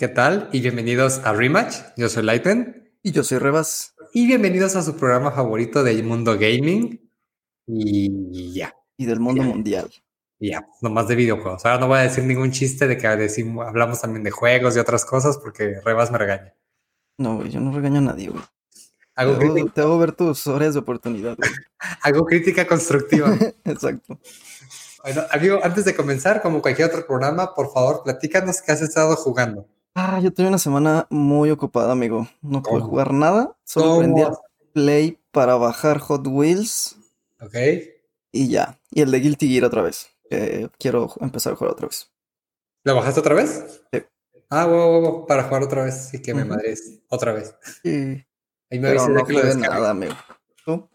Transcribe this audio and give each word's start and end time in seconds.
¿qué 0.00 0.08
tal? 0.08 0.48
Y 0.50 0.62
bienvenidos 0.62 1.18
a 1.24 1.34
Rematch. 1.34 1.76
Yo 1.94 2.08
soy 2.08 2.22
Lighten. 2.22 2.90
Y 3.02 3.12
yo 3.12 3.22
soy 3.22 3.36
Rebas. 3.36 3.94
Y 4.14 4.26
bienvenidos 4.26 4.74
a 4.74 4.82
su 4.82 4.96
programa 4.96 5.30
favorito 5.30 5.84
del 5.84 6.04
mundo 6.04 6.38
gaming. 6.38 7.12
Y 7.66 8.54
ya. 8.54 8.74
Y 8.96 9.04
del 9.04 9.20
mundo 9.20 9.42
mundial. 9.42 9.90
Ya, 10.38 10.66
nomás 10.80 11.06
de 11.06 11.16
videojuegos. 11.16 11.66
Ahora 11.66 11.80
no 11.80 11.88
voy 11.88 11.98
a 11.98 12.02
decir 12.04 12.24
ningún 12.24 12.50
chiste 12.50 12.88
de 12.88 12.96
que 12.96 13.08
decimos, 13.08 13.66
hablamos 13.68 14.00
también 14.00 14.24
de 14.24 14.30
juegos 14.30 14.74
y 14.74 14.78
otras 14.78 15.04
cosas 15.04 15.36
porque 15.36 15.82
Rebas 15.84 16.10
me 16.10 16.16
regaña. 16.16 16.54
No, 17.18 17.36
güey, 17.36 17.50
yo 17.50 17.60
no 17.60 17.70
regaño 17.70 17.98
a 17.98 18.00
nadie, 18.00 18.30
güey. 18.30 18.42
Hago 19.16 19.36
te, 19.74 19.82
hago 19.82 19.98
ver 19.98 20.12
tus 20.12 20.46
áreas 20.46 20.72
de 20.72 20.80
oportunidad. 20.80 21.36
Güey. 21.36 21.50
hago 22.02 22.24
crítica 22.24 22.66
constructiva. 22.66 23.36
Exacto. 23.64 24.18
Bueno, 25.02 25.24
amigo, 25.30 25.60
antes 25.62 25.84
de 25.84 25.94
comenzar, 25.94 26.40
como 26.40 26.62
cualquier 26.62 26.88
otro 26.88 27.06
programa, 27.06 27.54
por 27.54 27.70
favor, 27.70 28.02
platícanos 28.02 28.62
qué 28.62 28.72
has 28.72 28.80
estado 28.80 29.14
jugando. 29.16 29.68
Ah, 29.94 30.20
yo 30.20 30.32
tuve 30.32 30.48
una 30.48 30.58
semana 30.58 31.06
muy 31.10 31.50
ocupada, 31.50 31.92
amigo. 31.92 32.28
No 32.42 32.62
pude 32.62 32.80
jugar 32.80 33.12
nada. 33.12 33.56
Solo 33.64 33.94
aprendí 33.94 34.22
a 34.22 34.32
Play 34.72 35.18
para 35.32 35.56
bajar 35.56 35.98
Hot 35.98 36.26
Wheels. 36.26 36.96
Ok. 37.40 37.54
Y 38.32 38.48
ya. 38.48 38.78
Y 38.90 39.02
el 39.02 39.10
de 39.10 39.20
Guilty 39.20 39.48
Gear 39.48 39.64
otra 39.64 39.82
vez. 39.82 40.10
quiero 40.78 41.12
empezar 41.20 41.52
a 41.52 41.56
jugar 41.56 41.72
otra 41.72 41.88
vez. 41.88 42.10
¿Lo 42.84 42.94
bajaste 42.94 43.20
otra 43.20 43.34
vez? 43.34 43.82
Sí. 43.92 44.02
Ah, 44.48 44.66
wow, 44.66 45.00
wow, 45.00 45.26
para 45.26 45.44
jugar 45.44 45.62
otra 45.62 45.84
vez. 45.84 46.08
Sí, 46.10 46.22
que 46.22 46.34
me 46.34 46.44
madres. 46.44 47.00
Otra 47.08 47.32
vez. 47.32 47.54
Sí. 47.82 48.24
Ahí 48.70 48.78
me 48.78 48.88
Pero 48.88 49.08
no 49.08 49.24
que 49.24 49.32
lo 49.32 49.54
nada, 49.54 49.90
amigo. 49.90 50.14
¿Tú? 50.64 50.88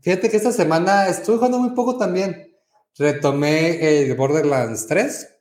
Fíjate 0.00 0.30
que 0.30 0.36
esta 0.36 0.52
semana 0.52 1.08
estuve 1.08 1.36
jugando 1.36 1.58
muy 1.58 1.70
poco 1.70 1.96
también. 1.96 2.54
Retomé 2.96 4.02
el 4.02 4.14
Borderlands 4.14 4.86
3. 4.86 5.35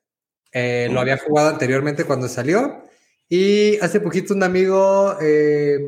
Eh, 0.58 0.88
lo 0.90 1.02
había 1.02 1.18
jugado 1.18 1.50
anteriormente 1.50 2.06
cuando 2.06 2.30
salió. 2.30 2.86
Y 3.28 3.78
hace 3.80 4.00
poquito 4.00 4.34
un 4.34 4.42
amigo, 4.42 5.18
eh, 5.22 5.80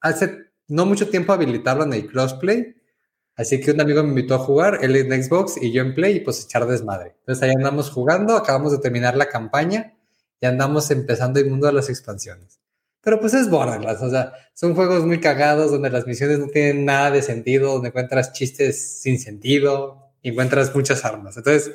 hace 0.00 0.46
no 0.66 0.86
mucho 0.86 1.08
tiempo 1.08 1.32
habilitaron 1.32 1.92
el 1.92 2.08
crossplay. 2.08 2.74
Así 3.36 3.60
que 3.60 3.70
un 3.70 3.80
amigo 3.80 4.02
me 4.02 4.08
invitó 4.08 4.34
a 4.34 4.38
jugar, 4.38 4.80
él 4.82 4.96
en 4.96 5.22
Xbox 5.22 5.62
y 5.62 5.70
yo 5.70 5.82
en 5.82 5.94
Play, 5.94 6.16
y 6.16 6.20
pues 6.20 6.44
echar 6.44 6.66
desmadre. 6.66 7.14
Entonces 7.20 7.44
ahí 7.44 7.52
andamos 7.56 7.90
jugando, 7.90 8.36
acabamos 8.36 8.72
de 8.72 8.78
terminar 8.78 9.16
la 9.16 9.28
campaña 9.28 9.94
y 10.40 10.46
andamos 10.46 10.90
empezando 10.90 11.38
el 11.38 11.48
mundo 11.48 11.68
de 11.68 11.74
las 11.74 11.88
expansiones. 11.88 12.58
Pero 13.00 13.20
pues 13.20 13.34
es 13.34 13.48
Borderlands, 13.48 14.02
o 14.02 14.10
sea, 14.10 14.32
son 14.54 14.74
juegos 14.74 15.06
muy 15.06 15.20
cagados 15.20 15.70
donde 15.70 15.90
las 15.90 16.08
misiones 16.08 16.40
no 16.40 16.48
tienen 16.48 16.84
nada 16.84 17.12
de 17.12 17.22
sentido, 17.22 17.74
donde 17.74 17.88
encuentras 17.88 18.32
chistes 18.32 19.00
sin 19.00 19.20
sentido, 19.20 20.10
encuentras 20.24 20.74
muchas 20.74 21.04
armas. 21.04 21.36
Entonces, 21.36 21.70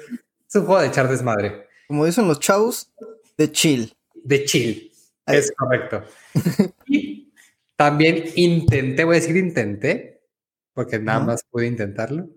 es 0.45 0.55
un 0.55 0.65
juego 0.65 0.81
de 0.81 0.87
echar 0.87 1.07
desmadre. 1.07 1.71
Como 1.87 2.05
dicen 2.05 2.27
los 2.27 2.39
chavos, 2.39 2.91
de 3.37 3.51
chill. 3.51 3.95
De 4.13 4.45
chill. 4.45 4.91
Ahí. 5.25 5.37
Es 5.37 5.51
correcto. 5.57 6.03
y 6.87 7.31
también 7.75 8.25
intenté, 8.35 9.03
voy 9.03 9.17
a 9.17 9.19
decir 9.19 9.35
intenté, 9.37 10.21
porque 10.73 10.99
nada 10.99 11.19
más 11.21 11.43
pude 11.49 11.67
intentarlo, 11.67 12.29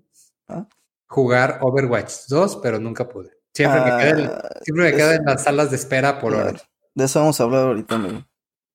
Ah. 0.48 0.68
jugar 1.08 1.58
Overwatch 1.62 2.26
2, 2.28 2.56
pero 2.62 2.78
nunca 2.78 3.08
pude. 3.08 3.30
Siempre 3.54 3.80
me 3.80 3.86
quedé, 3.98 4.10
en- 4.22 4.30
Ah, 4.30 4.48
siempre 4.62 4.84
me 4.84 4.90
es- 4.90 4.96
quedo 4.96 5.12
en 5.12 5.24
las 5.24 5.42
salas 5.44 5.70
de 5.70 5.76
espera 5.76 6.20
por 6.20 6.32
claro. 6.32 6.48
horas. 6.50 6.68
De 6.94 7.04
eso 7.04 7.20
vamos 7.20 7.40
a 7.40 7.44
hablar 7.44 7.66
ahorita, 7.66 7.94
amigo. 7.96 8.24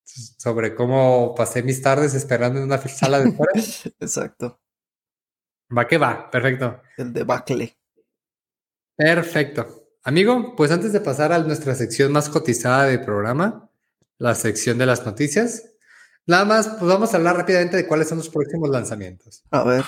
Sobre 0.03 0.75
cómo 0.75 1.33
pasé 1.35 1.63
mis 1.63 1.81
tardes 1.81 2.13
esperando 2.13 2.59
en 2.59 2.65
una 2.65 2.77
sala 2.87 3.19
de 3.21 3.29
espera. 3.29 3.93
Exacto. 3.99 4.59
va 5.77 5.87
que 5.87 5.97
va, 5.97 6.29
perfecto. 6.29 6.81
El 6.97 7.13
debacle. 7.13 7.77
Perfecto. 8.97 9.80
Amigo, 10.03 10.55
pues 10.55 10.71
antes 10.71 10.93
de 10.93 10.99
pasar 10.99 11.31
a 11.31 11.39
nuestra 11.39 11.75
sección 11.75 12.11
más 12.11 12.27
cotizada 12.27 12.85
del 12.85 13.05
programa, 13.05 13.69
la 14.17 14.33
sección 14.33 14.79
de 14.79 14.87
las 14.87 15.05
noticias, 15.05 15.73
nada 16.25 16.43
más, 16.43 16.67
pues 16.69 16.83
vamos 16.83 17.13
a 17.13 17.17
hablar 17.17 17.37
rápidamente 17.37 17.77
de 17.77 17.87
cuáles 17.87 18.09
son 18.09 18.17
los 18.17 18.29
próximos 18.29 18.69
lanzamientos. 18.69 19.43
A 19.51 19.63
ver. 19.63 19.83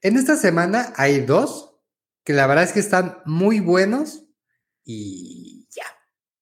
En 0.00 0.16
esta 0.16 0.36
semana 0.36 0.92
hay 0.96 1.20
dos 1.20 1.74
que 2.24 2.32
la 2.32 2.46
verdad 2.46 2.64
es 2.64 2.72
que 2.72 2.80
están 2.80 3.18
muy 3.24 3.58
buenos 3.58 4.24
y 4.84 5.66
ya. 5.70 5.86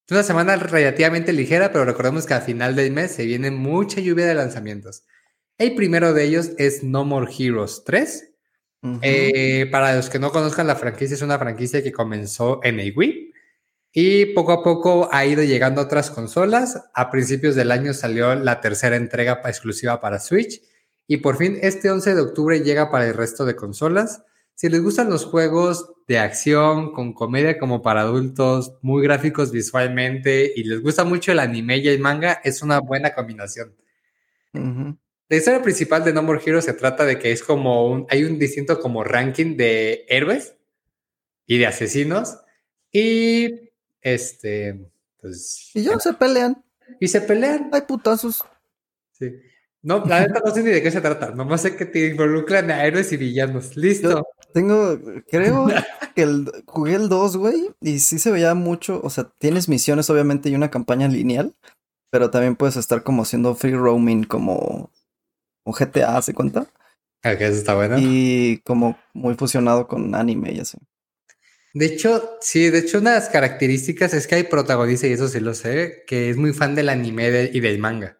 Es 0.06 0.12
una 0.12 0.22
semana 0.22 0.56
relativamente 0.56 1.32
ligera, 1.32 1.72
pero 1.72 1.86
recordemos 1.86 2.26
que 2.26 2.34
a 2.34 2.42
final 2.42 2.76
del 2.76 2.92
mes 2.92 3.12
se 3.12 3.24
viene 3.24 3.50
mucha 3.50 4.00
lluvia 4.00 4.26
de 4.26 4.34
lanzamientos. 4.34 5.04
El 5.56 5.74
primero 5.74 6.12
de 6.12 6.24
ellos 6.24 6.50
es 6.58 6.82
No 6.82 7.04
More 7.04 7.32
Heroes 7.32 7.82
3. 7.86 8.29
Eh, 9.02 9.68
para 9.70 9.94
los 9.94 10.08
que 10.08 10.18
no 10.18 10.30
conozcan, 10.30 10.66
la 10.66 10.76
franquicia 10.76 11.14
es 11.14 11.22
una 11.22 11.38
franquicia 11.38 11.82
que 11.82 11.92
comenzó 11.92 12.60
en 12.62 12.80
el 12.80 12.94
Wii 12.96 13.32
y 13.92 14.26
poco 14.26 14.52
a 14.52 14.62
poco 14.62 15.08
ha 15.12 15.26
ido 15.26 15.42
llegando 15.42 15.80
a 15.80 15.84
otras 15.84 16.10
consolas. 16.10 16.82
A 16.94 17.10
principios 17.10 17.54
del 17.54 17.72
año 17.72 17.92
salió 17.92 18.34
la 18.34 18.60
tercera 18.60 18.96
entrega 18.96 19.42
exclusiva 19.44 20.00
para 20.00 20.20
Switch 20.20 20.62
y 21.06 21.18
por 21.18 21.36
fin 21.36 21.58
este 21.60 21.90
11 21.90 22.14
de 22.14 22.20
octubre 22.20 22.60
llega 22.60 22.90
para 22.90 23.06
el 23.06 23.14
resto 23.14 23.44
de 23.44 23.56
consolas. 23.56 24.22
Si 24.54 24.68
les 24.68 24.82
gustan 24.82 25.10
los 25.10 25.24
juegos 25.24 25.92
de 26.06 26.18
acción 26.18 26.92
con 26.92 27.14
comedia 27.14 27.58
como 27.58 27.82
para 27.82 28.02
adultos, 28.02 28.78
muy 28.82 29.02
gráficos 29.02 29.50
visualmente 29.50 30.52
y 30.54 30.64
les 30.64 30.82
gusta 30.82 31.04
mucho 31.04 31.32
el 31.32 31.38
anime 31.38 31.78
y 31.78 31.88
el 31.88 31.98
manga, 31.98 32.40
es 32.44 32.62
una 32.62 32.78
buena 32.78 33.14
combinación. 33.14 33.74
La 35.30 35.36
historia 35.36 35.62
principal 35.62 36.02
de 36.02 36.12
No 36.12 36.24
More 36.24 36.42
Heroes 36.44 36.64
se 36.64 36.72
trata 36.72 37.04
de 37.04 37.16
que 37.20 37.30
es 37.30 37.44
como 37.44 37.86
un, 37.86 38.04
hay 38.10 38.24
un 38.24 38.36
distinto 38.36 38.80
como 38.80 39.04
ranking 39.04 39.56
de 39.56 40.04
héroes 40.08 40.56
y 41.46 41.58
de 41.58 41.68
asesinos 41.68 42.38
y 42.90 43.70
este, 44.00 44.90
pues, 45.20 45.70
Y 45.72 45.84
ya 45.84 46.00
se 46.00 46.14
pelean. 46.14 46.60
y 46.98 47.06
se 47.06 47.20
pelean. 47.20 47.70
Hay 47.72 47.82
putazos. 47.82 48.44
Sí. 49.12 49.30
No, 49.82 50.04
la 50.04 50.20
neta 50.26 50.42
no 50.44 50.52
sé 50.52 50.64
ni 50.64 50.70
de 50.70 50.82
qué 50.82 50.90
se 50.90 51.00
trata, 51.00 51.30
nomás 51.30 51.62
sé 51.62 51.76
que 51.76 51.86
te 51.86 52.08
involucran 52.08 52.70
a 52.72 52.84
héroes 52.84 53.12
y 53.12 53.16
villanos. 53.16 53.76
Listo. 53.76 54.26
Tengo, 54.52 54.98
creo 55.30 55.68
que 56.16 56.22
el, 56.22 56.50
jugué 56.66 56.96
el 56.96 57.08
2, 57.08 57.36
güey, 57.36 57.70
y 57.80 58.00
sí 58.00 58.18
se 58.18 58.32
veía 58.32 58.54
mucho, 58.54 59.00
o 59.02 59.10
sea, 59.10 59.30
tienes 59.38 59.68
misiones 59.68 60.10
obviamente 60.10 60.50
y 60.50 60.56
una 60.56 60.72
campaña 60.72 61.06
lineal, 61.06 61.54
pero 62.10 62.30
también 62.30 62.56
puedes 62.56 62.76
estar 62.76 63.04
como 63.04 63.22
haciendo 63.22 63.54
free 63.54 63.74
roaming 63.74 64.24
como, 64.24 64.90
como 65.62 65.76
GTA, 65.76 66.20
¿se 66.22 66.34
cuenta? 66.34 66.60
Ok, 67.24 67.40
eso 67.40 67.58
está 67.58 67.74
bueno. 67.74 67.96
Y 67.98 68.60
como 68.64 68.98
muy 69.12 69.34
fusionado 69.34 69.86
con 69.86 70.14
anime 70.14 70.52
y 70.52 70.60
así. 70.60 70.78
De 71.72 71.86
hecho, 71.86 72.38
sí, 72.40 72.68
de 72.70 72.78
hecho, 72.78 72.98
una 72.98 73.10
de 73.10 73.16
las 73.20 73.28
características 73.28 74.12
es 74.14 74.26
que 74.26 74.34
hay 74.36 74.42
protagonista, 74.44 75.06
y 75.06 75.12
eso 75.12 75.28
sí 75.28 75.38
lo 75.38 75.54
sé, 75.54 76.02
que 76.06 76.30
es 76.30 76.36
muy 76.36 76.52
fan 76.52 76.74
del 76.74 76.88
anime 76.88 77.30
de- 77.30 77.50
y 77.52 77.60
del 77.60 77.78
manga. 77.78 78.18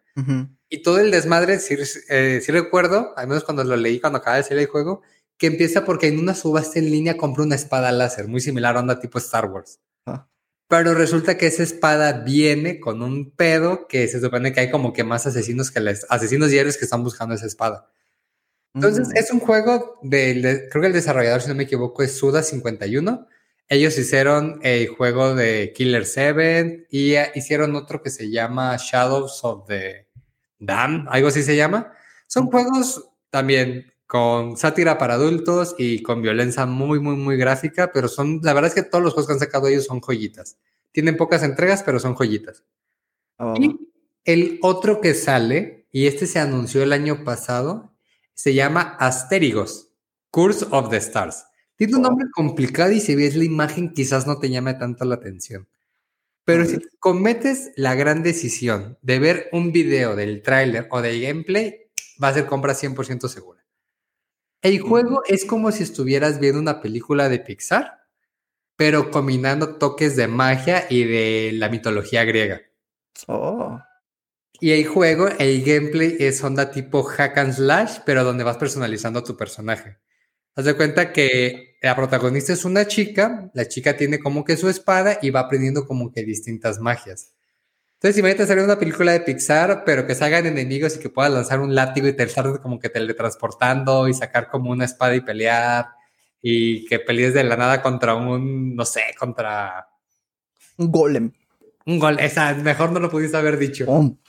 Y 0.69 0.83
todo 0.83 0.99
el 0.99 1.11
desmadre, 1.11 1.59
sí, 1.59 1.75
eh, 2.09 2.39
sí 2.41 2.51
recuerdo, 2.51 3.13
al 3.17 3.27
menos 3.27 3.43
cuando 3.43 3.63
lo 3.63 3.75
leí, 3.75 3.99
cuando 3.99 4.19
acaba 4.19 4.37
de 4.37 4.43
salir 4.43 4.59
el 4.63 4.67
juego, 4.69 5.01
que 5.37 5.47
empieza 5.47 5.83
porque 5.83 6.07
en 6.07 6.19
una 6.19 6.33
subasta 6.35 6.79
en 6.79 6.89
línea 6.91 7.17
compré 7.17 7.43
una 7.43 7.55
espada 7.55 7.91
láser, 7.91 8.27
muy 8.27 8.39
similar 8.39 8.77
a 8.77 8.79
onda 8.79 8.99
tipo 8.99 9.17
Star 9.17 9.45
Wars. 9.47 9.79
Ah. 10.05 10.27
Pero 10.71 10.93
resulta 10.95 11.37
que 11.37 11.47
esa 11.47 11.63
espada 11.63 12.13
viene 12.23 12.79
con 12.79 13.01
un 13.03 13.29
pedo 13.31 13.87
que 13.89 14.07
se 14.07 14.21
supone 14.21 14.53
que 14.53 14.61
hay 14.61 14.71
como 14.71 14.93
que 14.93 15.03
más 15.03 15.27
asesinos 15.27 15.69
que 15.69 15.81
les, 15.81 16.05
asesinos 16.09 16.49
diarios 16.49 16.77
que 16.77 16.85
están 16.85 17.03
buscando 17.03 17.35
esa 17.35 17.45
espada. 17.45 17.91
Entonces, 18.73 19.09
Mm. 19.09 19.17
es 19.17 19.31
un 19.31 19.39
juego 19.41 19.99
del, 20.01 20.41
de- 20.41 20.69
creo 20.69 20.81
que 20.81 20.87
el 20.87 20.93
desarrollador, 20.93 21.41
si 21.41 21.49
no 21.49 21.55
me 21.55 21.63
equivoco, 21.63 22.03
es 22.03 22.17
Suda51. 22.23 23.27
Ellos 23.67 23.97
hicieron 23.97 24.61
el 24.63 24.87
juego 24.87 25.35
de 25.35 25.73
Killer 25.75 26.05
7 26.05 26.87
y 26.89 27.15
eh, 27.15 27.31
hicieron 27.35 27.75
otro 27.75 28.01
que 28.01 28.09
se 28.09 28.29
llama 28.31 28.77
Shadows 28.77 29.41
of 29.43 29.67
the 29.67 30.07
Dam, 30.57 31.05
algo 31.09 31.27
así 31.27 31.43
se 31.43 31.57
llama. 31.57 31.91
Son 32.27 32.47
juegos 32.47 33.09
también 33.29 33.90
con 34.11 34.57
sátira 34.57 34.97
para 34.97 35.13
adultos 35.13 35.73
y 35.77 36.03
con 36.03 36.21
violencia 36.21 36.65
muy, 36.65 36.99
muy, 36.99 37.15
muy 37.15 37.37
gráfica, 37.37 37.93
pero 37.93 38.09
son, 38.09 38.41
la 38.43 38.53
verdad 38.53 38.67
es 38.67 38.75
que 38.75 38.83
todos 38.83 39.01
los 39.01 39.13
juegos 39.13 39.27
que 39.27 39.33
han 39.35 39.39
sacado 39.39 39.69
ellos 39.69 39.85
son 39.85 40.01
joyitas. 40.01 40.57
Tienen 40.91 41.15
pocas 41.15 41.43
entregas, 41.43 41.81
pero 41.81 41.97
son 41.97 42.13
joyitas. 42.15 42.65
Ah. 43.37 43.53
Y 43.57 43.79
el 44.25 44.59
otro 44.63 44.99
que 44.99 45.13
sale, 45.13 45.87
y 45.93 46.07
este 46.07 46.27
se 46.27 46.39
anunció 46.39 46.83
el 46.83 46.91
año 46.91 47.23
pasado, 47.23 47.93
se 48.33 48.53
llama 48.53 48.97
Asterigos, 48.99 49.93
Curse 50.29 50.65
of 50.71 50.89
the 50.89 50.97
Stars. 50.97 51.45
Tiene 51.77 51.95
un 51.95 52.01
nombre 52.01 52.27
complicado 52.33 52.91
y 52.91 52.99
si 52.99 53.15
ves 53.15 53.37
la 53.37 53.45
imagen 53.45 53.93
quizás 53.93 54.27
no 54.27 54.39
te 54.39 54.49
llame 54.49 54.73
tanto 54.73 55.05
la 55.05 55.15
atención. 55.15 55.69
Pero 56.43 56.65
si 56.65 56.79
cometes 56.99 57.71
la 57.77 57.95
gran 57.95 58.23
decisión 58.23 58.97
de 59.01 59.19
ver 59.19 59.47
un 59.53 59.71
video 59.71 60.17
del 60.17 60.41
tráiler 60.41 60.89
o 60.91 61.01
del 61.01 61.21
gameplay, 61.21 61.89
va 62.21 62.27
a 62.27 62.33
ser 62.33 62.45
compra 62.45 62.73
100% 62.73 63.29
segura. 63.29 63.60
El 64.61 64.79
juego 64.79 65.23
es 65.27 65.45
como 65.45 65.71
si 65.71 65.83
estuvieras 65.83 66.39
viendo 66.39 66.59
una 66.59 66.81
película 66.81 67.29
de 67.29 67.39
Pixar, 67.39 68.01
pero 68.75 69.09
combinando 69.11 69.77
toques 69.77 70.15
de 70.15 70.27
magia 70.27 70.85
y 70.89 71.03
de 71.03 71.51
la 71.53 71.69
mitología 71.69 72.23
griega. 72.25 72.61
Oh, 73.27 73.79
Y 74.59 74.71
el 74.71 74.85
juego, 74.85 75.27
el 75.39 75.63
gameplay 75.63 76.15
es 76.19 76.43
onda 76.43 76.71
tipo 76.71 77.03
hack 77.03 77.37
and 77.37 77.53
slash, 77.53 77.99
pero 78.05 78.23
donde 78.23 78.43
vas 78.43 78.57
personalizando 78.57 79.19
a 79.19 79.23
tu 79.23 79.35
personaje. 79.35 79.97
Haz 80.55 80.65
de 80.65 80.75
cuenta 80.75 81.11
que 81.13 81.77
la 81.81 81.95
protagonista 81.95 82.53
es 82.53 82.65
una 82.65 82.85
chica, 82.87 83.49
la 83.53 83.67
chica 83.67 83.97
tiene 83.97 84.19
como 84.19 84.43
que 84.43 84.57
su 84.57 84.69
espada 84.69 85.17
y 85.21 85.31
va 85.31 85.41
aprendiendo 85.41 85.87
como 85.87 86.11
que 86.11 86.23
distintas 86.23 86.79
magias. 86.79 87.33
Entonces, 88.01 88.17
imagínate 88.17 88.41
hacer 88.41 88.57
una 88.57 88.79
película 88.79 89.11
de 89.11 89.19
Pixar, 89.19 89.83
pero 89.85 90.07
que 90.07 90.15
salgan 90.15 90.47
enemigos 90.47 90.95
y 90.95 90.99
que 90.99 91.09
puedas 91.09 91.31
lanzar 91.31 91.59
un 91.59 91.75
látigo 91.75 92.07
y 92.07 92.13
te 92.13 92.23
estar 92.23 92.59
como 92.59 92.79
que 92.79 92.89
teletransportando 92.89 94.07
y 94.07 94.15
sacar 94.15 94.49
como 94.49 94.71
una 94.71 94.85
espada 94.85 95.15
y 95.15 95.21
pelear 95.21 95.85
y 96.41 96.83
que 96.87 96.97
pelees 96.97 97.35
de 97.35 97.43
la 97.43 97.55
nada 97.55 97.83
contra 97.83 98.15
un, 98.15 98.75
no 98.75 98.85
sé, 98.85 99.01
contra 99.19 99.87
un 100.77 100.91
golem. 100.91 101.31
Un 101.85 101.99
gol, 101.99 102.19
esa, 102.19 102.55
mejor 102.55 102.91
no 102.91 102.99
lo 102.99 103.11
pudiste 103.11 103.37
haber 103.37 103.59
dicho. 103.59 103.85
Un 103.87 104.19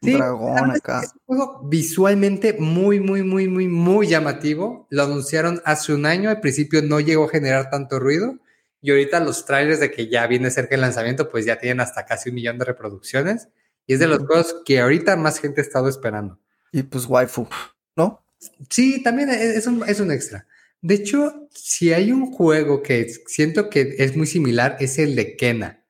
dragón 0.00 0.72
acá. 0.72 1.02
Es 1.04 1.12
un 1.12 1.36
juego 1.36 1.60
visualmente 1.68 2.54
muy, 2.58 2.98
muy, 2.98 3.22
muy, 3.22 3.46
muy, 3.46 3.68
muy 3.68 4.08
llamativo. 4.08 4.88
Lo 4.90 5.04
anunciaron 5.04 5.62
hace 5.64 5.94
un 5.94 6.04
año. 6.04 6.30
Al 6.30 6.40
principio 6.40 6.82
no 6.82 6.98
llegó 6.98 7.26
a 7.26 7.28
generar 7.28 7.70
tanto 7.70 8.00
ruido. 8.00 8.40
Y 8.82 8.90
ahorita 8.90 9.20
los 9.20 9.44
trailers 9.44 9.80
de 9.80 9.90
que 9.90 10.08
ya 10.08 10.26
viene 10.26 10.50
cerca 10.50 10.74
el 10.74 10.80
lanzamiento, 10.80 11.28
pues 11.28 11.44
ya 11.44 11.58
tienen 11.58 11.80
hasta 11.80 12.06
casi 12.06 12.30
un 12.30 12.36
millón 12.36 12.58
de 12.58 12.64
reproducciones. 12.64 13.48
Y 13.86 13.94
es 13.94 14.00
de 14.00 14.06
los 14.06 14.18
juegos 14.18 14.56
que 14.64 14.80
ahorita 14.80 15.16
más 15.16 15.38
gente 15.38 15.60
ha 15.60 15.64
estado 15.64 15.88
esperando. 15.88 16.38
Y 16.72 16.82
pues 16.84 17.06
waifu, 17.06 17.48
¿no? 17.96 18.24
Sí, 18.68 19.02
también 19.02 19.28
es 19.30 19.66
un, 19.66 19.86
es 19.86 20.00
un 20.00 20.10
extra. 20.10 20.46
De 20.80 20.94
hecho, 20.94 21.48
si 21.50 21.92
hay 21.92 22.10
un 22.10 22.32
juego 22.32 22.82
que 22.82 23.12
siento 23.26 23.68
que 23.68 23.96
es 23.98 24.16
muy 24.16 24.26
similar, 24.26 24.76
es 24.80 24.98
el 24.98 25.14
de 25.14 25.36
Kena. 25.36 25.84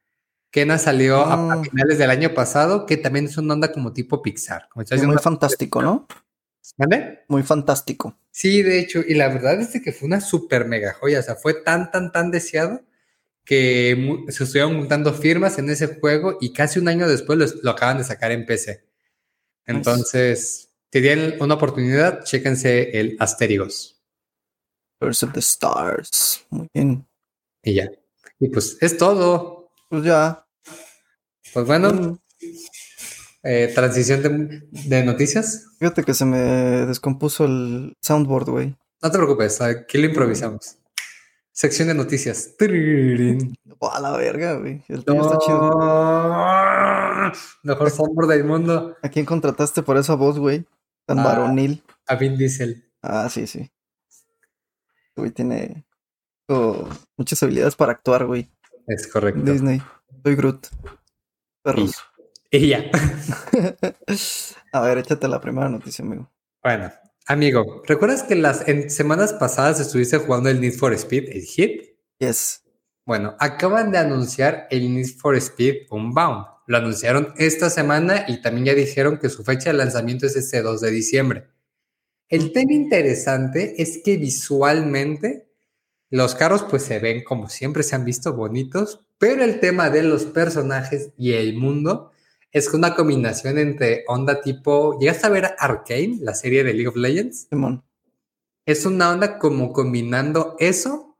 Kena 0.50 0.78
salió 0.78 1.18
a, 1.18 1.52
ah. 1.52 1.62
finales 1.62 1.98
del 1.98 2.10
año 2.10 2.34
pasado, 2.34 2.86
que 2.86 2.96
también 2.96 3.26
es 3.26 3.36
una 3.38 3.54
onda 3.54 3.70
como 3.70 3.92
tipo 3.92 4.20
Pixar. 4.20 4.68
muy 4.74 5.18
fantástico, 5.18 5.80
¿no? 5.80 6.08
¿Vale? 6.76 7.24
Muy 7.28 7.42
fantástico. 7.42 8.16
Sí, 8.30 8.62
de 8.62 8.78
hecho, 8.78 9.00
y 9.06 9.14
la 9.14 9.28
verdad 9.28 9.60
es 9.60 9.80
que 9.82 9.92
fue 9.92 10.06
una 10.06 10.20
super 10.20 10.64
mega 10.64 10.94
joya, 10.94 11.20
o 11.20 11.22
sea, 11.22 11.36
fue 11.36 11.54
tan, 11.54 11.90
tan, 11.90 12.12
tan 12.12 12.30
deseado 12.30 12.82
que 13.44 14.24
se 14.28 14.44
estuvieron 14.44 14.78
juntando 14.78 15.12
firmas 15.12 15.58
en 15.58 15.68
ese 15.70 15.98
juego 15.98 16.38
y 16.40 16.52
casi 16.52 16.78
un 16.78 16.88
año 16.88 17.08
después 17.08 17.60
lo, 17.62 17.70
acaban 17.70 17.98
de 17.98 18.04
sacar 18.04 18.30
en 18.32 18.46
PC. 18.46 18.84
Entonces, 19.66 20.70
si 20.92 21.00
tienen 21.00 21.40
una 21.40 21.54
oportunidad, 21.54 22.24
chéquense 22.24 22.98
el 22.98 23.16
Asterigos. 23.18 24.00
Curse 25.00 25.26
of 25.26 25.32
the 25.32 25.40
Stars. 25.40 26.46
Muy 26.50 26.68
bien. 26.72 27.06
Y 27.62 27.74
ya. 27.74 27.90
Y 28.38 28.48
pues 28.48 28.76
es 28.80 28.96
todo. 28.96 29.72
Pues 29.88 30.04
ya. 30.04 30.46
Pues 31.52 31.66
bueno. 31.66 31.92
Mm. 31.92 32.18
Eh, 33.42 33.72
transición 33.74 34.22
de, 34.70 35.04
noticias. 35.04 35.66
Fíjate 35.78 36.04
que 36.04 36.12
se 36.14 36.24
me 36.24 36.38
descompuso 36.86 37.44
el 37.46 37.96
soundboard, 38.02 38.50
güey. 38.50 38.76
No 39.02 39.10
te 39.10 39.16
preocupes, 39.16 39.60
aquí 39.60 39.98
lo 39.98 40.06
improvisamos. 40.06 40.76
Sección 41.52 41.88
de 41.88 41.94
noticias. 41.94 42.54
a 42.58 44.00
la 44.00 44.16
verga, 44.16 44.54
güey. 44.54 44.82
El 44.88 45.04
tuyo 45.04 45.22
está 45.22 45.38
chido. 45.38 45.70
Mejor 47.62 47.90
soundboard 47.90 48.28
del 48.28 48.44
mundo. 48.44 48.96
¿A 49.02 49.08
quién 49.08 49.24
contrataste 49.24 49.82
por 49.82 49.96
esa 49.96 50.14
voz, 50.14 50.38
güey? 50.38 50.66
Tan 51.06 51.16
varonil. 51.18 51.82
A 52.06 52.16
Vin 52.16 52.36
Diesel. 52.36 52.84
Ah, 53.02 53.28
sí, 53.30 53.46
sí. 53.46 53.70
Güey, 55.16 55.30
tiene 55.30 55.84
muchas 57.16 57.42
habilidades 57.42 57.76
para 57.76 57.92
actuar, 57.92 58.26
güey. 58.26 58.50
Es 58.86 59.06
correcto. 59.06 59.40
Disney. 59.42 59.82
Soy 60.22 60.34
Groot. 60.34 60.66
Perros. 61.62 61.96
Y, 62.52 62.68
ya. 62.68 62.90
A 64.72 64.80
ver, 64.80 64.98
échate 64.98 65.28
la 65.28 65.40
primera 65.40 65.68
noticia, 65.68 66.04
amigo. 66.04 66.28
Bueno, 66.62 66.92
amigo, 67.26 67.82
¿recuerdas 67.86 68.24
que 68.24 68.34
las 68.34 68.64
semanas 68.88 69.32
pasadas 69.34 69.78
estuviste 69.78 70.18
jugando 70.18 70.48
el 70.48 70.60
Need 70.60 70.74
for 70.74 70.92
Speed, 70.92 71.30
el 71.30 71.42
Hit? 71.42 71.96
Yes. 72.18 72.64
Bueno, 73.06 73.36
acaban 73.38 73.92
de 73.92 73.98
anunciar 73.98 74.66
el 74.70 74.92
Need 74.92 75.16
for 75.16 75.36
Speed 75.36 75.86
Unbound. 75.90 76.46
Lo 76.66 76.76
anunciaron 76.76 77.34
esta 77.36 77.70
semana 77.70 78.24
y 78.26 78.42
también 78.42 78.66
ya 78.66 78.74
dijeron 78.74 79.18
que 79.18 79.28
su 79.28 79.44
fecha 79.44 79.70
de 79.70 79.78
lanzamiento 79.78 80.26
es 80.26 80.36
este 80.36 80.60
2 80.60 80.80
de 80.80 80.90
diciembre. 80.90 81.46
El 82.28 82.52
tema 82.52 82.72
interesante 82.72 83.80
es 83.82 84.00
que 84.04 84.16
visualmente 84.16 85.48
los 86.10 86.34
carros 86.34 86.64
pues 86.68 86.82
se 86.82 86.98
ven 86.98 87.22
como 87.24 87.48
siempre 87.48 87.82
se 87.82 87.96
han 87.96 88.04
visto 88.04 88.34
bonitos, 88.34 89.06
pero 89.18 89.42
el 89.44 89.60
tema 89.60 89.90
de 89.90 90.02
los 90.02 90.24
personajes 90.26 91.10
y 91.16 91.32
el 91.32 91.56
mundo 91.56 92.10
es 92.52 92.72
una 92.74 92.94
combinación 92.94 93.58
entre 93.58 94.04
onda 94.08 94.40
tipo, 94.40 94.98
¿llegaste 94.98 95.26
a 95.26 95.30
ver 95.30 95.54
Arcane, 95.58 96.18
la 96.20 96.34
serie 96.34 96.64
de 96.64 96.74
League 96.74 96.88
of 96.88 96.96
Legends? 96.96 97.46
Simón. 97.48 97.84
Es 98.66 98.86
una 98.86 99.10
onda 99.10 99.38
como 99.38 99.72
combinando 99.72 100.56
eso 100.58 101.16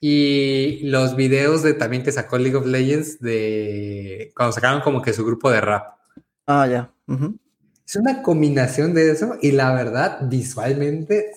y 0.00 0.80
los 0.82 1.16
videos 1.16 1.62
de 1.62 1.74
también 1.74 2.02
que 2.02 2.12
sacó 2.12 2.38
League 2.38 2.56
of 2.56 2.66
Legends 2.66 3.18
de 3.20 4.32
cuando 4.36 4.52
sacaron 4.52 4.82
como 4.82 5.02
que 5.02 5.12
su 5.12 5.24
grupo 5.24 5.50
de 5.50 5.60
rap. 5.60 5.96
Ah, 6.46 6.66
ya. 6.66 6.92
Es 7.86 7.96
una 7.96 8.22
combinación 8.22 8.94
de 8.94 9.10
eso 9.10 9.36
y 9.40 9.52
la 9.52 9.72
verdad, 9.72 10.20
visualmente, 10.28 11.32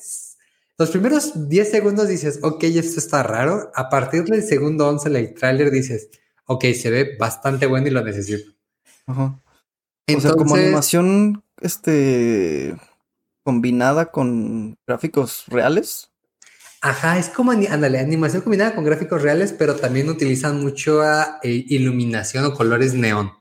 los 0.78 0.90
primeros 0.92 1.50
10 1.50 1.72
segundos 1.72 2.08
dices, 2.08 2.40
ok, 2.42 2.64
esto 2.64 3.00
está 3.00 3.24
raro. 3.24 3.72
A 3.74 3.90
partir 3.90 4.24
del 4.26 4.44
segundo 4.44 4.88
11 4.88 5.10
el 5.10 5.34
trailer 5.34 5.72
dices, 5.72 6.10
ok, 6.46 6.66
se 6.74 6.90
ve 6.90 7.18
bastante 7.18 7.66
bueno 7.66 7.88
y 7.88 7.92
lo 7.92 8.04
necesito. 8.04 8.59
Ajá. 9.10 9.42
o 10.16 10.22
sea, 10.22 10.34
como 10.34 10.56
animación, 10.56 11.44
este, 11.62 12.76
combinada 13.44 14.12
con 14.12 14.78
gráficos 14.86 15.46
reales. 15.48 16.12
Ajá, 16.82 17.18
es 17.18 17.30
como, 17.30 17.52
ándale, 17.52 18.00
animación 18.00 18.44
combinada 18.44 18.76
con 18.76 18.84
gráficos 18.84 19.22
reales, 19.22 19.52
pero 19.52 19.76
también 19.76 20.10
utilizan 20.10 20.62
mucho 20.62 21.04
eh, 21.04 21.66
iluminación 21.68 22.46
o 22.46 22.54
colores 22.54 22.94
neón. 22.94 23.32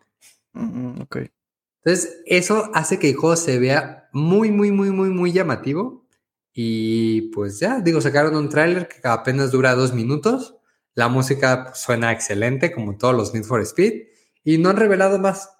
ok. 1.02 1.18
Entonces, 1.84 2.22
eso 2.26 2.70
hace 2.74 2.98
que 2.98 3.10
el 3.10 3.16
juego 3.16 3.36
se 3.36 3.58
vea 3.58 4.08
muy, 4.12 4.50
muy, 4.50 4.72
muy, 4.72 4.90
muy, 4.90 5.10
muy 5.10 5.32
llamativo. 5.32 6.06
Y 6.52 7.30
pues 7.32 7.60
ya, 7.60 7.80
digo, 7.80 8.00
sacaron 8.00 8.34
un 8.34 8.48
tráiler 8.48 8.88
que 8.88 9.06
apenas 9.06 9.52
dura 9.52 9.74
dos 9.74 9.92
minutos. 9.92 10.56
La 10.94 11.08
música 11.08 11.72
suena 11.74 12.10
excelente, 12.10 12.72
como 12.72 12.96
todos 12.96 13.14
los 13.14 13.34
Need 13.34 13.44
for 13.44 13.60
Speed. 13.60 14.08
Y 14.42 14.58
no 14.58 14.70
han 14.70 14.76
revelado 14.76 15.18
más. 15.18 15.57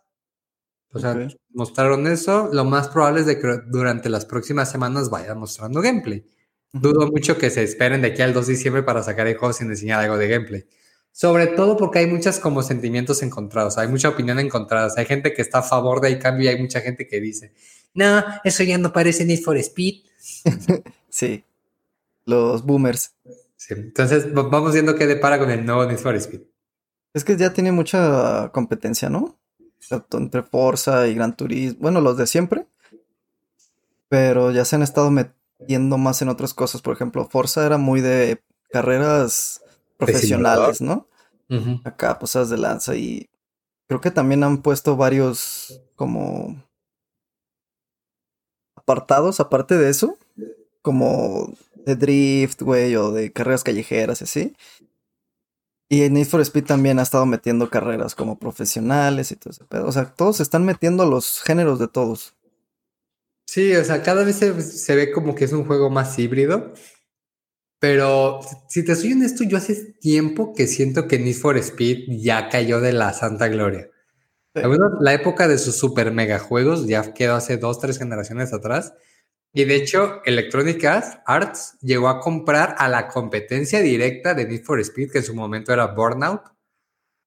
O 0.92 0.98
sea, 0.98 1.28
mostraron 1.50 2.06
eso. 2.06 2.48
Lo 2.52 2.64
más 2.64 2.88
probable 2.88 3.20
es 3.20 3.26
de 3.26 3.38
que 3.38 3.60
durante 3.66 4.08
las 4.08 4.24
próximas 4.24 4.70
semanas 4.70 5.10
vayan 5.10 5.38
mostrando 5.38 5.82
gameplay. 5.82 6.26
Dudo 6.72 7.10
mucho 7.10 7.38
que 7.38 7.50
se 7.50 7.62
esperen 7.62 8.02
de 8.02 8.08
aquí 8.08 8.22
al 8.22 8.34
2 8.34 8.46
de 8.46 8.52
diciembre 8.52 8.82
para 8.82 9.02
sacar 9.02 9.26
el 9.26 9.36
juego 9.36 9.52
sin 9.52 9.70
enseñar 9.70 10.00
algo 10.00 10.16
de 10.16 10.28
gameplay. 10.28 10.64
Sobre 11.12 11.48
todo 11.48 11.76
porque 11.76 12.00
hay 12.00 12.06
muchas 12.06 12.38
como 12.38 12.62
sentimientos 12.62 13.22
encontrados, 13.22 13.76
hay 13.78 13.88
mucha 13.88 14.08
opinión 14.08 14.38
encontrada. 14.38 14.88
Hay 14.96 15.06
gente 15.06 15.32
que 15.32 15.42
está 15.42 15.58
a 15.58 15.62
favor 15.62 16.00
del 16.00 16.18
cambio 16.18 16.44
y 16.44 16.54
hay 16.54 16.60
mucha 16.60 16.80
gente 16.80 17.08
que 17.08 17.20
dice, 17.20 17.54
no, 17.94 18.24
eso 18.44 18.62
ya 18.62 18.78
no 18.78 18.92
parece 18.92 19.24
Need 19.24 19.42
for 19.42 19.56
Speed. 19.56 20.04
sí, 21.08 21.44
los 22.24 22.64
boomers. 22.64 23.14
Sí. 23.56 23.74
Entonces 23.74 24.32
vamos 24.32 24.72
viendo 24.72 24.94
qué 24.94 25.06
depara 25.06 25.38
con 25.38 25.50
el 25.50 25.64
nuevo 25.64 25.84
Need 25.86 25.98
for 25.98 26.14
Speed. 26.14 26.42
Es 27.14 27.24
que 27.24 27.36
ya 27.36 27.52
tiene 27.52 27.72
mucha 27.72 28.50
competencia, 28.52 29.08
¿no? 29.08 29.40
Entre 30.13 30.43
Forza 30.43 31.06
y 31.06 31.15
Gran 31.15 31.37
Turismo, 31.37 31.79
bueno, 31.81 32.01
los 32.01 32.17
de 32.17 32.27
siempre. 32.27 32.67
Pero 34.08 34.51
ya 34.51 34.65
se 34.65 34.77
han 34.77 34.82
estado 34.82 35.11
metiendo 35.11 35.99
más 35.99 36.23
en 36.23 36.29
otras 36.29 36.55
cosas. 36.55 36.82
Por 36.82 36.94
ejemplo, 36.94 37.29
Forza 37.29 37.65
era 37.65 37.79
muy 37.79 38.01
de 38.01 38.43
carreras 38.70 39.63
profesionales, 39.97 40.81
¿no? 40.81 41.06
Acá, 41.85 42.19
posas 42.19 42.51
de 42.51 42.58
lanza 42.58 42.94
y 42.94 43.29
creo 43.87 44.01
que 44.01 44.11
también 44.11 44.44
han 44.44 44.58
puesto 44.63 44.97
varios 44.97 45.81
como 45.97 46.63
apartados 48.77 49.41
aparte 49.41 49.77
de 49.77 49.91
eso, 49.91 50.17
como 50.82 51.53
de 51.87 51.97
drift, 51.97 52.63
güey, 52.63 52.97
o 52.97 53.11
de 53.13 53.32
carreras 53.32 53.65
callejeras 53.65 54.20
y 54.20 54.25
así. 54.25 54.56
Y 55.88 56.02
en 56.02 56.14
Need 56.14 56.26
for 56.26 56.40
Speed 56.40 56.64
también 56.64 56.98
ha 56.98 57.02
estado 57.02 57.24
metiendo 57.24 57.70
carreras 57.70 58.14
como 58.14 58.38
profesionales 58.38 59.32
y 59.32 59.36
todo 59.36 59.50
ese 59.52 59.64
pedo. 59.64 59.86
O 59.86 59.92
sea, 59.92 60.14
todos 60.14 60.40
están 60.40 60.64
metiendo 60.64 61.06
los 61.06 61.40
géneros 61.40 61.78
de 61.78 61.88
todos. 61.88 62.34
Sí, 63.46 63.74
o 63.74 63.82
sea, 63.82 64.02
cada 64.02 64.24
vez 64.24 64.36
se 64.36 64.94
ve 64.94 65.10
como 65.10 65.34
que 65.34 65.46
es 65.46 65.52
un 65.52 65.64
juego 65.64 65.88
más 65.88 66.18
híbrido. 66.18 66.74
Pero 67.80 68.40
si 68.68 68.84
te 68.84 68.96
soy 68.96 69.12
honesto, 69.12 69.44
yo 69.44 69.56
hace 69.56 69.94
tiempo 70.00 70.52
que 70.52 70.66
siento 70.66 71.06
que 71.06 71.18
Need 71.18 71.36
for 71.36 71.56
Speed 71.56 72.20
ya 72.20 72.48
cayó 72.48 72.80
de 72.80 72.92
la 72.92 73.12
santa 73.12 73.48
gloria. 73.48 73.88
La 75.00 75.14
época 75.14 75.46
de 75.46 75.58
sus 75.58 75.76
super 75.76 76.10
mega 76.12 76.40
juegos 76.40 76.86
ya 76.86 77.14
quedó 77.14 77.36
hace 77.36 77.56
dos, 77.56 77.78
tres 77.78 77.98
generaciones 77.98 78.52
atrás. 78.52 78.94
Y 79.52 79.64
de 79.64 79.76
hecho, 79.76 80.22
Electronic 80.24 80.84
Arts 80.84 81.78
llegó 81.81 82.08
a 82.08 82.20
comprar 82.20 82.76
a 82.78 82.88
la 82.88 83.08
competencia 83.08 83.81
directa 83.81 84.34
de 84.34 84.46
Need 84.46 84.62
for 84.62 84.78
Speed, 84.81 85.10
que 85.10 85.19
en 85.19 85.24
su 85.24 85.34
momento 85.34 85.72
era 85.72 85.86
Burnout, 85.86 86.43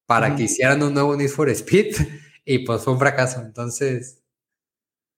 para 0.06 0.36
que 0.36 0.44
hicieran 0.44 0.84
un 0.84 0.94
nuevo 0.94 1.16
Need 1.16 1.30
for 1.30 1.50
Speed. 1.50 1.96
Y 2.44 2.66
pues 2.66 2.82
fue 2.82 2.94
un 2.94 3.00
fracaso. 3.00 3.40
Entonces. 3.40 4.24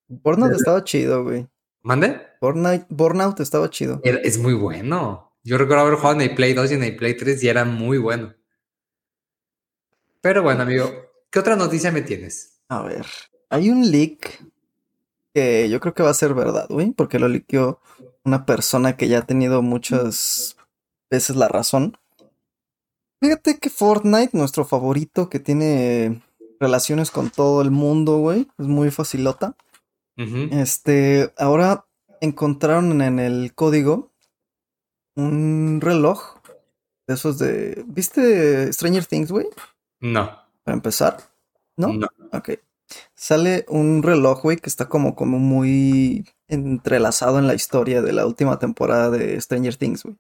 Burnout 0.10 0.52
estaba 0.52 0.84
chido, 0.84 1.24
güey. 1.24 1.48
¿Mande? 1.82 2.22
Burnout, 2.42 2.86
Burnout 2.90 3.40
estaba 3.40 3.70
chido. 3.70 4.02
Es 4.04 4.38
muy 4.38 4.54
bueno. 4.54 5.34
Yo 5.42 5.58
recuerdo 5.58 5.84
haber 5.84 5.96
jugado 5.96 6.16
en 6.16 6.30
el 6.30 6.36
Play 6.36 6.54
2 6.54 6.72
y 6.72 6.74
en 6.74 6.84
el 6.84 6.96
Play 6.98 7.16
3 7.16 7.42
y 7.42 7.48
era 7.48 7.64
muy 7.64 7.98
bueno. 7.98 8.36
Pero 10.20 10.44
bueno, 10.44 10.64
amigo, 10.64 10.92
¿Qué 11.34 11.40
otra 11.40 11.56
noticia 11.56 11.92
me 11.92 12.04
tienes? 12.04 12.62
A 12.70 12.84
ver, 12.84 13.08
hay 13.50 13.72
un 13.72 13.90
leak 13.90 14.46
que 15.34 15.70
yo 15.70 15.80
creo 15.80 15.94
que 15.94 16.04
va 16.04 16.10
a 16.10 16.16
ser 16.16 16.34
verdad, 16.34 16.68
güey, 16.70 16.92
porque 16.92 17.20
lo 17.20 17.28
liqueó 17.28 17.80
una 18.24 18.46
persona 18.46 18.96
que 18.96 19.08
ya 19.08 19.20
ha 19.20 19.26
tenido 19.26 19.62
muchas 19.62 20.58
veces 21.10 21.36
la 21.36 21.48
razón. 21.48 21.98
Fíjate 23.22 23.58
que 23.58 23.70
Fortnite, 23.70 24.38
nuestro 24.38 24.66
favorito 24.66 25.30
que 25.30 25.40
tiene 25.40 26.22
relaciones 26.60 27.12
con 27.12 27.30
todo 27.30 27.62
el 27.62 27.72
mundo, 27.72 28.18
güey, 28.18 28.48
es 28.58 28.68
muy 28.68 28.92
facilota. 28.92 29.56
Este, 30.16 31.34
ahora 31.38 31.86
encontraron 32.22 33.02
en 33.02 33.20
el 33.20 33.54
código 33.56 34.12
un 35.16 35.80
reloj 35.82 36.38
de 37.08 37.14
esos 37.16 37.40
de. 37.40 37.84
¿Viste 37.88 38.72
Stranger 38.72 39.06
Things, 39.06 39.32
güey? 39.32 39.48
No. 40.00 40.40
Para 40.64 40.76
empezar, 40.76 41.18
¿no? 41.78 41.94
No. 41.94 42.08
Ok. 42.32 42.52
Sale 43.16 43.66
un 43.68 44.04
reloj, 44.04 44.42
güey, 44.42 44.58
que 44.58 44.70
está 44.70 44.90
como, 44.90 45.16
como 45.16 45.40
muy 45.40 46.26
entrelazado 46.48 47.40
en 47.40 47.48
la 47.48 47.54
historia 47.54 48.02
de 48.02 48.14
la 48.14 48.26
última 48.26 48.60
temporada 48.60 49.10
de 49.10 49.40
Stranger 49.40 49.76
Things, 49.76 50.04
güey. 50.04 50.18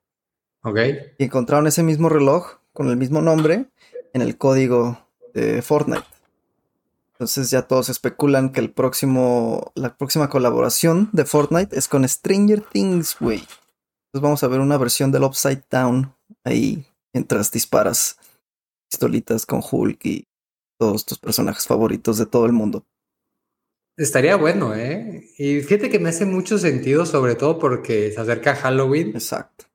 Ok. 0.63 0.79
Y 1.17 1.25
encontraron 1.25 1.67
ese 1.67 1.83
mismo 1.83 2.09
reloj 2.09 2.59
con 2.71 2.89
el 2.89 2.97
mismo 2.97 3.21
nombre 3.21 3.65
en 4.13 4.21
el 4.21 4.37
código 4.37 5.07
de 5.33 5.61
Fortnite. 5.61 6.05
Entonces 7.13 7.51
ya 7.51 7.63
todos 7.63 7.89
especulan 7.89 8.51
que 8.51 8.59
el 8.59 8.71
próximo, 8.71 9.71
la 9.75 9.95
próxima 9.95 10.29
colaboración 10.29 11.09
de 11.13 11.25
Fortnite 11.25 11.77
es 11.77 11.87
con 11.87 12.07
Stranger 12.07 12.61
Things, 12.61 13.15
güey. 13.19 13.39
Entonces 13.39 14.21
vamos 14.21 14.43
a 14.43 14.47
ver 14.47 14.59
una 14.59 14.77
versión 14.77 15.11
del 15.11 15.23
Upside 15.23 15.63
Down 15.69 16.13
ahí 16.43 16.85
mientras 17.13 17.51
disparas 17.51 18.17
pistolitas 18.89 19.45
con 19.45 19.61
Hulk 19.69 20.05
y 20.05 20.27
todos 20.83 21.05
tus 21.05 21.17
personajes 21.17 21.65
favoritos 21.65 22.17
de 22.17 22.25
todo 22.25 22.45
el 22.45 22.51
mundo. 22.51 22.85
Estaría 23.95 24.35
bueno, 24.35 24.75
¿eh? 24.75 25.29
Y 25.37 25.61
fíjate 25.61 25.89
que 25.89 25.99
me 25.99 26.09
hace 26.09 26.25
mucho 26.25 26.57
sentido, 26.57 27.05
sobre 27.05 27.35
todo 27.35 27.57
porque 27.57 28.11
se 28.11 28.19
acerca 28.19 28.53
Halloween. 28.53 29.09
Exacto. 29.09 29.65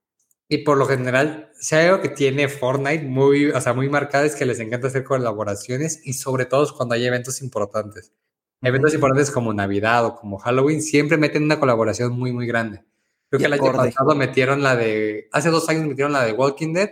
Y 0.50 0.58
por 0.58 0.76
lo 0.76 0.84
general, 0.84 1.50
si 1.58 1.76
hay 1.76 1.86
algo 1.86 2.02
que 2.02 2.10
tiene 2.10 2.48
Fortnite 2.48 3.04
muy, 3.04 3.46
o 3.46 3.60
sea, 3.60 3.72
muy 3.72 3.88
marcado 3.88 4.24
es 4.26 4.34
que 4.34 4.44
les 4.44 4.60
encanta 4.60 4.88
hacer 4.88 5.04
colaboraciones 5.04 6.02
y 6.04 6.12
sobre 6.12 6.44
todo 6.44 6.70
cuando 6.76 6.94
hay 6.94 7.06
eventos 7.06 7.40
importantes. 7.40 8.12
Eventos 8.60 8.92
importantes 8.92 9.30
como 9.30 9.54
Navidad 9.54 10.04
o 10.04 10.14
como 10.14 10.38
Halloween 10.38 10.82
siempre 10.82 11.16
meten 11.16 11.44
una 11.44 11.58
colaboración 11.58 12.12
muy, 12.12 12.32
muy 12.32 12.46
grande. 12.46 12.84
Creo 13.30 13.40
que 13.40 13.46
el 13.46 13.52
año 13.54 13.72
pasado 13.72 14.14
metieron 14.14 14.62
la 14.62 14.76
de, 14.76 15.28
hace 15.32 15.48
dos 15.48 15.68
años 15.70 15.86
metieron 15.86 16.12
la 16.12 16.24
de 16.24 16.32
Walking 16.32 16.74
Dead. 16.74 16.90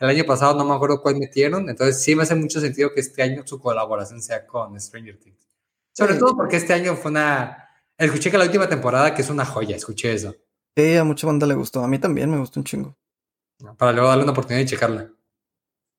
El 0.00 0.08
año 0.08 0.24
pasado 0.24 0.56
no 0.56 0.64
me 0.64 0.74
acuerdo 0.74 1.02
cuál 1.02 1.18
metieron. 1.18 1.68
Entonces 1.68 2.02
sí 2.02 2.16
me 2.16 2.22
hace 2.22 2.34
mucho 2.34 2.58
sentido 2.58 2.92
que 2.94 3.00
este 3.00 3.22
año 3.22 3.46
su 3.46 3.60
colaboración 3.60 4.22
sea 4.22 4.46
con 4.46 4.80
Stranger 4.80 5.18
Things. 5.18 5.46
Sobre 5.92 6.14
todo 6.14 6.34
porque 6.34 6.56
este 6.56 6.72
año 6.72 6.96
fue 6.96 7.10
una... 7.10 7.68
Escuché 7.98 8.30
que 8.30 8.38
la 8.38 8.44
última 8.44 8.66
temporada 8.66 9.14
que 9.14 9.20
es 9.20 9.28
una 9.28 9.44
joya, 9.44 9.76
escuché 9.76 10.14
eso. 10.14 10.34
Sí, 10.74 10.96
a 10.96 11.04
mucha 11.04 11.26
banda 11.26 11.46
le 11.46 11.54
gustó. 11.54 11.84
A 11.84 11.88
mí 11.88 11.98
también 11.98 12.30
me 12.30 12.38
gustó 12.38 12.60
un 12.60 12.64
chingo. 12.64 12.96
Para 13.76 13.92
luego 13.92 14.08
darle 14.08 14.22
una 14.22 14.32
oportunidad 14.32 14.64
de 14.64 14.70
checarla. 14.70 15.12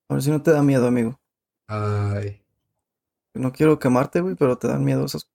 A 0.09 0.13
ver 0.15 0.23
si 0.23 0.31
no 0.31 0.41
te 0.41 0.51
da 0.51 0.63
miedo, 0.63 0.87
amigo. 0.87 1.19
Ay. 1.67 2.43
No 3.35 3.53
quiero 3.53 3.77
quemarte, 3.77 4.21
güey, 4.21 4.33
pero 4.33 4.57
te 4.57 4.67
dan 4.67 4.83
miedo 4.83 5.05
esos. 5.05 5.29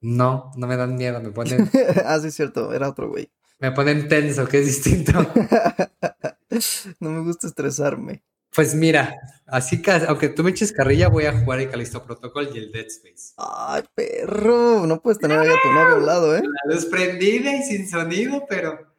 No, 0.00 0.52
no 0.56 0.66
me 0.66 0.76
dan 0.78 0.96
miedo, 0.96 1.20
me 1.20 1.30
ponen. 1.30 1.70
ah, 2.06 2.18
sí, 2.18 2.28
es 2.28 2.34
cierto, 2.34 2.72
era 2.72 2.88
otro 2.88 3.10
güey. 3.10 3.30
Me 3.58 3.72
ponen 3.72 4.08
tenso, 4.08 4.48
que 4.48 4.60
es 4.60 4.66
distinto. 4.66 5.12
no 7.00 7.10
me 7.10 7.20
gusta 7.20 7.46
estresarme. 7.46 8.22
Pues 8.52 8.74
mira, 8.74 9.14
así 9.46 9.80
que 9.80 9.92
aunque 9.92 10.28
tú 10.28 10.42
me 10.42 10.50
eches 10.50 10.72
carrilla, 10.72 11.08
voy 11.08 11.24
a 11.24 11.38
jugar 11.38 11.60
el 11.60 11.70
Calisto 11.70 12.04
Protocol 12.04 12.50
y 12.52 12.58
el 12.58 12.72
Dead 12.72 12.86
Space. 12.86 13.34
Ay, 13.36 13.84
perro, 13.94 14.86
no 14.86 15.00
puedes 15.00 15.20
tener 15.20 15.38
ahí 15.38 15.48
a 15.48 15.62
tu 15.62 15.68
novio 15.72 15.96
al 15.96 16.06
lado, 16.06 16.36
¿eh? 16.36 16.42
La 16.42 16.74
luz 16.74 16.86
prendida 16.86 17.54
y 17.54 17.62
sin 17.62 17.88
sonido, 17.88 18.44
pero. 18.48 18.92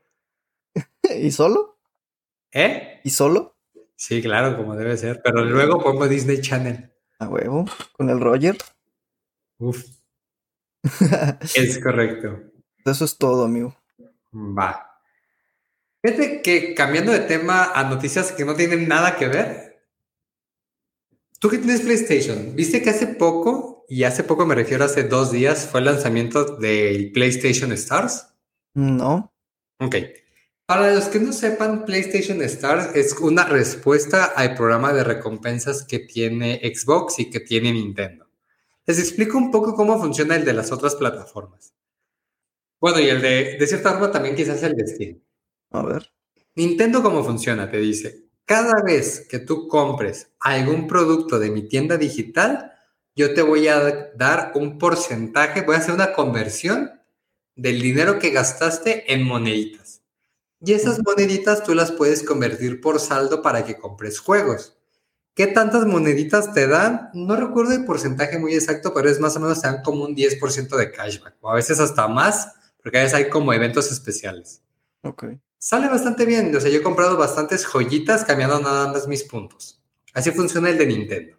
¿Y 1.04 1.32
solo? 1.32 1.78
¿Eh? 2.54 3.02
¿Y 3.04 3.10
solo? 3.10 3.58
Sí, 3.98 4.22
claro, 4.22 4.56
como 4.56 4.76
debe 4.76 4.96
ser. 4.96 5.22
Pero 5.22 5.44
luego 5.44 5.84
pongo 5.84 6.08
Disney 6.08 6.40
Channel. 6.40 6.90
A 7.20 7.28
huevo, 7.28 7.66
con 7.92 8.10
el 8.10 8.22
Roger. 8.22 8.58
Uf. 9.60 9.84
es 11.56 11.80
correcto. 11.84 12.40
Eso 12.86 13.06
es 13.06 13.18
todo, 13.18 13.46
amigo. 13.46 13.76
Va. 14.34 14.91
Fíjate 16.04 16.42
que 16.42 16.74
cambiando 16.74 17.12
de 17.12 17.20
tema 17.20 17.72
a 17.76 17.84
noticias 17.84 18.32
que 18.32 18.44
no 18.44 18.56
tienen 18.56 18.88
nada 18.88 19.18
que 19.18 19.28
ver. 19.28 19.86
Tú 21.40 21.50
que 21.50 21.58
tienes 21.58 21.82
PlayStation, 21.82 22.56
¿viste 22.56 22.82
que 22.82 22.90
hace 22.92 23.08
poco, 23.08 23.86
y 23.88 24.04
hace 24.04 24.24
poco 24.24 24.46
me 24.46 24.56
refiero 24.56 24.84
a 24.84 24.88
hace 24.88 25.04
dos 25.04 25.32
días, 25.32 25.68
fue 25.68 25.80
el 25.80 25.88
lanzamiento 25.88 26.58
del 26.58 27.12
PlayStation 27.12 27.72
Stars? 27.72 28.28
No. 28.74 29.34
Ok. 29.80 29.96
Para 30.66 30.94
los 30.94 31.06
que 31.06 31.20
no 31.20 31.34
sepan, 31.34 31.86
PlayStation 31.86 32.42
Stars 32.44 32.96
es 32.96 33.14
una 33.20 33.46
respuesta 33.46 34.26
al 34.26 34.56
programa 34.56 34.94
de 34.94 35.04
recompensas 35.04 35.84
que 35.84 36.00
tiene 36.00 36.62
Xbox 36.64 37.20
y 37.20 37.30
que 37.30 37.42
tiene 37.42 37.74
Nintendo. 37.74 38.28
Les 38.86 39.00
explico 39.00 39.38
un 39.38 39.52
poco 39.52 39.76
cómo 39.76 40.00
funciona 40.00 40.36
el 40.36 40.46
de 40.46 40.54
las 40.54 40.72
otras 40.72 40.96
plataformas. 40.96 41.74
Bueno, 42.80 43.00
y 43.00 43.10
el 43.10 43.22
de, 43.22 43.58
de 43.60 43.68
cierta 43.68 43.92
forma 43.92 44.12
también 44.12 44.36
quizás 44.36 44.64
el 44.64 44.76
de 44.76 44.88
Steam. 44.88 45.22
A 45.72 45.84
ver. 45.84 46.12
Nintendo 46.56 47.02
cómo 47.02 47.24
funciona, 47.24 47.70
te 47.70 47.78
dice, 47.78 48.30
cada 48.46 48.84
vez 48.84 49.26
que 49.30 49.40
tú 49.40 49.68
compres 49.68 50.32
algún 50.40 50.88
producto 50.88 51.40
de 51.40 51.50
mi 51.50 51.68
tienda 51.68 51.98
digital, 51.98 52.74
yo 53.16 53.34
te 53.34 53.42
voy 53.42 53.68
a 53.68 54.12
dar 54.16 54.52
un 54.56 54.78
porcentaje, 54.78 55.62
voy 55.62 55.76
a 55.76 55.80
hacer 55.80 55.94
una 55.94 56.14
conversión 56.14 56.92
del 57.56 57.82
dinero 57.82 58.20
que 58.20 58.32
gastaste 58.32 59.14
en 59.14 59.24
moneditas. 59.24 60.02
Y 60.60 60.74
esas 60.74 61.00
moneditas 61.04 61.64
tú 61.64 61.74
las 61.74 61.92
puedes 61.92 62.24
convertir 62.24 62.82
por 62.82 63.00
saldo 63.00 63.42
para 63.42 63.66
que 63.66 63.78
compres 63.78 64.20
juegos. 64.20 64.78
¿Qué 65.34 65.48
tantas 65.48 65.86
moneditas 65.86 66.54
te 66.54 66.68
dan? 66.68 67.10
No 67.14 67.36
recuerdo 67.36 67.74
el 67.74 67.86
porcentaje 67.86 68.38
muy 68.38 68.54
exacto, 68.54 68.94
pero 68.94 69.10
es 69.10 69.20
más 69.20 69.36
o 69.38 69.40
menos 69.40 69.62
te 69.62 69.68
dan 69.68 69.82
como 69.82 70.04
un 70.04 70.16
10% 70.16 70.76
de 70.76 70.92
cashback, 70.92 71.36
o 71.42 71.50
a 71.50 71.56
veces 71.56 71.80
hasta 71.80 72.08
más, 72.08 72.54
porque 72.84 73.00
a 73.00 73.04
veces 73.04 73.16
hay 73.16 73.30
como 73.30 73.54
eventos 73.54 73.92
especiales. 73.92 74.62
Ok. 75.04 75.26
Sale 75.64 75.90
bastante 75.90 76.26
bien. 76.26 76.56
O 76.56 76.60
sea, 76.60 76.72
yo 76.72 76.80
he 76.80 76.82
comprado 76.82 77.18
bastantes 77.18 77.68
joyitas 77.68 78.26
cambiando 78.26 78.60
nada 78.60 78.92
más 78.92 79.08
mis 79.08 79.24
puntos. 79.24 79.80
Así 80.12 80.32
funciona 80.32 80.72
el 80.72 80.78
de 80.80 80.88
Nintendo. 80.88 81.38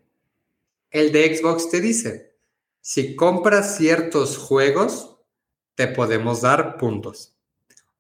El 0.93 1.11
de 1.11 1.37
Xbox 1.37 1.69
te 1.69 1.81
dice, 1.81 2.37
si 2.81 3.17
compras 3.17 3.77
ciertos 3.77 4.39
juegos, 4.39 5.17
te 5.75 5.89
podemos 5.89 6.41
dar 6.41 6.77
puntos. 6.77 7.35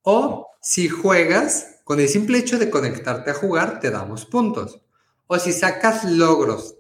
O 0.02 0.47
si 0.61 0.88
juegas, 0.88 1.81
con 1.83 1.99
el 1.99 2.09
simple 2.09 2.38
hecho 2.38 2.57
de 2.57 2.71
conectarte 2.71 3.33
a 3.33 3.35
jugar, 3.35 3.81
te 3.81 3.91
damos 3.91 4.25
puntos. 4.25 4.81
O 5.26 5.41
si 5.41 5.52
sacas 5.52 6.05
logros 6.05 6.76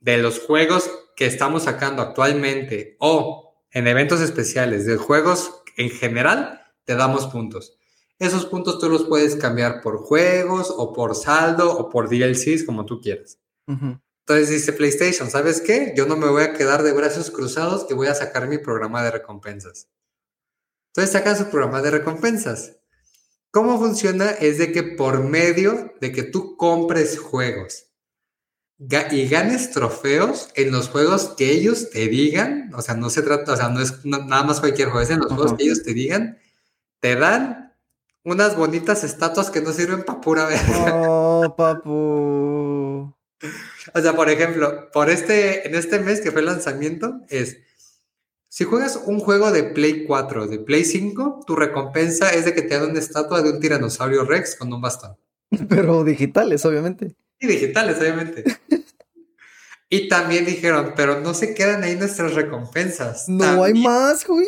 de 0.00 0.16
los 0.16 0.40
juegos 0.40 0.90
que 1.16 1.26
estamos 1.26 1.64
sacando 1.64 2.00
actualmente 2.00 2.96
o 2.98 3.58
en 3.72 3.88
eventos 3.88 4.22
especiales 4.22 4.86
de 4.86 4.96
juegos 4.96 5.62
en 5.76 5.90
general, 5.90 6.62
te 6.86 6.94
damos 6.94 7.26
puntos. 7.26 7.76
Esos 8.18 8.46
puntos 8.46 8.78
tú 8.78 8.88
los 8.88 9.04
puedes 9.04 9.36
cambiar 9.36 9.80
por 9.82 9.98
juegos 9.98 10.72
o 10.76 10.92
por 10.92 11.14
saldo 11.14 11.76
o 11.76 11.90
por 11.90 12.08
DLCs, 12.08 12.64
como 12.64 12.84
tú 12.86 13.00
quieras. 13.00 13.38
Entonces 13.66 14.50
dice 14.50 14.72
PlayStation, 14.72 15.30
¿sabes 15.30 15.60
qué? 15.60 15.92
Yo 15.96 16.06
no 16.06 16.16
me 16.16 16.28
voy 16.28 16.44
a 16.44 16.52
quedar 16.52 16.82
de 16.82 16.92
brazos 16.92 17.30
cruzados 17.30 17.84
que 17.84 17.94
voy 17.94 18.06
a 18.06 18.14
sacar 18.14 18.48
mi 18.48 18.58
programa 18.58 19.02
de 19.02 19.10
recompensas. 19.10 19.88
Entonces 20.88 21.12
sacan 21.12 21.36
su 21.36 21.50
programa 21.50 21.82
de 21.82 21.90
recompensas. 21.90 22.76
¿Cómo 23.50 23.78
funciona? 23.78 24.30
Es 24.30 24.58
de 24.58 24.72
que 24.72 24.82
por 24.82 25.22
medio 25.22 25.92
de 26.00 26.12
que 26.12 26.22
tú 26.22 26.56
compres 26.56 27.18
juegos 27.18 27.86
y 28.78 29.28
ganes 29.28 29.70
trofeos 29.70 30.48
en 30.56 30.72
los 30.72 30.88
juegos 30.88 31.34
que 31.36 31.52
ellos 31.52 31.90
te 31.90 32.08
digan, 32.08 32.72
o 32.74 32.82
sea, 32.82 32.94
no 32.94 33.10
se 33.10 33.22
trata, 33.22 33.52
o 33.52 33.56
sea, 33.56 33.68
no 33.68 33.80
es 33.80 34.04
nada 34.04 34.42
más 34.42 34.60
cualquier 34.60 34.88
juego, 34.88 35.02
es 35.02 35.10
en 35.10 35.20
los 35.20 35.32
juegos 35.32 35.54
que 35.54 35.64
ellos 35.64 35.82
te 35.82 35.94
digan, 35.94 36.38
te 37.00 37.14
dan 37.14 37.63
unas 38.24 38.56
bonitas 38.56 39.04
estatuas 39.04 39.50
que 39.50 39.60
no 39.60 39.72
sirven 39.72 40.02
para 40.02 40.20
pura 40.20 40.46
verga. 40.46 40.94
Oh, 40.94 41.54
papu. 41.56 43.14
O 43.94 44.00
sea, 44.00 44.16
por 44.16 44.30
ejemplo, 44.30 44.90
por 44.90 45.10
este, 45.10 45.68
en 45.68 45.74
este 45.74 46.00
mes 46.00 46.20
que 46.20 46.32
fue 46.32 46.40
el 46.40 46.46
lanzamiento, 46.46 47.20
es 47.28 47.58
si 48.54 48.62
juegas 48.62 49.02
un 49.04 49.18
juego 49.18 49.50
de 49.50 49.64
Play 49.64 50.04
4, 50.06 50.46
de 50.46 50.60
Play 50.60 50.84
5, 50.84 51.40
tu 51.44 51.56
recompensa 51.56 52.30
es 52.32 52.44
de 52.44 52.54
que 52.54 52.62
te 52.62 52.78
dan 52.78 52.90
una 52.90 53.00
estatua 53.00 53.42
de 53.42 53.50
un 53.50 53.58
tiranosaurio 53.58 54.24
Rex 54.24 54.54
con 54.54 54.72
un 54.72 54.80
bastón. 54.80 55.16
Pero 55.68 56.04
digitales, 56.04 56.64
obviamente. 56.64 57.16
Sí, 57.40 57.48
digitales, 57.48 57.98
obviamente. 57.98 58.44
y 59.90 60.08
también 60.08 60.46
dijeron, 60.46 60.92
pero 60.96 61.20
no 61.20 61.34
se 61.34 61.52
quedan 61.52 61.82
ahí 61.82 61.96
nuestras 61.96 62.34
recompensas. 62.34 63.28
No 63.28 63.64
hay 63.64 63.74
más, 63.74 64.24
güey. 64.24 64.46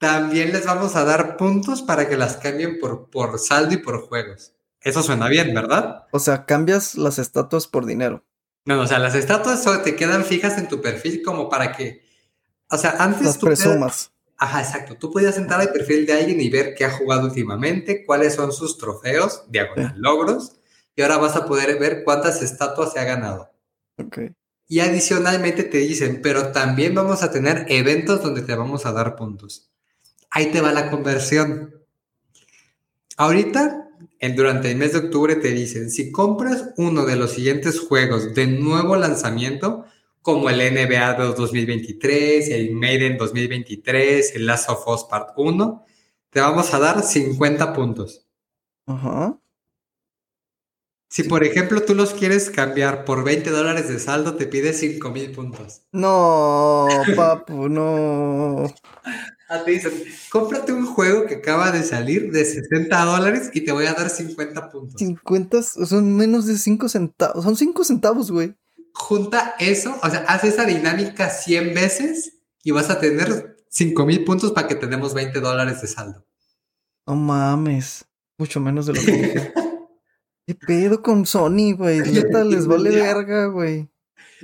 También 0.00 0.50
les 0.50 0.64
vamos 0.64 0.96
a 0.96 1.04
dar 1.04 1.36
puntos 1.36 1.82
para 1.82 2.08
que 2.08 2.16
las 2.16 2.38
cambien 2.38 2.78
por, 2.78 3.10
por 3.10 3.38
saldo 3.38 3.74
y 3.74 3.76
por 3.76 4.00
juegos. 4.08 4.54
Eso 4.80 5.02
suena 5.02 5.28
bien, 5.28 5.52
¿verdad? 5.52 6.06
O 6.10 6.18
sea, 6.18 6.46
cambias 6.46 6.94
las 6.94 7.18
estatuas 7.18 7.66
por 7.66 7.84
dinero. 7.84 8.24
No, 8.64 8.80
o 8.80 8.86
sea, 8.86 8.98
las 8.98 9.14
estatuas 9.14 9.62
solo 9.62 9.82
te 9.82 9.96
quedan 9.96 10.24
fijas 10.24 10.56
en 10.56 10.68
tu 10.68 10.80
perfil 10.80 11.20
como 11.22 11.50
para 11.50 11.72
que, 11.72 12.02
o 12.70 12.78
sea, 12.78 12.96
antes 12.98 13.26
Las 13.26 13.38
tú 13.38 13.44
presumas. 13.44 14.10
Ajá, 14.38 14.62
exacto. 14.62 14.96
Tú 14.96 15.10
podías 15.10 15.36
entrar 15.36 15.60
al 15.60 15.70
perfil 15.70 16.06
de 16.06 16.14
alguien 16.14 16.40
y 16.40 16.48
ver 16.48 16.74
qué 16.74 16.86
ha 16.86 16.90
jugado 16.90 17.26
últimamente, 17.26 18.06
cuáles 18.06 18.36
son 18.36 18.52
sus 18.52 18.78
trofeos, 18.78 19.44
diagonal, 19.50 19.96
logros, 19.98 20.56
y 20.96 21.02
ahora 21.02 21.18
vas 21.18 21.36
a 21.36 21.44
poder 21.44 21.78
ver 21.78 22.04
cuántas 22.04 22.40
estatuas 22.40 22.94
se 22.94 23.00
ha 23.00 23.04
ganado. 23.04 23.50
Ok. 23.98 24.18
Y 24.66 24.80
adicionalmente 24.80 25.62
te 25.64 25.76
dicen, 25.76 26.20
pero 26.22 26.52
también 26.52 26.94
vamos 26.94 27.22
a 27.22 27.30
tener 27.30 27.66
eventos 27.68 28.22
donde 28.22 28.40
te 28.40 28.54
vamos 28.54 28.86
a 28.86 28.92
dar 28.92 29.14
puntos. 29.14 29.70
Ahí 30.30 30.50
te 30.52 30.60
va 30.60 30.72
la 30.72 30.90
conversión. 30.90 31.74
Ahorita, 33.16 33.88
en- 34.18 34.36
durante 34.36 34.70
el 34.70 34.78
mes 34.78 34.92
de 34.92 34.98
octubre, 35.00 35.36
te 35.36 35.48
dicen, 35.48 35.90
si 35.90 36.10
compras 36.12 36.70
uno 36.76 37.04
de 37.04 37.16
los 37.16 37.32
siguientes 37.32 37.80
juegos 37.80 38.34
de 38.34 38.46
nuevo 38.46 38.96
lanzamiento, 38.96 39.84
como 40.22 40.50
el 40.50 40.60
NBA 40.60 41.14
de 41.14 41.24
2023, 41.34 42.48
el 42.50 42.72
Maiden 42.72 43.16
2023, 43.16 44.34
el 44.36 44.46
Last 44.46 44.68
of 44.70 44.86
Us 44.86 45.04
Part 45.04 45.30
1, 45.36 45.84
te 46.30 46.40
vamos 46.40 46.72
a 46.72 46.78
dar 46.78 47.02
50 47.02 47.72
puntos. 47.72 48.26
Ajá. 48.86 49.36
Si, 51.08 51.24
por 51.24 51.42
ejemplo, 51.42 51.82
tú 51.82 51.94
los 51.96 52.14
quieres 52.14 52.50
cambiar 52.50 53.04
por 53.04 53.24
20 53.24 53.50
dólares 53.50 53.88
de 53.88 53.98
saldo, 53.98 54.36
te 54.36 54.46
pide 54.46 54.72
5 54.72 55.10
mil 55.10 55.32
puntos. 55.32 55.82
No, 55.90 56.86
papu, 57.16 57.68
no. 57.68 58.72
Ah, 59.52 59.64
te 59.64 59.72
dicen, 59.72 59.92
cómprate 60.30 60.72
un 60.72 60.86
juego 60.86 61.26
que 61.26 61.34
acaba 61.34 61.72
de 61.72 61.82
salir 61.82 62.30
de 62.30 62.44
60 62.44 63.04
dólares 63.04 63.50
y 63.52 63.62
te 63.62 63.72
voy 63.72 63.84
a 63.86 63.94
dar 63.94 64.08
50 64.08 64.70
puntos. 64.70 65.00
50 65.00 65.62
son 65.64 66.14
menos 66.14 66.46
de 66.46 66.56
5 66.56 66.88
centavos. 66.88 67.42
Son 67.42 67.56
5 67.56 67.82
centavos, 67.82 68.30
güey. 68.30 68.54
Junta 68.94 69.56
eso, 69.58 69.98
o 70.04 70.08
sea, 70.08 70.20
haz 70.28 70.44
esa 70.44 70.64
dinámica 70.66 71.30
100 71.30 71.74
veces 71.74 72.38
y 72.62 72.70
vas 72.70 72.90
a 72.90 73.00
tener 73.00 73.56
5 73.70 74.06
mil 74.06 74.24
puntos 74.24 74.52
para 74.52 74.68
que 74.68 74.76
tenemos 74.76 75.14
20 75.14 75.40
dólares 75.40 75.82
de 75.82 75.88
saldo. 75.88 76.24
No 77.04 77.16
mames. 77.16 78.04
Mucho 78.38 78.60
menos 78.60 78.86
de 78.86 78.92
lo 78.92 79.00
que 79.00 79.12
dije. 79.12 79.52
¿Qué 80.46 80.54
pedo 80.54 81.02
con 81.02 81.26
Sony, 81.26 81.74
güey? 81.76 81.98
Neta, 82.12 82.44
les 82.44 82.68
vale 82.68 82.90
verga, 82.90 83.46
güey. 83.46 83.90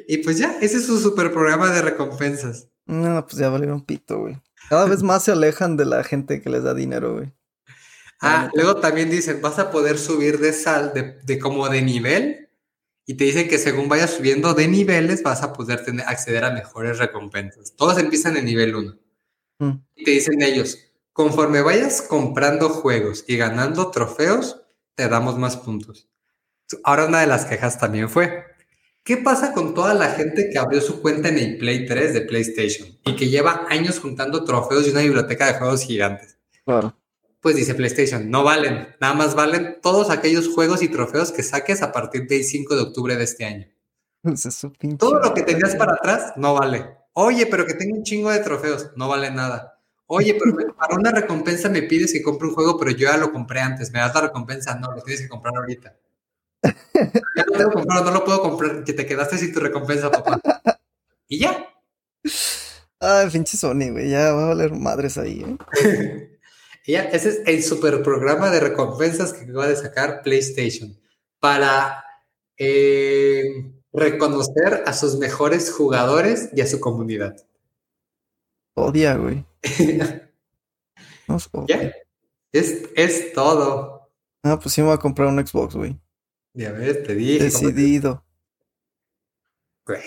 Y 0.08 0.18
pues 0.18 0.38
ya, 0.38 0.58
ese 0.60 0.78
es 0.78 0.86
su 0.86 0.98
super 0.98 1.32
programa 1.32 1.70
de 1.70 1.82
recompensas. 1.82 2.68
No, 2.86 3.24
pues 3.24 3.38
ya 3.38 3.48
valieron 3.50 3.84
pito, 3.84 4.18
güey. 4.18 4.42
Cada 4.68 4.86
vez 4.86 5.02
más 5.02 5.24
se 5.24 5.32
alejan 5.32 5.76
de 5.76 5.84
la 5.84 6.02
gente 6.04 6.40
que 6.40 6.50
les 6.50 6.62
da 6.62 6.74
dinero, 6.74 7.14
güey. 7.14 7.32
Ah, 8.20 8.50
luego 8.54 8.76
también 8.76 9.10
dicen, 9.10 9.40
vas 9.42 9.58
a 9.58 9.70
poder 9.70 9.98
subir 9.98 10.38
de 10.38 10.52
sal, 10.52 10.92
de, 10.94 11.18
de 11.22 11.38
como 11.38 11.68
de 11.68 11.82
nivel, 11.82 12.46
y 13.04 13.14
te 13.14 13.24
dicen 13.24 13.48
que 13.48 13.58
según 13.58 13.88
vayas 13.88 14.14
subiendo 14.14 14.52
de 14.52 14.66
niveles, 14.66 15.22
vas 15.22 15.42
a 15.42 15.52
poder 15.52 15.84
tener, 15.84 16.06
acceder 16.08 16.44
a 16.44 16.50
mejores 16.50 16.98
recompensas. 16.98 17.74
Todos 17.76 17.98
empiezan 17.98 18.36
en 18.36 18.46
nivel 18.46 18.74
1. 18.74 18.98
Mm. 19.60 19.72
Y 19.94 20.04
te 20.04 20.10
dicen 20.10 20.42
ellos, 20.42 20.78
conforme 21.12 21.62
vayas 21.62 22.02
comprando 22.02 22.68
juegos 22.68 23.24
y 23.28 23.36
ganando 23.36 23.92
trofeos, 23.92 24.62
te 24.96 25.08
damos 25.08 25.38
más 25.38 25.56
puntos. 25.56 26.08
Ahora 26.82 27.06
una 27.06 27.20
de 27.20 27.28
las 27.28 27.44
quejas 27.44 27.78
también 27.78 28.10
fue, 28.10 28.44
¿qué 29.06 29.16
pasa 29.16 29.52
con 29.52 29.72
toda 29.72 29.94
la 29.94 30.10
gente 30.10 30.50
que 30.50 30.58
abrió 30.58 30.80
su 30.82 31.00
cuenta 31.00 31.28
en 31.28 31.38
el 31.38 31.56
Play 31.56 31.86
3 31.86 32.12
de 32.12 32.20
PlayStation 32.22 32.88
y 33.04 33.14
que 33.14 33.28
lleva 33.28 33.64
años 33.70 34.00
juntando 34.00 34.44
trofeos 34.44 34.86
y 34.86 34.90
una 34.90 35.00
biblioteca 35.00 35.46
de 35.46 35.58
juegos 35.58 35.84
gigantes? 35.84 36.38
Claro. 36.64 36.94
Pues 37.40 37.54
dice 37.54 37.74
PlayStation, 37.74 38.28
no 38.28 38.42
valen, 38.42 38.88
nada 39.00 39.14
más 39.14 39.36
valen 39.36 39.78
todos 39.80 40.10
aquellos 40.10 40.48
juegos 40.48 40.82
y 40.82 40.88
trofeos 40.88 41.30
que 41.30 41.44
saques 41.44 41.80
a 41.82 41.92
partir 41.92 42.26
del 42.26 42.42
5 42.42 42.74
de 42.74 42.82
octubre 42.82 43.16
de 43.16 43.24
este 43.24 43.44
año. 43.44 43.66
Es 44.24 44.66
Todo 44.98 45.20
lo 45.20 45.32
que 45.32 45.42
tenías 45.42 45.76
para 45.76 45.92
atrás 45.92 46.32
no 46.36 46.54
vale. 46.54 46.96
Oye, 47.12 47.46
pero 47.46 47.64
que 47.64 47.74
tengo 47.74 47.96
un 47.96 48.02
chingo 48.02 48.30
de 48.30 48.40
trofeos, 48.40 48.90
no 48.96 49.08
vale 49.08 49.30
nada. 49.30 49.80
Oye, 50.08 50.36
pero 50.38 50.74
para 50.74 50.96
una 50.96 51.12
recompensa 51.12 51.68
me 51.68 51.82
pides 51.82 52.12
que 52.12 52.22
compre 52.22 52.48
un 52.48 52.54
juego, 52.54 52.76
pero 52.76 52.90
yo 52.90 53.08
ya 53.08 53.16
lo 53.16 53.32
compré 53.32 53.60
antes. 53.60 53.92
¿Me 53.92 54.00
das 54.00 54.14
la 54.14 54.22
recompensa? 54.22 54.74
No, 54.74 54.92
lo 54.92 55.02
tienes 55.02 55.22
que 55.22 55.28
comprar 55.28 55.56
ahorita. 55.56 55.96
Ya 56.62 57.44
lo 57.46 57.52
tengo 57.52 57.72
comprado, 57.72 58.04
no 58.04 58.10
lo 58.12 58.24
puedo 58.24 58.42
comprar, 58.42 58.84
que 58.84 58.92
te 58.92 59.06
quedaste 59.06 59.38
sin 59.38 59.52
tu 59.52 59.60
recompensa, 59.60 60.10
papá. 60.10 60.40
Y 61.28 61.40
ya. 61.40 61.66
Ay, 63.00 63.28
pinche 63.30 63.56
Sony, 63.56 63.90
güey. 63.90 64.10
Ya 64.10 64.32
va 64.32 64.44
a 64.44 64.48
valer 64.48 64.72
madres 64.72 65.18
ahí, 65.18 65.44
¿eh? 65.44 66.32
Y 66.88 66.92
ya, 66.92 67.02
ese 67.02 67.30
es 67.30 67.42
el 67.46 67.64
super 67.64 68.00
programa 68.00 68.48
de 68.50 68.60
recompensas 68.60 69.32
que 69.32 69.42
acaba 69.42 69.66
de 69.66 69.74
sacar 69.74 70.22
PlayStation 70.22 70.96
para 71.40 72.04
eh, 72.56 73.72
reconocer 73.92 74.84
a 74.86 74.92
sus 74.92 75.18
mejores 75.18 75.72
jugadores 75.72 76.48
y 76.54 76.60
a 76.60 76.66
su 76.66 76.78
comunidad. 76.78 77.36
Odia, 78.74 79.16
güey. 79.16 79.44
Odia. 81.26 81.66
Ya, 81.66 81.92
es, 82.52 82.82
es 82.94 83.32
todo. 83.32 84.12
Ah, 84.44 84.58
pues 84.60 84.72
sí 84.72 84.80
me 84.80 84.86
voy 84.86 84.94
a 84.94 85.00
comprar 85.00 85.26
un 85.26 85.44
Xbox, 85.44 85.74
güey. 85.74 85.98
Ya 86.56 86.72
ves, 86.72 87.02
te 87.02 87.14
dije. 87.14 87.44
Decidido. 87.44 88.24
Güey, 89.86 90.00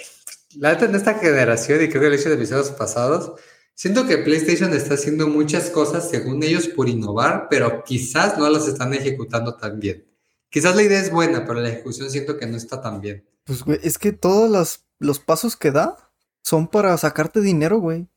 La 0.55 0.73
neta 0.73 0.85
en 0.85 0.95
esta 0.95 1.13
generación, 1.13 1.81
y 1.83 1.89
creo 1.89 2.01
que 2.01 2.09
lo 2.09 2.13
he 2.15 2.17
dicho 2.17 2.29
en 2.29 2.35
episodios 2.35 2.71
pasados, 2.71 3.39
siento 3.75 4.07
que 4.07 4.17
PlayStation 4.17 4.73
está 4.73 4.95
haciendo 4.95 5.27
muchas 5.27 5.69
cosas 5.69 6.09
según 6.09 6.41
ellos 6.41 6.67
por 6.67 6.89
innovar, 6.89 7.47
pero 7.51 7.83
quizás 7.83 8.39
no 8.39 8.49
las 8.49 8.67
están 8.67 8.95
ejecutando 8.95 9.57
tan 9.57 9.79
bien. 9.79 10.07
Quizás 10.49 10.75
la 10.75 10.81
idea 10.81 10.99
es 10.99 11.12
buena, 11.12 11.45
pero 11.45 11.62
la 11.62 11.69
ejecución 11.69 12.09
siento 12.09 12.35
que 12.38 12.47
no 12.47 12.57
está 12.57 12.81
tan 12.81 12.99
bien. 12.99 13.29
Pues, 13.43 13.63
güey, 13.63 13.79
es 13.83 13.99
que 13.99 14.12
todos 14.12 14.49
los, 14.49 14.85
los 14.97 15.19
pasos 15.19 15.55
que 15.55 15.71
da 15.71 16.12
son 16.41 16.67
para 16.67 16.97
sacarte 16.97 17.41
dinero, 17.41 17.79
güey. 17.79 18.07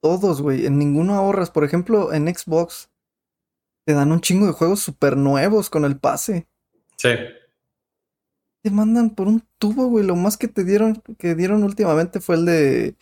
Todos, 0.00 0.40
güey. 0.40 0.66
En 0.66 0.78
ninguno 0.78 1.14
ahorras. 1.14 1.50
Por 1.50 1.64
ejemplo, 1.64 2.12
en 2.12 2.32
Xbox 2.32 2.90
te 3.84 3.92
dan 3.92 4.12
un 4.12 4.20
chingo 4.20 4.46
de 4.46 4.52
juegos 4.52 4.78
súper 4.78 5.16
nuevos 5.16 5.68
con 5.68 5.84
el 5.84 5.98
pase. 5.98 6.46
Sí. 7.00 7.08
Te 8.62 8.70
mandan 8.70 9.14
por 9.14 9.26
un 9.26 9.42
tubo, 9.58 9.86
güey. 9.86 10.04
Lo 10.04 10.16
más 10.16 10.36
que 10.36 10.48
te 10.48 10.64
dieron, 10.64 11.02
que 11.16 11.34
dieron 11.34 11.64
últimamente 11.64 12.20
fue 12.20 12.34
el 12.34 12.44
de. 12.44 12.94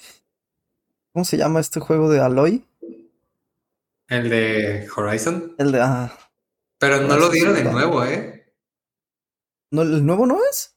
¿Cómo 1.13 1.25
se 1.25 1.37
llama 1.37 1.59
este 1.59 1.81
juego 1.81 2.09
de 2.09 2.21
Aloy? 2.21 2.65
El 4.07 4.31
de 4.31 4.89
Horizon. 4.95 5.57
El 5.59 5.73
de. 5.73 5.81
Ah. 5.81 6.17
Pero 6.79 7.01
no 7.01 7.17
lo 7.17 7.29
dieron 7.29 7.55
de 7.55 7.65
nuevo, 7.65 8.05
¿eh? 8.05 8.55
¿No, 9.73 9.83
¿El 9.83 10.07
nuevo 10.07 10.27
no 10.27 10.39
es? 10.49 10.77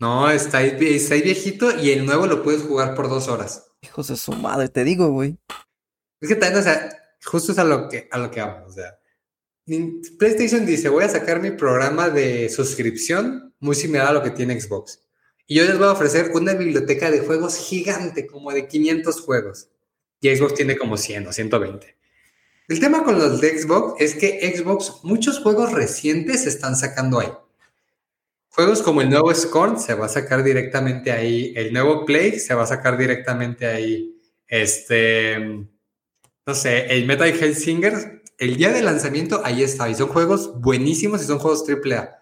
No, 0.00 0.28
está 0.28 0.58
ahí, 0.58 0.76
está 0.80 1.14
ahí 1.14 1.22
viejito 1.22 1.78
y 1.78 1.92
el 1.92 2.04
nuevo 2.04 2.26
lo 2.26 2.42
puedes 2.42 2.62
jugar 2.62 2.96
por 2.96 3.08
dos 3.08 3.28
horas. 3.28 3.70
Hijos 3.80 4.08
de 4.08 4.16
su 4.16 4.32
madre, 4.32 4.68
te 4.68 4.82
digo, 4.82 5.08
güey. 5.12 5.38
Es 6.20 6.30
que 6.30 6.34
también, 6.34 6.58
o 6.58 6.64
sea, 6.64 7.16
justo 7.24 7.52
es 7.52 7.58
a 7.58 7.64
lo 7.64 7.88
que, 7.88 8.08
a 8.10 8.18
lo 8.18 8.28
que 8.32 8.40
vamos. 8.40 8.72
O 8.72 8.72
sea, 8.72 8.98
PlayStation 10.18 10.66
dice, 10.66 10.88
voy 10.88 11.04
a 11.04 11.08
sacar 11.08 11.40
mi 11.40 11.50
programa 11.50 12.10
de 12.10 12.48
suscripción 12.50 13.54
muy 13.60 13.74
similar 13.74 14.08
a 14.08 14.12
lo 14.12 14.22
que 14.22 14.30
tiene 14.30 14.60
Xbox. 14.60 15.00
Y 15.46 15.56
yo 15.56 15.64
les 15.64 15.78
voy 15.78 15.86
a 15.86 15.92
ofrecer 15.92 16.30
una 16.34 16.54
biblioteca 16.54 17.10
de 17.10 17.20
juegos 17.20 17.56
gigante, 17.56 18.26
como 18.26 18.52
de 18.52 18.66
500 18.66 19.20
juegos. 19.20 19.68
Y 20.20 20.34
Xbox 20.34 20.54
tiene 20.54 20.76
como 20.76 20.96
100 20.96 21.26
o 21.26 21.32
120. 21.32 21.96
El 22.68 22.80
tema 22.80 23.04
con 23.04 23.18
los 23.18 23.40
de 23.40 23.58
Xbox 23.58 24.00
es 24.00 24.14
que 24.14 24.52
Xbox, 24.56 25.00
muchos 25.02 25.40
juegos 25.40 25.72
recientes 25.72 26.44
se 26.44 26.48
están 26.48 26.76
sacando 26.76 27.20
ahí. 27.20 27.28
Juegos 28.48 28.82
como 28.82 29.02
el 29.02 29.10
nuevo 29.10 29.34
Scorn 29.34 29.78
se 29.78 29.94
va 29.94 30.06
a 30.06 30.08
sacar 30.08 30.42
directamente 30.42 31.10
ahí. 31.10 31.52
El 31.56 31.72
nuevo 31.72 32.06
Play 32.06 32.38
se 32.38 32.54
va 32.54 32.62
a 32.62 32.66
sacar 32.66 32.96
directamente 32.96 33.66
ahí. 33.66 34.16
Este, 34.46 35.38
no 36.46 36.54
sé, 36.54 36.86
el 36.86 37.04
Metal 37.04 37.28
Hellsinger, 37.28 38.22
el 38.38 38.56
día 38.56 38.72
de 38.72 38.82
lanzamiento, 38.82 39.40
ahí 39.44 39.62
está. 39.62 39.88
Y 39.88 39.94
son 39.94 40.08
juegos 40.08 40.60
buenísimos 40.60 41.22
y 41.22 41.26
son 41.26 41.38
juegos 41.38 41.64
AAA. 41.68 42.18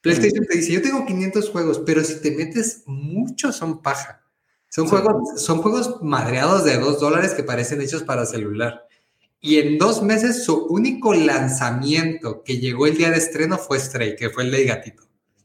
PlayStation 0.00 0.44
te 0.46 0.56
dice, 0.58 0.72
yo 0.72 0.82
tengo 0.82 1.06
500 1.06 1.50
juegos, 1.50 1.78
pero 1.86 2.02
si 2.02 2.20
te 2.20 2.32
metes, 2.32 2.82
muchos 2.86 3.56
son 3.56 3.82
paja. 3.82 4.22
Son, 4.68 4.86
Sí. 4.86 4.90
juegos, 4.90 5.42
son 5.42 5.58
juegos 5.62 6.02
madreados 6.02 6.64
de 6.64 6.78
2 6.78 6.98
dólares 6.98 7.34
que 7.34 7.44
parecen 7.44 7.80
hechos 7.82 8.02
para 8.02 8.26
celular. 8.26 8.86
Y 9.40 9.58
en 9.58 9.76
dos 9.78 10.02
meses 10.02 10.44
su 10.44 10.66
único 10.66 11.12
lanzamiento 11.14 12.42
que 12.44 12.58
llegó 12.58 12.86
el 12.86 12.96
día 12.96 13.10
de 13.10 13.18
estreno 13.18 13.58
fue 13.58 13.78
Stray, 13.78 14.16
que 14.16 14.30
fue 14.30 14.44
el 14.44 14.50
de 14.50 14.64
gatito, 14.64 15.02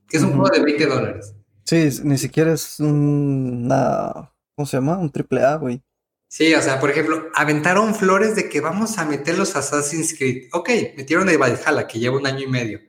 que 0.08 0.17
es 0.17 0.24
un 0.24 0.32
juego 0.34 0.50
de 0.50 0.62
20 0.62 0.86
dólares. 0.86 1.34
Sí, 1.65 1.89
ni 2.04 2.17
siquiera 2.17 2.54
es 2.54 2.80
un- 2.80 3.63
una. 3.65 4.32
¿Cómo 4.56 4.65
se 4.65 4.78
llama? 4.78 4.98
Un 4.98 5.12
triple 5.12 5.43
A, 5.43 5.56
güey. 5.58 5.84
Sí, 6.28 6.54
o 6.54 6.62
sea, 6.62 6.80
por 6.80 6.90
ejemplo, 6.90 7.30
aventaron 7.34 7.96
flores 7.96 8.36
de 8.36 8.50
que 8.50 8.60
vamos 8.60 8.98
a 8.98 9.06
meter 9.06 9.38
los 9.38 9.56
Assassin's 9.56 10.13
Creed. 10.18 10.50
Ok, 10.52 10.70
metieron 10.98 11.30
el 11.30 11.38
Valhalla, 11.38 11.88
que 11.88 12.00
lleva 12.00 12.18
un 12.18 12.28
año 12.28 12.42
y 12.42 12.48
medio, 12.48 12.82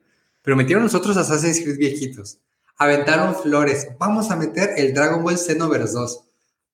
pero 0.43 0.57
metieron 0.57 0.83
los 0.83 0.95
otros 0.95 1.17
Assassin's 1.17 1.61
Creed 1.61 1.79
viejitos. 1.79 2.41
Aventaron 2.77 3.35
flores, 3.37 3.89
vamos 3.99 4.31
a 4.31 4.37
meter 4.37 4.71
el 4.77 4.93
Dragon 4.93 5.23
Ball 5.23 5.39
Xenoverse 5.39 5.95
2. 5.95 6.25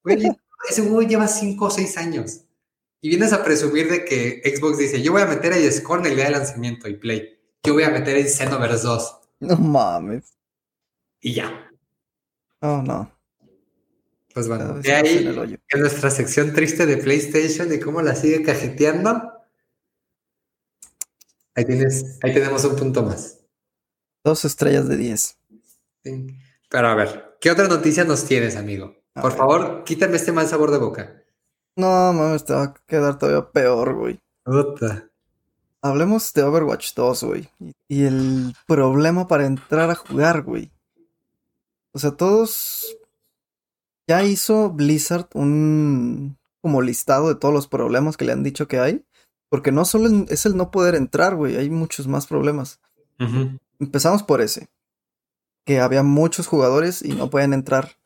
Güey, 0.05 0.23
ese 0.69 0.83
juego 0.83 1.03
lleva 1.03 1.29
5 1.29 1.65
o 1.65 1.71
6 1.71 1.99
años. 1.99 2.41
Y 3.01 3.11
vienes 3.11 3.35
a 3.35 3.45
presumir 3.45 3.91
de 3.91 4.05
que 4.05 4.43
Xbox 4.45 4.79
dice, 4.79 5.03
yo 5.03 5.13
voy 5.13 5.21
a 5.21 5.27
meter 5.27 5.53
el 5.53 5.71
Scorn 5.71 6.07
el 6.07 6.17
día 6.17 6.25
de 6.25 6.31
lanzamiento 6.31 6.89
y 6.89 6.97
Play. 6.97 7.39
Yo 7.63 7.75
voy 7.75 7.83
a 7.83 7.91
meter 7.91 8.17
el 8.17 8.29
Xenoverse 8.29 8.87
2. 8.87 9.17
No 9.41 9.57
mames. 9.57 10.33
Y 11.21 11.35
ya. 11.35 11.71
Oh, 12.61 12.81
no. 12.83 13.14
Pues 14.35 14.49
bueno, 14.49 14.81
de 14.81 14.93
ahí 14.93 15.61
en 15.69 15.81
nuestra 15.81 16.11
sección 16.11 16.53
triste 16.53 16.87
de 16.87 16.97
PlayStation 16.97 17.73
y 17.73 17.79
cómo 17.79 18.03
la 18.03 18.17
sigue 18.17 18.43
cajeteando. 18.43 19.33
Ahí 21.55 21.65
tienes, 21.65 22.19
ahí 22.21 22.35
tenemos 22.35 22.65
un 22.65 22.75
punto 22.75 23.05
más. 23.05 23.39
Dos 24.25 24.45
estrellas 24.45 24.89
de 24.89 24.97
10. 24.97 25.39
Sí. 26.03 26.27
Pero 26.69 26.89
a 26.89 26.95
ver, 26.97 27.37
¿qué 27.41 27.53
otra 27.53 27.69
noticia 27.69 28.03
nos 28.03 28.25
tienes, 28.25 28.57
amigo? 28.57 28.97
A 29.15 29.23
Por 29.23 29.31
ver. 29.31 29.39
favor, 29.39 29.85
quítame 29.85 30.17
este 30.17 30.33
mal 30.33 30.49
sabor 30.49 30.73
de 30.73 30.79
boca. 30.79 31.23
No, 31.77 32.13
mames, 32.13 32.45
te 32.45 32.55
va 32.55 32.65
a 32.65 32.75
quedar 32.89 33.17
todavía 33.17 33.53
peor, 33.53 33.95
güey. 33.95 34.21
Puta. 34.43 35.09
Hablemos 35.81 36.33
de 36.33 36.43
Overwatch 36.43 36.95
2, 36.95 37.23
güey. 37.23 37.49
Y 37.87 38.05
el 38.05 38.53
problema 38.67 39.29
para 39.29 39.47
entrar 39.47 39.91
a 39.91 39.95
jugar, 39.95 40.43
güey. 40.43 40.73
O 41.93 42.01
sea, 42.01 42.11
todos... 42.11 42.97
Ya 44.07 44.23
hizo 44.25 44.71
Blizzard 44.71 45.29
un 45.35 46.37
como 46.61 46.81
listado 46.81 47.29
de 47.29 47.35
todos 47.35 47.53
los 47.53 47.69
problemas 47.69 48.17
que 48.17 48.25
le 48.25 48.33
han 48.33 48.43
dicho 48.43 48.69
que 48.69 48.81
hay. 48.81 49.05
Porque 49.51 49.71
no 49.71 49.85
solo 49.85 50.27
es 50.29 50.47
el 50.47 50.57
no 50.57 50.71
poder 50.71 50.95
entrar, 50.95 51.37
güey. 51.37 51.57
Hay 51.57 51.71
muchos 51.71 52.09
más 52.09 52.27
problemas. 52.27 52.81
Empezamos 53.79 54.23
por 54.23 54.41
ese. 54.41 54.69
Que 55.65 55.81
había 55.81 56.03
muchos 56.03 56.47
jugadores 56.47 57.03
y 57.03 57.13
no 57.13 57.31
pueden 57.31 57.53
entrar. 57.53 57.97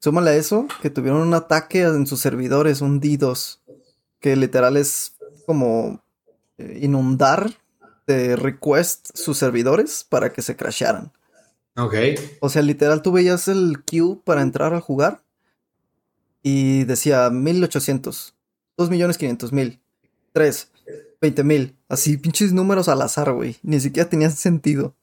Súmale 0.00 0.30
a 0.30 0.36
eso 0.36 0.66
que 0.82 0.90
tuvieron 0.90 1.22
un 1.22 1.34
ataque 1.34 1.82
en 1.82 2.06
sus 2.06 2.20
servidores, 2.20 2.80
un 2.80 3.00
DDoS. 3.00 3.62
Que 4.20 4.36
literal 4.36 4.76
es 4.76 5.16
como 5.46 6.02
eh, 6.58 6.80
inundar 6.82 7.52
de 8.06 8.36
request 8.36 9.10
sus 9.14 9.38
servidores 9.38 10.04
para 10.08 10.32
que 10.32 10.42
se 10.42 10.56
crasharan. 10.56 11.12
Ok. 11.76 11.94
O 12.40 12.48
sea, 12.48 12.62
literal 12.62 13.02
tú 13.02 13.12
veías 13.12 13.48
el 13.48 13.82
queue 13.84 14.18
para 14.24 14.42
entrar 14.42 14.74
a 14.74 14.80
jugar 14.80 15.22
y 16.42 16.84
decía 16.84 17.28
1800, 17.30 18.34
2.500.000, 18.78 19.80
3, 20.32 20.72
20.000. 21.20 21.74
Así 21.88 22.16
pinches 22.16 22.52
números 22.52 22.88
al 22.88 23.02
azar, 23.02 23.32
güey. 23.32 23.56
Ni 23.62 23.80
siquiera 23.80 24.08
tenían 24.08 24.32
sentido. 24.32 24.94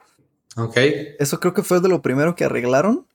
Ok. 0.55 0.77
Eso 1.19 1.39
creo 1.39 1.53
que 1.53 1.63
fue 1.63 1.79
de 1.79 1.89
lo 1.89 2.01
primero 2.01 2.35
que 2.35 2.45
arreglaron. 2.45 3.07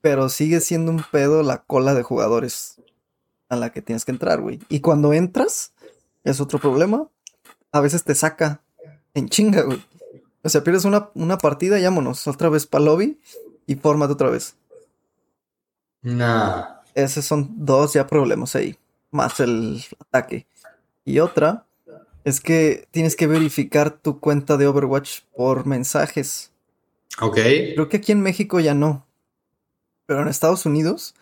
Pero 0.00 0.28
sigue 0.28 0.60
siendo 0.60 0.92
un 0.92 1.04
pedo 1.10 1.42
la 1.42 1.64
cola 1.64 1.94
de 1.94 2.02
jugadores 2.02 2.80
a 3.48 3.56
la 3.56 3.72
que 3.72 3.82
tienes 3.82 4.04
que 4.04 4.12
entrar, 4.12 4.40
güey. 4.40 4.60
Y 4.68 4.80
cuando 4.80 5.12
entras, 5.12 5.72
es 6.24 6.40
otro 6.40 6.58
problema. 6.58 7.08
A 7.72 7.80
veces 7.80 8.04
te 8.04 8.14
saca 8.14 8.62
en 9.14 9.28
chinga, 9.28 9.62
güey. 9.62 9.82
O 10.48 10.50
sea, 10.50 10.64
pierdes 10.64 10.86
una, 10.86 11.10
una 11.12 11.36
partida 11.36 11.78
y 11.78 11.84
vámonos 11.84 12.26
otra 12.26 12.48
vez 12.48 12.66
para 12.66 12.84
lobby 12.84 13.20
y 13.66 13.74
fórmate 13.74 14.14
otra 14.14 14.30
vez. 14.30 14.56
Nah. 16.00 16.78
Esos 16.94 17.26
son 17.26 17.50
dos 17.66 17.92
ya 17.92 18.06
problemas 18.06 18.56
ahí. 18.56 18.78
Más 19.10 19.40
el 19.40 19.84
ataque. 20.00 20.46
Y 21.04 21.18
otra 21.18 21.66
es 22.24 22.40
que 22.40 22.88
tienes 22.90 23.14
que 23.14 23.26
verificar 23.26 23.90
tu 23.90 24.20
cuenta 24.20 24.56
de 24.56 24.66
Overwatch 24.66 25.20
por 25.36 25.66
mensajes. 25.66 26.50
Ok. 27.20 27.36
Creo 27.74 27.90
que 27.90 27.98
aquí 27.98 28.12
en 28.12 28.22
México 28.22 28.58
ya 28.58 28.72
no. 28.72 29.06
Pero 30.06 30.22
en 30.22 30.28
Estados 30.28 30.64
Unidos 30.64 31.14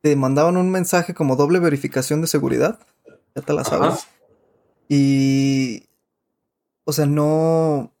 te 0.00 0.16
mandaban 0.16 0.56
un 0.56 0.70
mensaje 0.70 1.12
como 1.12 1.36
doble 1.36 1.58
verificación 1.58 2.22
de 2.22 2.28
seguridad. 2.28 2.78
Ya 3.34 3.42
te 3.42 3.52
la 3.52 3.60
Ajá. 3.60 3.70
sabes. 3.70 4.08
Y. 4.88 5.84
O 6.84 6.94
sea, 6.94 7.04
no. 7.04 7.92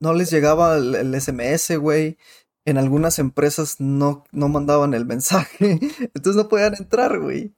No 0.00 0.12
les 0.12 0.30
llegaba 0.30 0.76
el, 0.76 0.94
el 0.94 1.20
SMS, 1.20 1.76
güey. 1.78 2.18
En 2.64 2.76
algunas 2.78 3.18
empresas 3.18 3.80
no, 3.80 4.24
no 4.30 4.48
mandaban 4.48 4.94
el 4.94 5.06
mensaje. 5.06 5.78
Entonces 6.14 6.36
no 6.36 6.48
podían 6.48 6.74
entrar, 6.74 7.18
güey. 7.18 7.54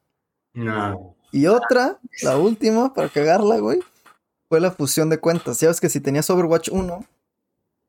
No. 0.54 1.16
Y 1.32 1.46
otra, 1.46 2.00
la 2.22 2.36
última, 2.36 2.92
para 2.94 3.08
cagarla, 3.08 3.58
güey, 3.58 3.80
fue 4.48 4.60
la 4.60 4.70
fusión 4.72 5.10
de 5.10 5.18
cuentas. 5.18 5.60
Ya 5.60 5.68
ves 5.68 5.80
que 5.80 5.88
si 5.88 6.00
tenías 6.00 6.28
Overwatch 6.30 6.68
1, 6.70 7.04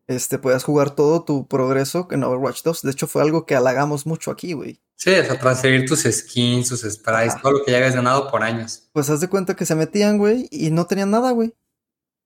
este, 0.08 0.38
podías 0.38 0.64
jugar 0.64 0.92
todo 0.92 1.24
tu 1.24 1.48
progreso 1.48 2.08
en 2.12 2.24
Overwatch 2.24 2.64
2. 2.64 2.82
De 2.84 2.92
hecho, 2.92 3.08
fue 3.08 3.22
algo 3.22 3.46
que 3.46 3.56
halagamos 3.56 4.06
mucho 4.06 4.30
aquí, 4.32 4.54
güey. 4.54 4.80
Sí, 4.96 5.12
o 5.12 5.24
sea, 5.24 5.40
transferir 5.40 5.88
tus 5.88 6.02
skins, 6.04 6.70
tus 6.70 6.82
sprites, 6.82 7.34
Ajá. 7.34 7.42
todo 7.42 7.54
lo 7.54 7.64
que 7.66 7.72
ya 7.72 7.78
habías 7.78 7.96
ganado 7.96 8.30
por 8.30 8.44
años. 8.44 8.90
Pues 8.94 9.10
haz 9.10 9.20
de 9.20 9.30
cuenta 9.30 9.56
que 9.56 9.66
se 9.66 9.74
metían, 9.74 10.20
güey, 10.20 10.48
y 10.52 10.70
no 10.70 10.86
tenían 10.86 11.10
nada, 11.10 11.32
güey. 11.32 11.56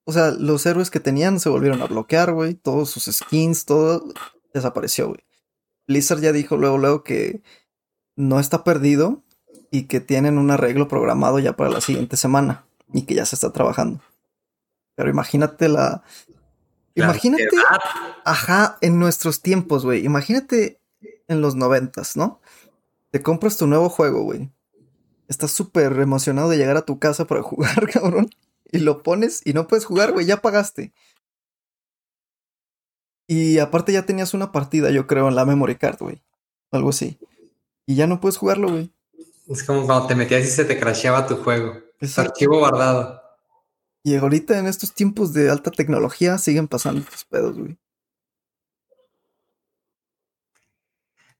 O 0.05 0.13
sea, 0.13 0.31
los 0.31 0.65
héroes 0.65 0.91
que 0.91 0.99
tenían 0.99 1.39
se 1.39 1.49
volvieron 1.49 1.81
a 1.81 1.87
bloquear, 1.87 2.31
güey. 2.31 2.53
Todos 2.53 2.91
sus 2.91 3.05
skins, 3.05 3.65
todo 3.65 4.05
desapareció, 4.53 5.07
güey. 5.09 5.25
Blizzard 5.87 6.21
ya 6.21 6.31
dijo 6.31 6.57
luego, 6.57 6.77
luego 6.77 7.03
que 7.03 7.41
no 8.15 8.39
está 8.39 8.63
perdido 8.63 9.23
y 9.71 9.83
que 9.83 9.99
tienen 9.99 10.37
un 10.37 10.51
arreglo 10.51 10.87
programado 10.87 11.39
ya 11.39 11.55
para 11.55 11.69
la 11.69 11.81
siguiente 11.81 12.17
semana 12.17 12.65
y 12.93 13.03
que 13.03 13.15
ya 13.15 13.25
se 13.25 13.35
está 13.35 13.51
trabajando. 13.51 13.99
Pero 14.95 15.09
imagínate 15.09 15.67
la... 15.69 16.03
La 16.93 17.05
Imagínate, 17.05 17.49
ajá, 18.23 18.77
en 18.79 18.99
nuestros 18.99 19.41
tiempos, 19.41 19.83
güey. 19.83 20.05
Imagínate 20.05 20.79
en 21.27 21.41
los 21.41 21.55
noventas, 21.55 22.15
¿no? 22.15 22.39
Te 23.11 23.21
compras 23.21 23.57
tu 23.57 23.67
nuevo 23.67 23.89
juego, 23.89 24.23
güey. 24.23 24.49
Estás 25.27 25.51
súper 25.51 25.99
emocionado 25.99 26.49
de 26.49 26.57
llegar 26.57 26.77
a 26.77 26.85
tu 26.85 26.97
casa 26.99 27.25
para 27.25 27.41
jugar, 27.43 27.89
cabrón. 27.91 28.29
Y 28.75 28.79
lo 28.79 29.03
pones 29.03 29.41
y 29.45 29.53
no 29.53 29.67
puedes 29.67 29.85
jugar, 29.85 30.11
güey, 30.11 30.25
ya 30.25 30.41
pagaste. 30.41 30.93
Y 33.27 33.59
aparte 33.59 33.93
ya 33.93 34.05
tenías 34.05 34.33
una 34.33 34.51
partida, 34.51 34.91
yo 34.91 35.07
creo, 35.07 35.27
en 35.27 35.35
la 35.35 35.45
memory 35.45 35.75
card, 35.75 35.97
güey. 35.99 36.21
Algo 36.71 36.89
así. 36.89 37.17
Y 37.85 37.95
ya 37.95 38.05
no 38.05 38.19
puedes 38.19 38.37
jugarlo, 38.37 38.69
güey. 38.69 38.91
Es 39.47 39.63
como 39.63 39.85
cuando 39.85 40.07
te 40.07 40.15
metías 40.15 40.43
y 40.43 40.47
se 40.47 40.65
te 40.65 40.79
crasheaba 40.79 41.25
tu 41.25 41.37
juego. 41.37 41.73
Exacto. 41.99 42.31
archivo 42.31 42.59
guardado. 42.59 43.21
Y 44.03 44.15
ahorita 44.15 44.59
en 44.59 44.67
estos 44.67 44.93
tiempos 44.93 45.33
de 45.33 45.49
alta 45.49 45.71
tecnología 45.71 46.37
siguen 46.37 46.67
pasando 46.67 47.01
estos 47.01 47.23
pedos, 47.25 47.57
güey. 47.57 47.77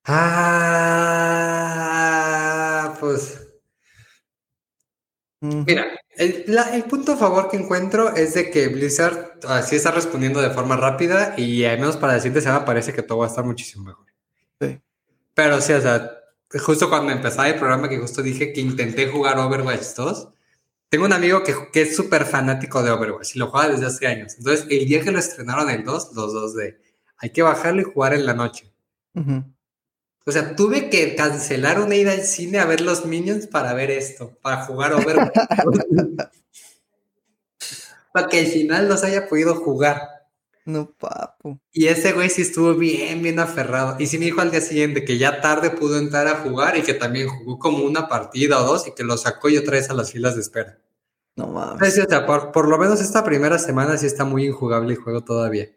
Ah, 0.07 0.55
pues 2.99 3.45
mira, 5.41 5.85
el, 6.17 6.43
la- 6.47 6.75
el 6.75 6.83
punto 6.83 7.13
a 7.13 7.17
favor 7.17 7.49
que 7.49 7.57
encuentro 7.57 8.15
es 8.15 8.33
de 8.33 8.49
que 8.49 8.67
Blizzard 8.67 9.39
así 9.47 9.75
está 9.75 9.91
respondiendo 9.91 10.41
de 10.41 10.49
forma 10.49 10.77
rápida 10.77 11.33
y 11.37 11.63
al 11.65 11.79
menos 11.79 11.97
para 11.97 12.13
la 12.13 12.19
siguiente 12.19 12.41
semana 12.41 12.65
parece 12.65 12.93
que 12.93 13.01
todo 13.03 13.19
va 13.19 13.25
a 13.25 13.29
estar 13.29 13.43
muchísimo 13.45 13.85
mejor. 13.85 14.05
Sí. 14.61 14.79
Pero 15.33 15.59
sí, 15.61 15.73
o 15.73 15.81
sea, 15.81 16.11
justo 16.63 16.89
cuando 16.89 17.11
empezaba 17.11 17.49
el 17.49 17.55
programa 17.59 17.89
que 17.89 17.97
justo 17.97 18.21
dije 18.21 18.53
que 18.53 18.61
intenté 18.61 19.07
jugar 19.09 19.37
Overwatch 19.37 19.93
2, 19.95 20.29
tengo 20.89 21.05
un 21.05 21.13
amigo 21.13 21.43
que, 21.43 21.53
que 21.73 21.81
es 21.81 21.95
súper 21.95 22.25
fanático 22.25 22.81
de 22.83 22.91
Overwatch 22.91 23.35
y 23.35 23.39
lo 23.39 23.47
juega 23.47 23.69
desde 23.69 23.87
hace 23.87 24.07
años. 24.07 24.35
Entonces, 24.37 24.65
el 24.69 24.85
día 24.85 25.01
que 25.01 25.11
lo 25.11 25.19
estrenaron 25.19 25.69
el 25.69 25.83
2, 25.83 26.11
los 26.15 26.31
dos 26.33 26.55
de, 26.55 26.79
hay 27.17 27.29
que 27.31 27.41
bajarlo 27.41 27.81
y 27.81 27.85
jugar 27.85 28.13
en 28.13 28.25
la 28.25 28.33
noche. 28.33 28.71
Ujú. 29.15 29.43
O 30.27 30.31
sea, 30.31 30.55
tuve 30.55 30.89
que 30.89 31.15
cancelar 31.15 31.79
una 31.79 31.95
ida 31.95 32.11
al 32.11 32.23
cine 32.23 32.57
a 32.57 32.65
ver 32.65 32.81
los 32.81 33.05
Minions 33.05 33.45
para 33.45 33.73
ver 33.73 33.91
esto, 33.91 34.35
para 34.41 34.65
jugar 34.65 34.93
Overwatch. 34.93 35.33
para 38.11 38.27
que 38.27 38.39
al 38.39 38.47
final 38.47 38.89
los 38.89 39.03
haya 39.03 39.27
podido 39.27 39.55
jugar. 39.55 40.01
No, 40.65 40.89
papu. 40.97 41.59
Y 41.71 41.87
ese 41.87 42.13
güey 42.13 42.31
sí 42.31 42.41
estuvo 42.41 42.73
bien, 42.73 43.21
bien 43.21 43.37
aferrado. 43.37 43.97
Y 43.99 44.07
sí 44.07 44.17
me 44.17 44.25
dijo 44.25 44.41
al 44.41 44.49
día 44.49 44.61
siguiente 44.61 45.05
que 45.05 45.19
ya 45.19 45.41
tarde 45.41 45.69
pudo 45.69 45.99
entrar 45.99 46.27
a 46.27 46.37
jugar 46.37 46.75
y 46.75 46.81
que 46.81 46.95
también 46.95 47.27
jugó 47.27 47.59
como 47.59 47.83
una 47.85 48.07
partida 48.07 48.59
o 48.59 48.65
dos 48.65 48.87
y 48.87 48.95
que 48.95 49.03
lo 49.03 49.17
sacó 49.17 49.49
y 49.49 49.57
otra 49.57 49.73
vez 49.73 49.91
a 49.91 49.93
las 49.93 50.11
filas 50.11 50.33
de 50.33 50.41
espera. 50.41 50.79
No 51.35 51.47
mames. 51.47 51.99
O 51.99 52.09
sea, 52.09 52.25
por, 52.25 52.51
por 52.51 52.67
lo 52.67 52.79
menos 52.79 52.99
esta 52.99 53.23
primera 53.23 53.59
semana 53.59 53.95
sí 53.97 54.07
está 54.07 54.25
muy 54.25 54.47
injugable 54.47 54.93
el 54.93 54.99
juego 54.99 55.23
todavía. 55.23 55.69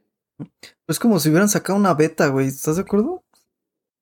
Es 0.87 0.99
como 0.99 1.21
si 1.21 1.29
hubieran 1.29 1.51
sacado 1.51 1.79
una 1.79 1.93
beta, 1.93 2.29
güey. 2.29 2.47
¿Estás 2.47 2.77
de 2.77 2.83
acuerdo? 2.83 3.25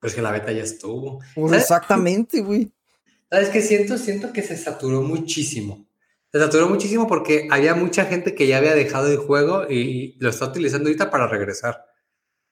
Pero 0.06 0.10
es 0.10 0.14
que 0.14 0.22
la 0.22 0.30
beta 0.30 0.52
ya 0.52 0.62
estuvo. 0.62 1.20
Pues. 1.34 1.52
Exactamente, 1.52 2.40
güey. 2.40 2.70
¿Sabes 3.28 3.48
qué 3.48 3.60
siento? 3.60 3.98
Siento 3.98 4.32
que 4.32 4.40
se 4.40 4.56
saturó 4.56 5.02
muchísimo. 5.02 5.84
Se 6.30 6.38
saturó 6.38 6.68
muchísimo 6.68 7.08
porque 7.08 7.48
había 7.50 7.74
mucha 7.74 8.04
gente 8.04 8.32
que 8.32 8.46
ya 8.46 8.58
había 8.58 8.76
dejado 8.76 9.08
el 9.10 9.16
juego 9.16 9.68
y 9.68 10.14
lo 10.20 10.30
está 10.30 10.44
utilizando 10.44 10.88
ahorita 10.88 11.10
para 11.10 11.26
regresar. 11.26 11.86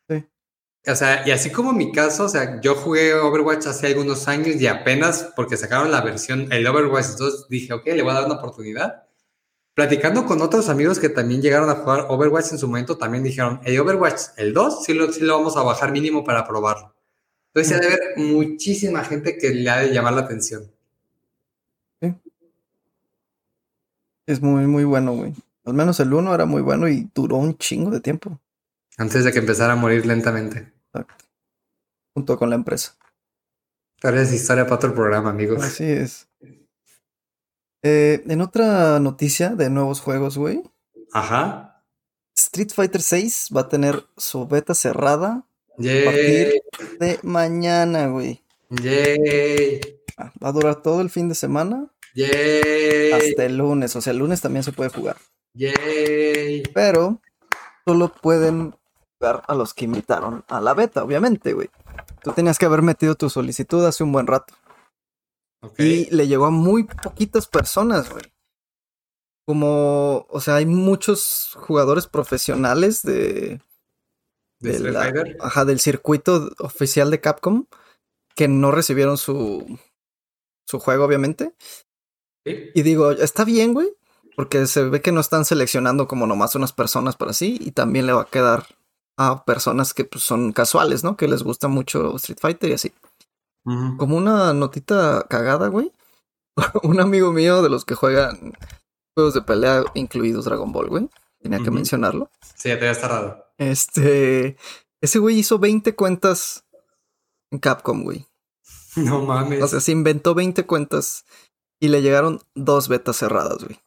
Sí. 0.08 0.26
O 0.84 0.96
sea, 0.96 1.22
y 1.24 1.30
así 1.30 1.50
como 1.50 1.70
en 1.70 1.76
mi 1.76 1.92
caso, 1.92 2.24
o 2.24 2.28
sea, 2.28 2.60
yo 2.60 2.74
jugué 2.74 3.14
Overwatch 3.14 3.66
hace 3.66 3.86
algunos 3.86 4.26
años 4.26 4.60
y 4.60 4.66
apenas 4.66 5.32
porque 5.36 5.56
sacaron 5.56 5.92
la 5.92 6.00
versión, 6.00 6.52
el 6.52 6.66
Overwatch 6.66 7.16
2, 7.16 7.48
dije, 7.48 7.72
ok, 7.72 7.86
le 7.86 8.02
voy 8.02 8.10
a 8.10 8.14
dar 8.14 8.24
una 8.24 8.34
oportunidad. 8.34 9.04
Platicando 9.74 10.26
con 10.26 10.42
otros 10.42 10.68
amigos 10.68 10.98
que 10.98 11.08
también 11.08 11.40
llegaron 11.40 11.70
a 11.70 11.76
jugar 11.76 12.06
Overwatch 12.08 12.50
en 12.50 12.58
su 12.58 12.66
momento, 12.66 12.98
también 12.98 13.22
dijeron, 13.22 13.60
el 13.62 13.78
Overwatch, 13.78 14.22
el 14.38 14.52
2, 14.52 14.84
sí 14.84 14.92
lo, 14.92 15.12
sí 15.12 15.20
lo 15.20 15.36
vamos 15.36 15.56
a 15.56 15.62
bajar 15.62 15.92
mínimo 15.92 16.24
para 16.24 16.44
probarlo. 16.44 16.94
Entonces, 17.54 17.68
sí 17.68 17.74
ha 17.74 17.78
de 17.78 17.94
haber 17.94 18.16
muchísima 18.16 19.04
gente 19.04 19.38
que 19.38 19.50
le 19.50 19.70
ha 19.70 19.78
de 19.78 19.92
llamar 19.92 20.14
la 20.14 20.22
atención. 20.22 20.70
Es 24.26 24.40
muy, 24.40 24.66
muy 24.66 24.84
bueno, 24.84 25.12
güey. 25.12 25.34
Al 25.64 25.74
menos 25.74 26.00
el 26.00 26.12
uno 26.12 26.34
era 26.34 26.46
muy 26.46 26.62
bueno 26.62 26.88
y 26.88 27.10
duró 27.14 27.36
un 27.36 27.56
chingo 27.58 27.90
de 27.90 28.00
tiempo. 28.00 28.40
Antes 28.96 29.24
de 29.24 29.32
que 29.32 29.38
empezara 29.38 29.74
a 29.74 29.76
morir 29.76 30.06
lentamente. 30.06 30.72
Exacto. 30.86 31.24
junto 32.14 32.38
con 32.38 32.48
la 32.48 32.56
empresa. 32.56 32.96
Pero 34.00 34.20
es 34.20 34.32
historia 34.32 34.64
para 34.64 34.76
otro 34.76 34.94
programa, 34.94 35.30
amigos. 35.30 35.62
Así 35.62 35.84
es. 35.84 36.28
Eh, 37.82 38.22
en 38.26 38.40
otra 38.40 38.98
noticia 39.00 39.50
de 39.50 39.68
nuevos 39.68 40.00
juegos, 40.00 40.38
güey. 40.38 40.62
Ajá. 41.12 41.84
Street 42.36 42.70
Fighter 42.72 43.00
VI 43.00 43.54
va 43.54 43.62
a 43.62 43.68
tener 43.68 44.06
su 44.16 44.46
beta 44.46 44.74
cerrada 44.74 45.44
a 45.78 46.04
partir 46.04 46.62
de 47.00 47.18
mañana, 47.22 48.06
güey. 48.08 48.42
Yay. 48.70 49.80
Ah, 50.16 50.32
Va 50.42 50.48
a 50.48 50.52
durar 50.52 50.82
todo 50.82 51.00
el 51.00 51.10
fin 51.10 51.28
de 51.28 51.34
semana 51.34 51.90
Yay. 52.14 53.12
hasta 53.12 53.44
el 53.44 53.56
lunes. 53.56 53.94
O 53.96 54.00
sea, 54.00 54.12
el 54.12 54.18
lunes 54.18 54.40
también 54.40 54.62
se 54.62 54.72
puede 54.72 54.90
jugar. 54.90 55.16
Yay. 55.54 56.62
Pero 56.72 57.20
solo 57.86 58.12
pueden 58.12 58.74
jugar 59.18 59.42
a 59.46 59.54
los 59.54 59.74
que 59.74 59.84
invitaron 59.84 60.44
a 60.48 60.60
la 60.60 60.74
beta, 60.74 61.04
obviamente, 61.04 61.52
güey. 61.52 61.68
Tú 62.22 62.32
tenías 62.32 62.58
que 62.58 62.66
haber 62.66 62.82
metido 62.82 63.14
tu 63.14 63.28
solicitud 63.28 63.84
hace 63.84 64.04
un 64.04 64.12
buen 64.12 64.26
rato. 64.26 64.54
Ok. 65.60 65.80
Y 65.80 66.06
le 66.10 66.28
llegó 66.28 66.46
a 66.46 66.50
muy 66.50 66.84
poquitas 66.84 67.46
personas, 67.46 68.10
güey. 68.10 68.24
Como, 69.46 70.26
o 70.30 70.40
sea, 70.40 70.56
hay 70.56 70.66
muchos 70.66 71.54
jugadores 71.60 72.06
profesionales 72.06 73.02
de, 73.02 73.60
¿De 74.64 74.70
de 74.70 74.76
Street 74.76 74.94
la- 74.94 75.00
Fighter? 75.02 75.36
ajá, 75.40 75.64
del 75.64 75.80
circuito 75.80 76.50
oficial 76.58 77.10
de 77.10 77.20
Capcom 77.20 77.66
que 78.34 78.48
no 78.48 78.70
recibieron 78.72 79.16
su, 79.16 79.78
su 80.68 80.78
juego, 80.80 81.04
obviamente. 81.04 81.54
Sí. 82.44 82.70
Y 82.74 82.82
digo, 82.82 83.12
está 83.12 83.44
bien, 83.44 83.72
güey, 83.74 83.94
porque 84.36 84.66
se 84.66 84.82
ve 84.84 85.00
que 85.00 85.12
no 85.12 85.20
están 85.20 85.44
seleccionando 85.44 86.08
como 86.08 86.26
nomás 86.26 86.54
unas 86.56 86.72
personas 86.72 87.16
para 87.16 87.32
sí, 87.32 87.56
y 87.60 87.70
también 87.70 88.06
le 88.06 88.12
va 88.12 88.22
a 88.22 88.26
quedar 88.30 88.66
a 89.16 89.44
personas 89.44 89.94
que 89.94 90.04
pues, 90.04 90.24
son 90.24 90.52
casuales, 90.52 91.04
¿no? 91.04 91.16
Que 91.16 91.28
les 91.28 91.44
gusta 91.44 91.68
mucho 91.68 92.16
Street 92.16 92.38
Fighter 92.40 92.70
y 92.70 92.74
así. 92.74 92.92
Como 93.96 94.16
una 94.16 94.52
notita 94.52 95.24
cagada, 95.30 95.68
güey. 95.68 95.92
Un 96.82 97.00
amigo 97.00 97.32
mío 97.32 97.62
de 97.62 97.70
los 97.70 97.84
que 97.84 97.94
juegan 97.94 98.52
juegos 99.16 99.34
de 99.34 99.42
pelea, 99.42 99.84
incluidos 99.94 100.44
Dragon 100.44 100.70
Ball, 100.72 100.88
güey. 100.88 101.08
Tenía 101.44 101.58
que 101.58 101.70
mencionarlo. 101.70 102.30
Sí, 102.56 102.70
ya 102.70 102.78
te 102.78 102.86
habías 102.86 103.02
tardado. 103.02 103.44
Este. 103.58 104.56
Ese 105.02 105.18
güey 105.18 105.38
hizo 105.38 105.58
20 105.58 105.94
cuentas 105.94 106.64
en 107.50 107.58
Capcom, 107.58 108.02
güey. 108.02 108.26
No 108.96 109.22
mames. 109.26 109.62
O 109.62 109.68
sea, 109.68 109.80
se 109.80 109.92
inventó 109.92 110.34
20 110.34 110.64
cuentas 110.64 111.26
y 111.80 111.88
le 111.88 112.00
llegaron 112.00 112.40
dos 112.54 112.88
betas 112.88 113.16
cerradas, 113.16 113.62
güey. 113.62 113.78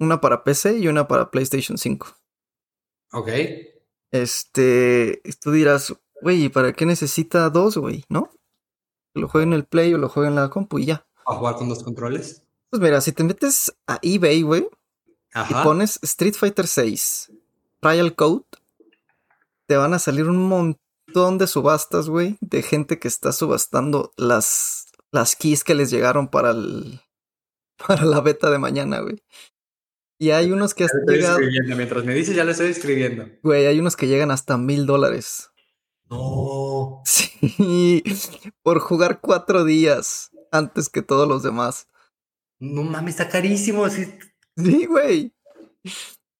Una 0.00 0.20
para 0.20 0.42
PC 0.42 0.78
y 0.78 0.88
una 0.88 1.06
para 1.06 1.30
PlayStation 1.30 1.78
5. 1.78 2.08
ok. 3.12 3.28
Este. 4.10 5.22
Tú 5.40 5.52
dirás, 5.52 5.94
güey, 6.20 6.46
¿y 6.46 6.48
para 6.48 6.72
qué 6.72 6.84
necesita 6.84 7.48
dos, 7.48 7.76
güey? 7.76 8.04
¿No? 8.08 8.28
Que 9.12 9.20
lo 9.20 9.28
juegue 9.28 9.46
en 9.46 9.52
el 9.52 9.66
Play 9.66 9.94
o 9.94 9.98
lo 9.98 10.08
juegue 10.08 10.30
en 10.30 10.34
la 10.34 10.50
compu 10.50 10.80
y 10.80 10.86
ya. 10.86 11.06
¿A 11.26 11.36
jugar 11.36 11.54
con 11.54 11.68
dos 11.68 11.84
controles? 11.84 12.42
Pues 12.70 12.82
mira, 12.82 13.00
si 13.00 13.12
te 13.12 13.22
metes 13.22 13.72
a 13.86 14.00
eBay, 14.02 14.42
güey, 14.42 14.68
Ajá. 15.34 15.60
y 15.60 15.64
pones 15.64 15.98
Street 16.02 16.34
Fighter 16.34 16.66
6 16.66 17.32
Trial 17.84 18.14
Code, 18.14 18.44
te 19.66 19.76
van 19.76 19.92
a 19.92 19.98
salir 19.98 20.26
un 20.26 20.38
montón 20.48 21.36
de 21.36 21.46
subastas, 21.46 22.08
güey, 22.08 22.38
de 22.40 22.62
gente 22.62 22.98
que 22.98 23.08
está 23.08 23.32
subastando 23.32 24.12
las, 24.16 24.86
las 25.12 25.36
keys 25.36 25.64
que 25.64 25.74
les 25.74 25.90
llegaron 25.90 26.28
para 26.28 26.52
el 26.52 27.00
para 27.86 28.04
la 28.04 28.20
beta 28.20 28.50
de 28.50 28.58
mañana, 28.58 29.00
güey. 29.00 29.22
Y 30.18 30.30
hay 30.30 30.50
unos 30.52 30.72
que 30.74 30.84
hasta 30.84 30.98
llegan. 31.06 31.40
Mientras 31.76 32.04
me 32.04 32.14
dices, 32.14 32.34
ya 32.34 32.44
lo 32.44 32.52
estoy 32.52 32.68
escribiendo. 32.70 33.28
güey, 33.42 33.66
hay 33.66 33.78
unos 33.78 33.96
que 33.96 34.06
llegan 34.06 34.30
hasta 34.30 34.56
mil 34.56 34.86
dólares. 34.86 35.50
No. 36.08 37.02
Sí, 37.44 38.02
por 38.62 38.78
jugar 38.80 39.20
cuatro 39.20 39.64
días 39.64 40.30
antes 40.50 40.88
que 40.88 41.02
todos 41.02 41.28
los 41.28 41.42
demás. 41.42 41.88
No 42.58 42.82
mames, 42.82 43.16
está 43.16 43.28
carísimo. 43.28 43.86
Sí. 43.90 44.18
Sí, 44.56 44.86
güey. 44.86 45.34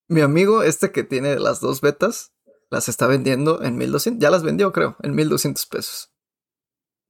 Mi 0.07 0.21
amigo, 0.21 0.63
este 0.63 0.91
que 0.91 1.03
tiene 1.03 1.39
las 1.39 1.59
dos 1.59 1.81
betas, 1.81 2.31
las 2.69 2.89
está 2.89 3.07
vendiendo 3.07 3.63
en 3.63 3.77
1200. 3.77 4.21
Ya 4.21 4.29
las 4.29 4.43
vendió, 4.43 4.71
creo, 4.71 4.95
en 5.01 5.15
1200 5.15 5.65
pesos. 5.65 6.11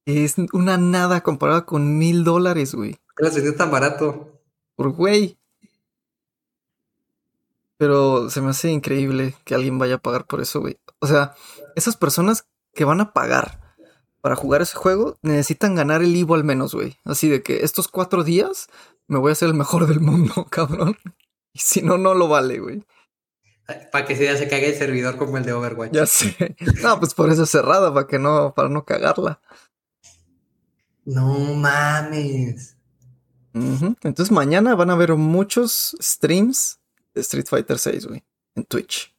Es 0.06 0.36
una 0.54 0.78
nada 0.78 1.22
comparada 1.22 1.66
con 1.66 1.98
mil 1.98 2.24
dólares, 2.24 2.76
güey. 2.76 2.94
¿Por 2.94 3.16
qué 3.16 3.24
las 3.24 3.36
vendió 3.36 3.56
tan 3.56 3.72
barato? 3.72 4.42
Por 4.76 4.92
güey. 4.92 5.40
Pero 7.78 8.30
se 8.30 8.42
me 8.42 8.52
hace 8.52 8.72
increíble 8.72 9.36
que 9.44 9.56
alguien 9.56 9.78
vaya 9.78 9.96
a 9.96 10.02
pagar 10.02 10.26
por 10.26 10.42
eso, 10.42 10.62
güey. 10.62 10.80
O 11.00 11.08
sea, 11.08 11.36
esas 11.76 11.98
personas 11.98 12.48
que 12.74 12.86
van 12.86 13.02
a 13.02 13.14
pagar 13.14 13.76
para 14.22 14.36
jugar 14.36 14.62
ese 14.62 14.78
juego 14.78 15.18
necesitan 15.22 15.76
ganar 15.76 16.02
el 16.02 16.16
Ivo 16.16 16.36
al 16.36 16.44
menos, 16.44 16.74
güey. 16.74 16.98
Así 17.04 17.30
de 17.30 17.44
que 17.44 17.64
estos 17.64 17.88
cuatro 17.88 18.24
días 18.24 18.68
me 19.08 19.20
voy 19.20 19.30
a 19.30 19.34
hacer 19.34 19.50
el 19.50 19.56
mejor 19.56 19.88
del 19.88 20.00
mundo, 20.00 20.46
cabrón. 20.50 20.98
Y 21.54 21.60
si 21.60 21.82
no, 21.82 21.98
no 21.98 22.14
lo 22.14 22.28
vale, 22.28 22.60
güey. 22.60 22.84
Para 23.92 24.06
que 24.06 24.16
se 24.16 24.26
ya 24.26 24.38
se 24.38 24.48
cague 24.48 24.70
el 24.70 24.76
servidor 24.76 25.18
como 25.18 25.38
el 25.38 25.44
de 25.44 25.54
Overwatch. 25.54 25.92
Ya 25.92 26.06
sé. 26.06 26.56
No, 26.84 27.00
pues 27.00 27.14
por 27.14 27.32
eso 27.32 27.44
es 27.44 27.50
cerrada, 27.50 27.94
para 27.94 28.06
que 28.06 28.20
no, 28.20 28.54
para 28.54 28.70
no 28.70 28.86
cagarla. 28.86 29.42
No 31.04 31.38
mames. 31.56 32.76
Entonces 33.54 34.32
mañana 34.32 34.76
van 34.76 34.90
a 34.90 34.94
haber 34.94 35.16
muchos 35.16 35.96
streams 36.02 36.80
de 37.14 37.22
Street 37.22 37.46
Fighter 37.48 37.80
6, 37.80 38.08
güey, 38.08 38.24
en 38.56 38.66
Twitch. 38.66 39.16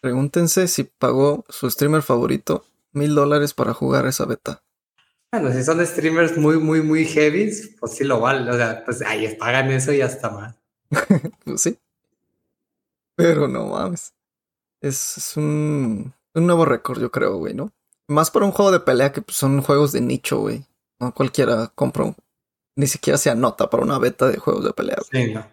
Pregúntense 0.00 0.68
si 0.68 0.84
pagó 0.84 1.44
su 1.48 1.70
streamer 1.70 2.02
favorito 2.02 2.64
mil 2.92 3.14
dólares 3.14 3.52
para 3.52 3.74
jugar 3.74 4.06
esa 4.06 4.24
beta. 4.24 4.62
Bueno, 5.32 5.52
si 5.52 5.62
son 5.62 5.84
streamers 5.86 6.36
muy, 6.38 6.58
muy, 6.58 6.80
muy 6.82 7.04
heavy, 7.04 7.50
pues 7.78 7.92
sí 7.94 8.04
lo 8.04 8.20
vale. 8.20 8.50
O 8.50 8.56
sea, 8.56 8.82
pues 8.84 9.02
ahí 9.02 9.34
pagan 9.36 9.70
eso 9.70 9.92
y 9.92 10.00
hasta 10.00 10.30
más. 10.30 10.54
Pues 11.44 11.60
sí. 11.62 11.78
Pero 13.16 13.48
no 13.48 13.66
mames. 13.66 14.14
Es, 14.80 15.18
es 15.18 15.36
un, 15.36 16.14
un 16.34 16.46
nuevo 16.46 16.64
récord, 16.64 17.00
yo 17.00 17.10
creo, 17.10 17.36
güey, 17.36 17.52
¿no? 17.54 17.72
Más 18.08 18.30
para 18.30 18.46
un 18.46 18.52
juego 18.52 18.70
de 18.70 18.80
pelea 18.80 19.12
que 19.12 19.20
pues, 19.22 19.36
son 19.36 19.60
juegos 19.60 19.92
de 19.92 20.00
nicho, 20.00 20.38
güey. 20.40 20.64
No 21.00 21.12
cualquiera 21.12 21.68
compra 21.74 22.04
un- 22.04 22.16
Ni 22.76 22.86
siquiera 22.86 23.18
se 23.18 23.28
anota 23.30 23.68
para 23.68 23.82
una 23.82 23.98
beta 23.98 24.28
de 24.28 24.38
juegos 24.38 24.64
de 24.64 24.72
pelea. 24.72 24.96
güey. 25.10 25.26
Sí, 25.26 25.32
no. 25.34 25.46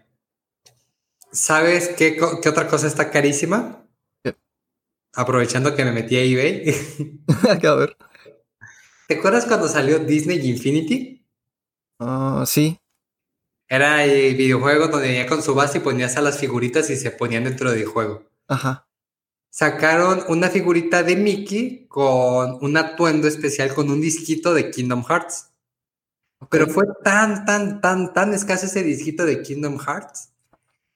¿Sabes 1.31 1.89
qué, 1.97 2.17
qué 2.41 2.49
otra 2.49 2.67
cosa 2.67 2.87
está 2.87 3.11
carísima? 3.11 3.83
¿Qué? 4.23 4.35
Aprovechando 5.13 5.75
que 5.75 5.83
me 5.83 5.91
metí 5.91 6.15
a 6.15 6.21
eBay. 6.23 7.21
a 7.67 7.75
ver. 7.75 7.97
¿Te 9.07 9.15
acuerdas 9.15 9.45
cuando 9.45 9.67
salió 9.67 9.99
Disney 9.99 10.47
Infinity? 10.49 11.23
Ah, 11.99 12.43
sí. 12.47 12.79
Era 13.67 14.03
el 14.03 14.35
videojuego 14.35 14.87
donde 14.87 15.07
venía 15.07 15.27
con 15.27 15.41
su 15.41 15.55
base 15.55 15.79
y 15.79 15.81
ponías 15.81 16.17
a 16.17 16.21
las 16.21 16.37
figuritas 16.37 16.89
y 16.89 16.95
se 16.95 17.11
ponían 17.11 17.43
dentro 17.43 17.71
del 17.71 17.85
juego. 17.85 18.23
Ajá. 18.47 18.87
Sacaron 19.49 20.23
una 20.27 20.49
figurita 20.49 21.01
de 21.03 21.15
Mickey 21.15 21.87
con 21.87 22.57
un 22.61 22.77
atuendo 22.77 23.27
especial 23.27 23.73
con 23.73 23.89
un 23.89 24.01
disquito 24.01 24.53
de 24.53 24.69
Kingdom 24.69 25.03
Hearts. 25.03 25.51
Pero 26.49 26.67
fue 26.67 26.85
tan, 27.03 27.45
tan, 27.45 27.81
tan, 27.81 28.13
tan 28.13 28.33
escaso 28.33 28.65
ese 28.65 28.83
disquito 28.83 29.25
de 29.25 29.41
Kingdom 29.41 29.79
Hearts 29.79 30.29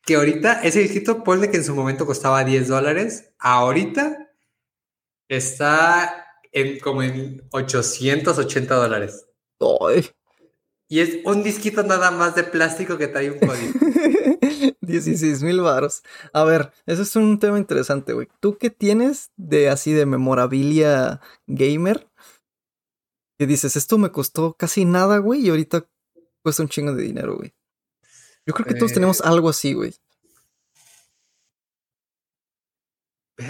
que 0.10 0.16
ahorita 0.16 0.62
ese 0.64 0.80
disquito, 0.80 1.24
ponle 1.24 1.52
que 1.52 1.58
en 1.58 1.64
su 1.64 1.76
momento 1.76 2.06
costaba 2.06 2.44
10 2.44 2.68
dólares. 2.68 3.32
Ahorita 3.38 4.32
está 5.28 6.29
en 6.52 6.80
como 6.80 7.04
en 7.04 7.48
880 7.52 8.76
dólares. 8.76 9.26
Ay. 9.60 10.10
Y 10.88 11.02
es 11.02 11.20
un 11.24 11.44
disquito 11.44 11.84
nada 11.84 12.10
más 12.10 12.36
de 12.36 12.44
plástico 12.44 12.98
que 12.98 13.08
trae 13.08 13.30
un 13.30 13.40
código. 13.40 13.74
16 14.82 15.44
mil 15.44 15.62
varos. 15.62 16.02
A 16.34 16.44
ver, 16.44 16.72
eso 16.88 17.04
es 17.04 17.16
un 17.16 17.38
tema 17.38 17.60
interesante, 17.60 18.14
güey. 18.14 18.28
¿Tú 18.40 18.58
qué 18.58 18.72
tienes 18.72 19.32
de 19.38 19.70
así 19.70 19.94
de 19.94 20.08
memorabilia 20.08 21.22
gamer? 21.46 22.10
Que 23.38 23.46
dices, 23.46 23.76
esto 23.76 23.98
me 24.00 24.12
costó 24.12 24.56
casi 24.56 24.86
nada, 24.86 25.20
güey, 25.20 25.42
y 25.42 25.50
ahorita 25.50 25.88
cuesta 26.42 26.64
un 26.64 26.70
chingo 26.70 26.94
de 26.96 27.04
dinero, 27.04 27.38
güey. 27.38 27.54
Yo 28.46 28.54
creo 28.54 28.66
que 28.66 28.74
todos 28.74 28.92
Eh, 28.92 28.96
tenemos 28.96 29.22
algo 29.22 29.50
así, 29.50 29.74
güey. 29.74 29.94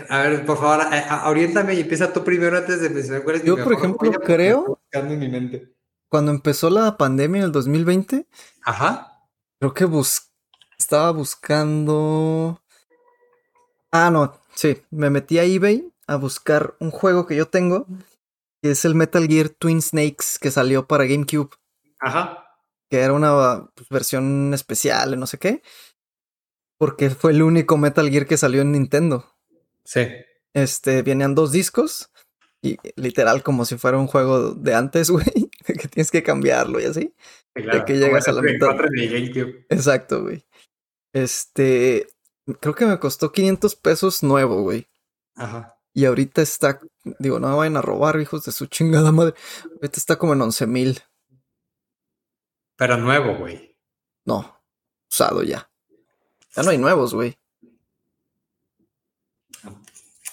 A 0.10 0.20
ver, 0.20 0.46
por 0.46 0.58
favor, 0.58 0.82
a- 0.82 1.00
a- 1.24 1.30
oriéntame 1.30 1.74
y 1.74 1.82
empieza 1.82 2.12
tú 2.14 2.24
primero 2.24 2.58
antes 2.58 2.82
de 2.82 2.90
mencionar 2.90 3.24
cuál 3.24 3.38
es 3.38 3.44
mi 3.44 3.48
Yo, 3.48 3.64
por 3.64 3.74
ejemplo, 3.74 4.12
creo- 4.12 4.80
en 4.92 5.20
mi 5.20 5.28
mente. 5.30 5.74
Cuando 6.10 6.32
empezó 6.32 6.70
la 6.70 6.98
pandemia 6.98 7.40
en 7.40 7.46
el 7.46 7.52
2020, 7.52 8.28
Ajá. 8.64 9.26
creo 9.60 9.74
que 9.74 9.86
bus 9.86 10.32
estaba 10.78 11.12
buscando. 11.12 12.62
Ah, 13.92 14.10
no, 14.12 14.34
sí, 14.56 14.82
me 14.92 15.10
metí 15.10 15.40
a 15.40 15.44
eBay 15.44 15.92
a 16.08 16.16
buscar 16.16 16.76
un 16.80 16.92
juego 16.92 17.26
que 17.26 17.36
yo 17.36 17.48
tengo, 17.48 17.86
que 18.62 18.72
es 18.72 18.86
el 18.86 18.96
Metal 18.96 19.26
Gear 19.28 19.50
Twin 19.50 19.82
Snakes 19.82 20.38
que 20.40 20.52
salió 20.52 20.88
para 20.88 21.06
GameCube. 21.06 21.50
Ajá. 22.00 22.46
que 22.92 23.02
era 23.02 23.14
una 23.14 23.70
pues, 23.76 23.88
versión 23.90 24.52
especial, 24.54 25.20
no 25.20 25.28
sé 25.28 25.38
qué. 25.38 25.62
Porque 26.80 27.12
fue 27.12 27.34
el 27.34 27.44
único 27.44 27.78
Metal 27.78 28.10
Gear 28.10 28.26
que 28.26 28.36
salió 28.38 28.62
en 28.64 28.72
Nintendo. 28.72 29.26
Sí. 29.90 30.08
Este, 30.54 31.02
venían 31.02 31.34
dos 31.34 31.52
discos 31.52 32.12
y 32.62 32.78
literal 32.96 33.42
como 33.42 33.66
si 33.66 33.76
fuera 33.76 33.98
un 33.98 34.06
juego 34.06 34.52
de 34.52 34.76
antes, 34.76 35.10
güey, 35.10 35.50
que 35.66 35.88
tienes 35.88 36.12
que 36.12 36.22
cambiarlo 36.22 36.80
y 36.80 36.86
así. 36.86 37.16
Claro, 37.56 37.86
que 37.86 37.98
llegas 37.98 38.28
a 38.28 38.34
la 38.34 38.44
mitad. 38.44 38.68
64 38.68 38.88
de 38.92 39.08
GameCube. 39.08 39.66
Exacto, 39.70 40.22
güey. 40.22 40.46
Este, 41.12 42.08
creo 42.60 42.76
que 42.76 42.86
me 42.86 43.00
costó 43.00 43.32
500 43.32 43.76
pesos 43.78 44.22
nuevo, 44.22 44.62
güey. 44.62 44.88
Ajá. 45.36 45.76
Y 45.92 46.06
ahorita 46.06 46.44
está, 46.44 46.80
digo, 47.18 47.40
no 47.40 47.50
me 47.50 47.56
vayan 47.56 47.78
a 47.78 47.82
robar, 47.82 48.22
hijos 48.22 48.46
de 48.46 48.52
su 48.52 48.68
chingada 48.68 49.12
madre. 49.12 49.34
Ahorita 49.64 49.98
está 49.98 50.18
como 50.18 50.34
en 50.34 50.42
11 50.44 50.68
mil. 50.68 51.00
Pero 52.78 52.96
nuevo, 52.98 53.36
güey. 53.38 53.76
No, 54.24 54.62
usado 55.10 55.42
ya. 55.42 55.72
Ya 56.56 56.62
no 56.62 56.70
hay 56.70 56.78
nuevos, 56.78 57.16
güey. 57.16 57.40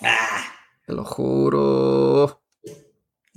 Ah, 0.03 0.45
Te 0.87 0.93
lo 0.93 1.05
juro. 1.05 2.43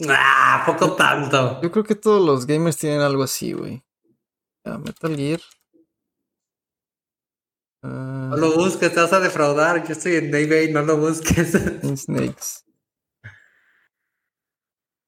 ah, 0.09 0.63
poco 0.65 0.95
tanto. 0.95 1.61
Yo 1.61 1.71
creo 1.71 1.83
que 1.83 1.95
todos 1.95 2.25
los 2.25 2.45
gamers 2.45 2.77
tienen 2.77 3.01
algo 3.01 3.23
así, 3.23 3.53
güey. 3.53 3.83
Ya, 4.65 4.77
Metal 4.77 5.15
Gear. 5.15 5.41
Ah, 7.81 8.27
No 8.31 8.37
lo 8.37 8.55
busques, 8.55 8.93
te 8.93 8.99
vas 8.99 9.13
a 9.13 9.19
defraudar. 9.19 9.85
Yo 9.87 9.93
estoy 9.93 10.15
en 10.15 10.33
eBay, 10.35 10.71
no 10.71 10.81
lo 10.81 10.97
busques. 10.97 11.51
Snakes. 11.97 12.63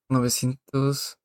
918 0.10 1.18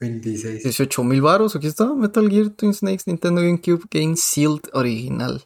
26. 0.00 0.98
mil 1.04 1.22
baros. 1.22 1.56
Aquí 1.56 1.66
está. 1.68 1.86
Metal 1.94 2.28
Gear 2.28 2.50
Twin 2.50 2.74
Snakes 2.74 3.04
Nintendo 3.06 3.40
GameCube 3.40 3.84
Game 3.90 4.16
Sealed 4.16 4.68
original. 4.72 5.42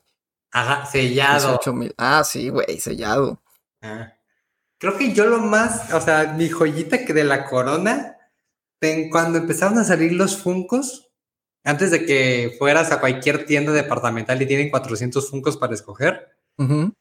Ajá, 0.52 0.84
sellado. 0.86 1.46
18 1.48 1.72
mil. 1.74 1.94
Ah, 1.96 2.24
sí, 2.24 2.48
güey, 2.48 2.78
sellado. 2.80 3.40
Ah. 3.82 4.12
Creo 4.78 4.96
que 4.96 5.12
yo 5.12 5.26
lo 5.26 5.38
más, 5.38 5.92
o 5.92 6.00
sea, 6.00 6.32
mi 6.36 6.48
joyita 6.48 7.04
que 7.04 7.12
de 7.12 7.24
la 7.24 7.44
corona, 7.46 8.16
cuando 9.10 9.38
empezaron 9.38 9.78
a 9.78 9.84
salir 9.84 10.12
los 10.12 10.38
Funcos, 10.42 11.10
antes 11.64 11.90
de 11.90 12.06
que 12.06 12.54
fueras 12.58 12.90
a 12.90 13.00
cualquier 13.00 13.44
tienda 13.44 13.72
departamental 13.72 14.40
y 14.40 14.46
tienen 14.46 14.70
400 14.70 15.28
Funcos 15.28 15.58
para 15.58 15.74
escoger, 15.74 16.28
Ujú. 16.56 16.94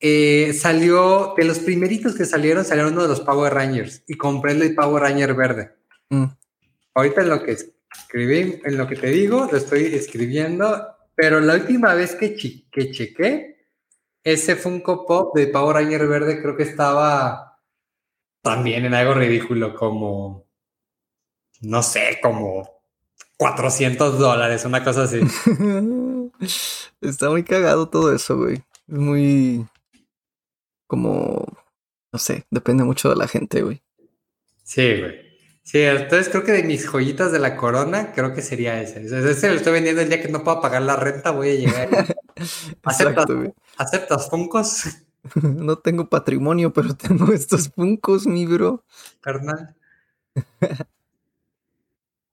eh, 0.00 0.54
salió, 0.54 1.34
de 1.36 1.44
los 1.44 1.58
primeritos 1.58 2.14
que 2.14 2.24
salieron, 2.24 2.64
salieron 2.64 2.94
uno 2.94 3.02
de 3.02 3.08
los 3.08 3.20
Power 3.20 3.52
Rangers 3.52 4.02
y 4.06 4.14
compré 4.16 4.52
el 4.52 4.74
Power 4.74 5.02
Ranger 5.02 5.34
verde. 5.34 5.74
Mm. 6.08 6.24
Ahorita 6.94 7.20
en 7.20 7.28
lo 7.28 7.42
que 7.42 7.52
escribí, 7.92 8.60
en 8.64 8.78
lo 8.78 8.86
que 8.88 8.96
te 8.96 9.08
digo, 9.08 9.46
lo 9.50 9.58
estoy 9.58 9.94
escribiendo, 9.94 10.86
pero 11.14 11.40
la 11.40 11.54
última 11.54 11.92
vez 11.94 12.14
que, 12.14 12.34
chi- 12.34 12.66
que 12.72 12.90
chequé, 12.92 13.55
ese 14.26 14.56
Funko 14.56 15.06
Pop 15.06 15.36
de 15.36 15.46
Power 15.46 15.76
Ranger 15.76 16.08
verde 16.08 16.42
creo 16.42 16.56
que 16.56 16.64
estaba 16.64 17.60
también 18.42 18.84
en 18.84 18.92
algo 18.92 19.14
ridículo, 19.14 19.72
como, 19.72 20.48
no 21.60 21.82
sé, 21.84 22.18
como 22.20 22.82
400 23.36 24.18
dólares, 24.18 24.64
una 24.64 24.82
cosa 24.82 25.04
así. 25.04 25.20
Está 27.00 27.30
muy 27.30 27.44
cagado 27.44 27.88
todo 27.88 28.12
eso, 28.12 28.36
güey. 28.36 28.64
Es 28.88 28.98
muy. 28.98 29.64
Como. 30.88 31.46
No 32.12 32.18
sé, 32.18 32.46
depende 32.50 32.82
mucho 32.82 33.08
de 33.08 33.16
la 33.16 33.28
gente, 33.28 33.62
güey. 33.62 33.80
Sí, 34.64 34.98
güey. 34.98 35.26
Sí, 35.62 35.82
entonces 35.82 36.28
creo 36.28 36.42
que 36.42 36.52
de 36.52 36.64
mis 36.64 36.86
joyitas 36.86 37.30
de 37.30 37.38
la 37.38 37.56
corona, 37.56 38.12
creo 38.12 38.34
que 38.34 38.42
sería 38.42 38.80
ese. 38.80 39.04
Ese 39.04 39.50
lo 39.50 39.54
estoy 39.54 39.72
vendiendo 39.72 40.02
el 40.02 40.08
día 40.08 40.20
que 40.20 40.28
no 40.28 40.42
pueda 40.42 40.60
pagar 40.60 40.82
la 40.82 40.96
renta, 40.96 41.30
voy 41.30 41.50
a 41.50 41.54
llegar. 41.54 41.88
¿Aceptas, 42.82 43.00
Exacto, 43.00 43.36
güey. 43.36 43.52
¿Aceptas 43.78 44.28
Funkos, 44.30 44.84
No 45.42 45.76
tengo 45.78 46.08
patrimonio, 46.08 46.72
pero 46.72 46.94
tengo 46.96 47.32
estos 47.32 47.68
puncos, 47.68 48.26
mi 48.26 48.46
bro. 48.46 48.84
carnal? 49.20 49.74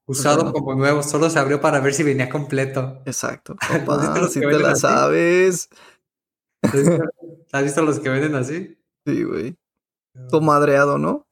Usado 0.05 0.51
como 0.51 0.75
nuevo, 0.75 1.01
solo 1.01 1.29
se 1.29 1.39
abrió 1.39 1.61
para 1.61 1.79
ver 1.79 1.93
si 1.93 2.03
venía 2.03 2.29
completo. 2.29 3.01
Exacto. 3.05 3.55
¿Has 3.59 3.69
visto 3.71 3.85
Papá, 3.85 4.19
los 4.19 4.33
si 4.33 4.39
que 4.41 4.47
te 4.47 4.59
la 4.59 4.71
así? 4.71 4.81
sabes. 4.81 5.69
¿Has 6.61 6.73
visto, 6.73 7.03
has 7.51 7.63
visto 7.63 7.81
los 7.81 7.99
que 7.99 8.09
venden 8.09 8.35
así? 8.35 8.77
Sí, 9.05 9.23
güey. 9.23 9.55
Todo 10.29 10.41
madreado, 10.41 10.97
¿no? 10.97 11.25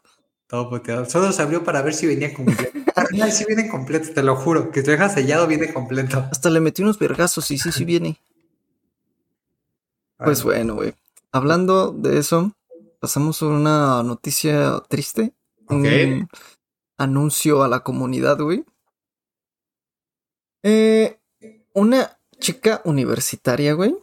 Todo 0.47 0.69
puteado. 0.69 1.06
Solo 1.06 1.32
se 1.32 1.41
abrió 1.41 1.63
para 1.63 1.82
ver 1.82 1.93
si 1.93 2.08
venía 2.08 2.34
completo. 2.34 2.80
Carnal, 2.93 3.32
sí 3.32 3.45
viene 3.47 3.69
completo, 3.69 4.10
te 4.13 4.24
lo 4.24 4.36
juro. 4.36 4.71
Que 4.71 4.82
te 4.84 4.91
deja 4.91 5.10
sellado, 5.10 5.47
viene 5.47 5.71
completo. 5.74 6.19
Hasta 6.32 6.50
le 6.50 6.60
metí 6.60 6.82
unos 6.82 6.97
vergazos 7.00 7.52
y 7.52 7.58
sí, 7.58 7.71
sí 7.71 7.86
viene. 7.86 8.19
Pues 10.23 10.43
bueno, 10.43 10.75
güey. 10.75 10.93
Hablando 11.31 11.91
de 11.91 12.17
eso, 12.19 12.51
pasamos 12.99 13.41
a 13.41 13.47
una 13.47 14.03
noticia 14.03 14.81
triste. 14.88 15.34
Un 15.67 16.27
anuncio 16.97 17.63
a 17.63 17.67
la 17.67 17.79
comunidad, 17.79 18.39
güey. 18.39 18.65
Eh, 20.63 21.19
una 21.73 22.17
chica 22.39 22.81
universitaria, 22.84 23.73
güey, 23.73 23.95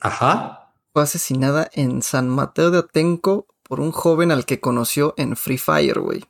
Ajá. 0.00 0.74
fue 0.92 1.02
asesinada 1.02 1.68
en 1.72 2.02
San 2.02 2.28
Mateo 2.28 2.70
de 2.70 2.78
Atenco 2.78 3.46
por 3.62 3.80
un 3.80 3.90
joven 3.90 4.30
al 4.30 4.44
que 4.44 4.60
conoció 4.60 5.14
en 5.16 5.36
Free 5.36 5.58
Fire, 5.58 5.98
güey. 6.00 6.24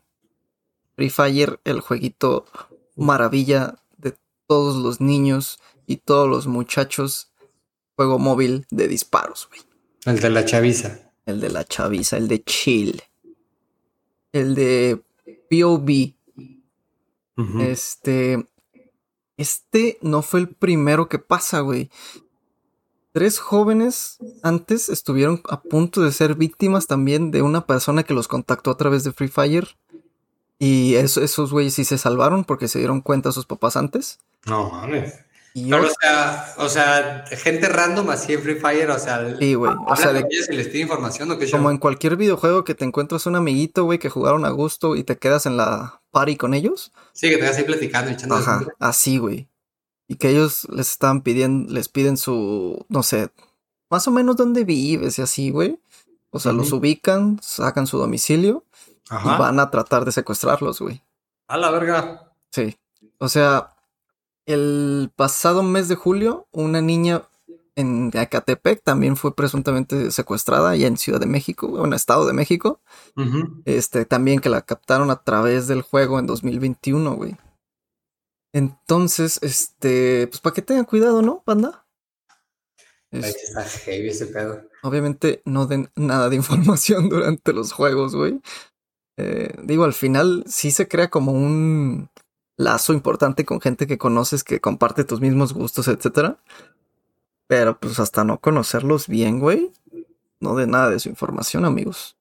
Free 0.94 1.10
Fire, 1.10 1.60
el 1.64 1.80
jueguito 1.80 2.46
maravilla 2.96 3.74
de 3.98 4.16
todos 4.46 4.76
los 4.76 5.00
niños 5.00 5.58
y 5.86 5.96
todos 5.96 6.28
los 6.28 6.46
muchachos. 6.46 7.32
Juego 7.96 8.18
móvil 8.18 8.66
de 8.70 8.88
disparos, 8.88 9.48
güey. 9.48 9.60
El 10.04 10.20
de 10.20 10.30
la 10.30 10.44
chaviza. 10.44 11.12
El 11.26 11.40
de 11.40 11.48
la 11.50 11.64
chaviza, 11.64 12.16
el 12.16 12.28
de 12.28 12.42
chill. 12.42 13.02
El 14.32 14.54
de 14.54 15.02
POV. 15.50 16.14
Ujú. 17.36 17.60
Este. 17.62 18.46
Este 19.36 19.98
no 20.00 20.22
fue 20.22 20.40
el 20.40 20.48
primero 20.48 21.08
que 21.08 21.18
pasa, 21.18 21.60
güey. 21.60 21.90
Tres 23.12 23.38
jóvenes 23.38 24.18
antes 24.42 24.88
estuvieron 24.88 25.40
a 25.48 25.62
punto 25.62 26.02
de 26.02 26.12
ser 26.12 26.34
víctimas 26.34 26.86
también 26.88 27.30
de 27.30 27.42
una 27.42 27.64
persona 27.66 28.02
que 28.02 28.14
los 28.14 28.26
contactó 28.28 28.70
a 28.72 28.76
través 28.76 29.04
de 29.04 29.12
Free 29.12 29.28
Fire. 29.28 29.76
Y 30.58 30.94
eso- 30.96 31.22
esos 31.22 31.52
güeyes 31.52 31.74
sí 31.74 31.84
se 31.84 31.98
salvaron 31.98 32.44
porque 32.44 32.68
se 32.68 32.78
dieron 32.78 33.00
cuenta 33.00 33.32
sus 33.32 33.46
papás 33.46 33.76
antes. 33.76 34.18
No 34.46 34.70
mames. 34.70 35.14
Y 35.56 35.70
Pero, 35.70 35.86
o 35.86 35.90
sea, 36.00 36.54
o 36.58 36.68
sea, 36.68 37.24
gente 37.30 37.68
random 37.68 38.10
así 38.10 38.32
en 38.32 38.42
Free 38.42 38.56
Fire, 38.56 38.90
o 38.90 38.98
sea, 38.98 39.36
Sí, 39.38 39.54
güey. 39.54 39.72
O 39.86 39.94
sea, 39.94 40.12
de- 40.12 40.26
y 40.28 40.52
les 40.56 40.74
información 40.74 41.30
o 41.30 41.38
qué 41.38 41.48
como 41.48 41.62
show? 41.64 41.70
en 41.70 41.78
cualquier 41.78 42.16
videojuego 42.16 42.64
que 42.64 42.74
te 42.74 42.84
encuentras 42.84 43.24
un 43.26 43.36
amiguito, 43.36 43.84
güey, 43.84 44.00
que 44.00 44.10
jugaron 44.10 44.44
a 44.44 44.50
gusto 44.50 44.96
y 44.96 45.04
te 45.04 45.16
quedas 45.16 45.46
en 45.46 45.56
la 45.56 46.02
party 46.10 46.36
con 46.36 46.54
ellos. 46.54 46.90
Sí, 47.12 47.30
que 47.30 47.36
te 47.36 47.44
vas 47.44 47.56
ahí 47.56 47.62
platicando 47.62 48.10
y 48.10 48.14
echando 48.14 48.34
Ajá, 48.34 48.66
así, 48.80 49.18
güey. 49.18 49.48
Y 50.08 50.16
que 50.16 50.30
ellos 50.30 50.66
les 50.72 50.90
estaban 50.90 51.22
pidiendo, 51.22 51.72
les 51.72 51.88
piden 51.88 52.16
su, 52.16 52.84
no 52.88 53.04
sé, 53.04 53.30
más 53.90 54.08
o 54.08 54.10
menos 54.10 54.34
dónde 54.36 54.64
vives 54.64 55.20
y 55.20 55.22
así, 55.22 55.50
güey. 55.50 55.78
O 56.30 56.40
sea, 56.40 56.50
los 56.52 56.72
ubican, 56.72 57.38
sacan 57.40 57.86
su 57.86 57.96
domicilio 57.98 58.64
y 59.08 59.14
Ajá. 59.14 59.36
van 59.38 59.60
a 59.60 59.70
tratar 59.70 60.04
de 60.04 60.10
secuestrarlos, 60.10 60.80
güey. 60.80 61.00
A 61.46 61.56
la 61.56 61.70
verga. 61.70 62.32
Sí. 62.50 62.76
O 63.18 63.28
sea, 63.28 63.73
el 64.46 65.10
pasado 65.16 65.62
mes 65.62 65.88
de 65.88 65.94
julio, 65.94 66.46
una 66.52 66.80
niña 66.80 67.28
en 67.76 68.12
Acatepec 68.16 68.82
también 68.84 69.16
fue 69.16 69.34
presuntamente 69.34 70.10
secuestrada, 70.12 70.76
ya 70.76 70.86
en 70.86 70.96
Ciudad 70.96 71.18
de 71.18 71.26
México, 71.26 71.84
en 71.84 71.92
Estado 71.92 72.24
de 72.26 72.32
México. 72.32 72.80
Este, 73.64 74.04
también 74.04 74.38
que 74.40 74.48
la 74.48 74.62
captaron 74.62 75.10
a 75.10 75.22
través 75.24 75.66
del 75.66 75.82
juego 75.82 76.18
en 76.20 76.26
2021, 76.26 77.14
güey. 77.16 77.36
Entonces, 78.52 79.40
este, 79.42 80.28
pues 80.28 80.40
para 80.40 80.54
que 80.54 80.62
tengan 80.62 80.84
cuidado, 80.84 81.22
¿no, 81.22 81.42
banda? 81.44 81.84
Ay, 83.10 83.20
Es- 83.20 83.32
sí 83.32 83.40
está 83.46 83.64
heavy 83.64 84.08
ese 84.08 84.26
pedo. 84.26 84.62
obviamente 84.82 85.42
no 85.44 85.66
den 85.66 85.90
nada 85.96 86.28
de 86.28 86.36
información 86.86 87.08
durante 87.08 87.52
los 87.52 87.72
juegos, 87.72 88.14
güey. 88.14 88.40
Eh, 89.18 89.54
digo, 89.62 89.84
al 89.84 89.94
final 89.94 90.44
sí 90.46 90.70
se 90.70 90.86
crea 90.88 91.08
como 91.08 91.32
un 91.32 92.10
lazo 92.56 92.92
importante 92.92 93.44
con 93.44 93.60
gente 93.60 93.86
que 93.86 93.98
conoces, 93.98 94.44
que 94.44 94.60
comparte 94.60 95.04
tus 95.04 95.20
mismos 95.20 95.52
gustos, 95.54 95.88
etcétera. 95.88 96.38
Pero 97.46 97.78
pues 97.78 97.98
hasta 98.00 98.24
no 98.24 98.40
conocerlos 98.40 99.08
bien, 99.08 99.38
güey, 99.38 99.70
no 100.40 100.56
de 100.56 100.66
nada 100.66 100.90
de 100.90 100.98
su 100.98 101.08
información, 101.08 101.64
amigos. 101.64 102.16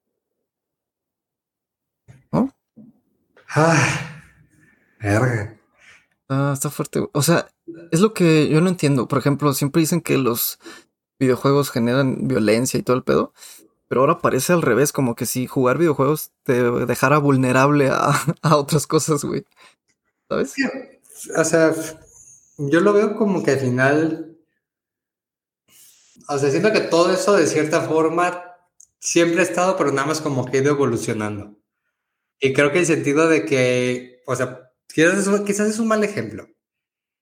Ay, 3.56 3.80
verga. 5.00 5.56
Ah, 6.30 6.52
está 6.54 6.70
fuerte. 6.72 7.00
güey. 7.00 7.10
O 7.14 7.22
sea, 7.22 7.48
es 7.92 8.00
lo 8.00 8.14
que 8.14 8.50
yo 8.50 8.62
no 8.62 8.70
entiendo. 8.70 9.08
Por 9.08 9.20
ejemplo, 9.20 9.54
siempre 9.54 9.82
dicen 9.82 10.02
que 10.02 10.18
los 10.18 10.60
videojuegos 11.20 11.70
generan 11.72 12.28
violencia 12.28 12.80
y 12.80 12.84
todo 12.84 12.98
el 12.98 13.04
pedo. 13.04 13.34
Pero 13.88 14.02
ahora 14.02 14.20
parece 14.20 14.54
al 14.54 14.64
revés, 14.64 14.92
como 14.92 15.16
que 15.16 15.28
si 15.28 15.46
jugar 15.48 15.78
videojuegos 15.78 16.32
te 16.44 16.64
dejara 16.88 17.20
vulnerable 17.20 17.90
a, 17.90 18.12
a 18.42 18.58
otras 18.58 18.88
cosas, 18.88 19.24
güey. 19.24 19.46
¿Sabes? 20.30 20.54
O 21.36 21.44
sea, 21.44 21.74
yo 22.58 22.80
lo 22.80 22.94
veo 22.94 23.16
como 23.16 23.44
que 23.44 23.52
al 23.52 23.60
final. 23.60 24.38
O 26.30 26.38
sea, 26.38 26.50
siento 26.50 26.72
que 26.72 26.82
todo 26.82 27.12
eso 27.12 27.36
de 27.36 27.48
cierta 27.48 27.82
forma 27.82 28.44
siempre 29.00 29.42
ha 29.42 29.44
estado, 29.44 29.76
pero 29.78 29.92
nada 29.92 30.08
más 30.08 30.22
como 30.22 30.46
que 30.46 30.58
ha 30.58 30.62
ido 30.62 30.72
evolucionando. 30.72 31.58
Y 32.40 32.54
creo 32.54 32.72
que 32.72 32.80
el 32.80 32.86
sentido 32.86 33.28
de 33.30 33.46
que, 33.46 34.22
o 34.28 34.36
sea, 34.36 34.72
quizás 34.88 35.28
es, 35.28 35.42
quizás 35.42 35.70
es 35.70 35.80
un 35.80 35.88
mal 35.88 36.04
ejemplo, 36.04 36.48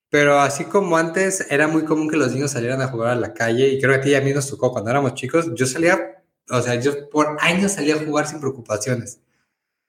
pero 0.10 0.39
así 0.39 0.66
como 0.66 0.97
antes 0.97 1.47
era 1.52 1.68
muy 1.68 1.86
común 1.86 2.10
que 2.10 2.18
los 2.18 2.34
niños 2.34 2.52
salieran 2.52 2.82
a 2.82 2.88
jugar 2.88 3.12
a 3.12 3.16
la 3.16 3.34
calle, 3.34 3.70
y 3.70 3.82
creo 3.82 3.93
que 3.93 3.99
a 3.99 4.02
ti 4.02 4.10
y 4.12 4.16
a 4.16 4.22
mí 4.22 4.34
nos 4.34 4.49
tocó 4.49 4.72
cuando 4.72 4.91
éramos 4.91 5.16
chicos, 5.16 5.47
yo 5.56 5.66
salía, 5.66 6.24
o 6.49 6.62
sea, 6.62 6.76
yo 6.76 7.10
por 7.10 7.38
años 7.41 7.74
salía 7.74 7.95
a 7.95 8.06
jugar 8.06 8.28
sin 8.28 8.41
preocupaciones. 8.41 9.21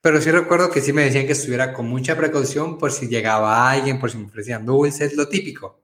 Pero 0.03 0.20
sí 0.20 0.30
recuerdo 0.32 0.70
que 0.70 0.80
sí 0.80 0.92
me 0.92 1.05
decían 1.05 1.26
que 1.26 1.32
estuviera 1.32 1.72
con 1.72 1.88
mucha 1.88 2.16
precaución 2.16 2.76
por 2.76 2.90
si 2.90 3.07
llegaba 3.07 3.70
alguien, 3.70 4.00
por 4.00 4.11
si 4.11 4.18
me 4.18 4.26
ofrecían 4.26 4.66
dulces, 4.66 5.14
lo 5.14 5.28
típico. 5.28 5.80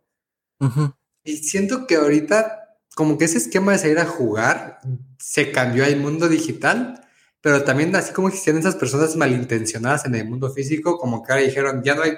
Y 1.24 1.36
siento 1.36 1.86
que 1.86 1.94
ahorita, 1.96 2.76
como 2.96 3.16
que 3.16 3.26
ese 3.26 3.38
esquema 3.38 3.72
de 3.72 3.78
salir 3.78 3.98
a 4.00 4.06
jugar 4.06 4.80
se 5.18 5.52
cambió 5.52 5.84
al 5.84 5.96
mundo 5.96 6.28
digital, 6.28 7.00
pero 7.40 7.62
también 7.62 7.94
así 7.94 8.12
como 8.12 8.28
existían 8.28 8.58
esas 8.58 8.74
personas 8.74 9.14
malintencionadas 9.14 10.04
en 10.04 10.16
el 10.16 10.28
mundo 10.28 10.50
físico, 10.50 10.98
como 10.98 11.22
que 11.22 11.32
ahora 11.32 11.44
dijeron, 11.44 11.82
ya 11.84 11.94
no 11.94 12.02
hay, 12.02 12.16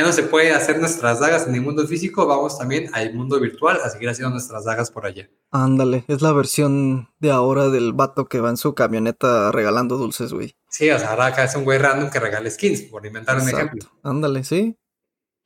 ya 0.00 0.06
no 0.06 0.12
se 0.12 0.22
puede 0.22 0.52
hacer 0.52 0.78
nuestras 0.78 1.20
dagas 1.20 1.46
en 1.46 1.54
el 1.54 1.60
mundo 1.60 1.86
físico, 1.86 2.26
vamos 2.26 2.56
también 2.58 2.88
al 2.94 3.12
mundo 3.12 3.38
virtual 3.38 3.80
a 3.84 3.90
seguir 3.90 4.08
haciendo 4.08 4.30
nuestras 4.30 4.64
dagas 4.64 4.90
por 4.90 5.04
allá. 5.04 5.28
Ándale, 5.50 6.04
es 6.08 6.22
la 6.22 6.32
versión 6.32 7.10
de 7.18 7.30
ahora 7.30 7.68
del 7.68 7.92
vato 7.92 8.26
que 8.26 8.40
va 8.40 8.48
en 8.48 8.56
su 8.56 8.74
camioneta 8.74 9.52
regalando 9.52 9.98
dulces, 9.98 10.32
güey. 10.32 10.56
Sí, 10.70 10.90
o 10.90 10.98
sea, 10.98 11.10
ahora 11.10 11.26
acá 11.26 11.44
es 11.44 11.54
un 11.54 11.64
güey 11.64 11.78
random 11.78 12.08
que 12.08 12.18
regala 12.18 12.50
skins, 12.50 12.82
por 12.82 13.04
inventar 13.04 13.36
un 13.36 13.48
ejemplo. 13.48 13.90
Ándale, 14.02 14.42
¿sí? 14.42 14.78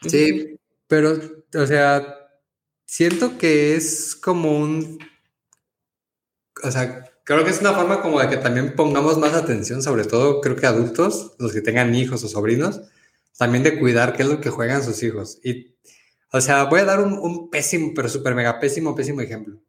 Sí, 0.03 0.57
pero, 0.87 1.19
o 1.55 1.67
sea, 1.67 2.17
siento 2.87 3.37
que 3.37 3.75
es 3.75 4.15
como 4.15 4.57
un... 4.57 5.01
O 6.63 6.71
sea, 6.71 7.11
creo 7.25 7.43
que 7.43 7.51
es 7.51 7.61
una 7.61 7.73
forma 7.73 8.01
como 8.03 8.21
de 8.21 8.29
que 8.29 8.37
también 8.37 8.77
pongamos 8.77 9.19
más 9.19 9.35
atención, 9.35 9.83
sobre 9.83 10.05
todo 10.05 10.41
creo 10.41 10.55
que 10.55 10.67
adultos, 10.67 11.33
los 11.41 11.53
que 11.53 11.61
tengan 11.61 11.93
hijos 11.97 12.23
o 12.23 12.29
sobrinos, 12.29 12.83
también 13.37 13.65
de 13.65 13.79
cuidar 13.79 14.15
qué 14.15 14.23
es 14.23 14.29
lo 14.29 14.41
que 14.41 14.51
juegan 14.51 14.83
sus 14.83 15.03
hijos. 15.03 15.39
Y, 15.43 15.75
o 16.33 16.41
sea, 16.41 16.65
voy 16.65 16.81
a 16.81 16.85
dar 16.85 17.01
un, 17.01 17.51
pésimo, 17.51 17.93
pero 17.95 18.09
súper 18.09 18.35
mega 18.35 18.61
pésimo, 18.61 18.95
pésimo 18.95 19.21
ejemplo. 19.21 19.61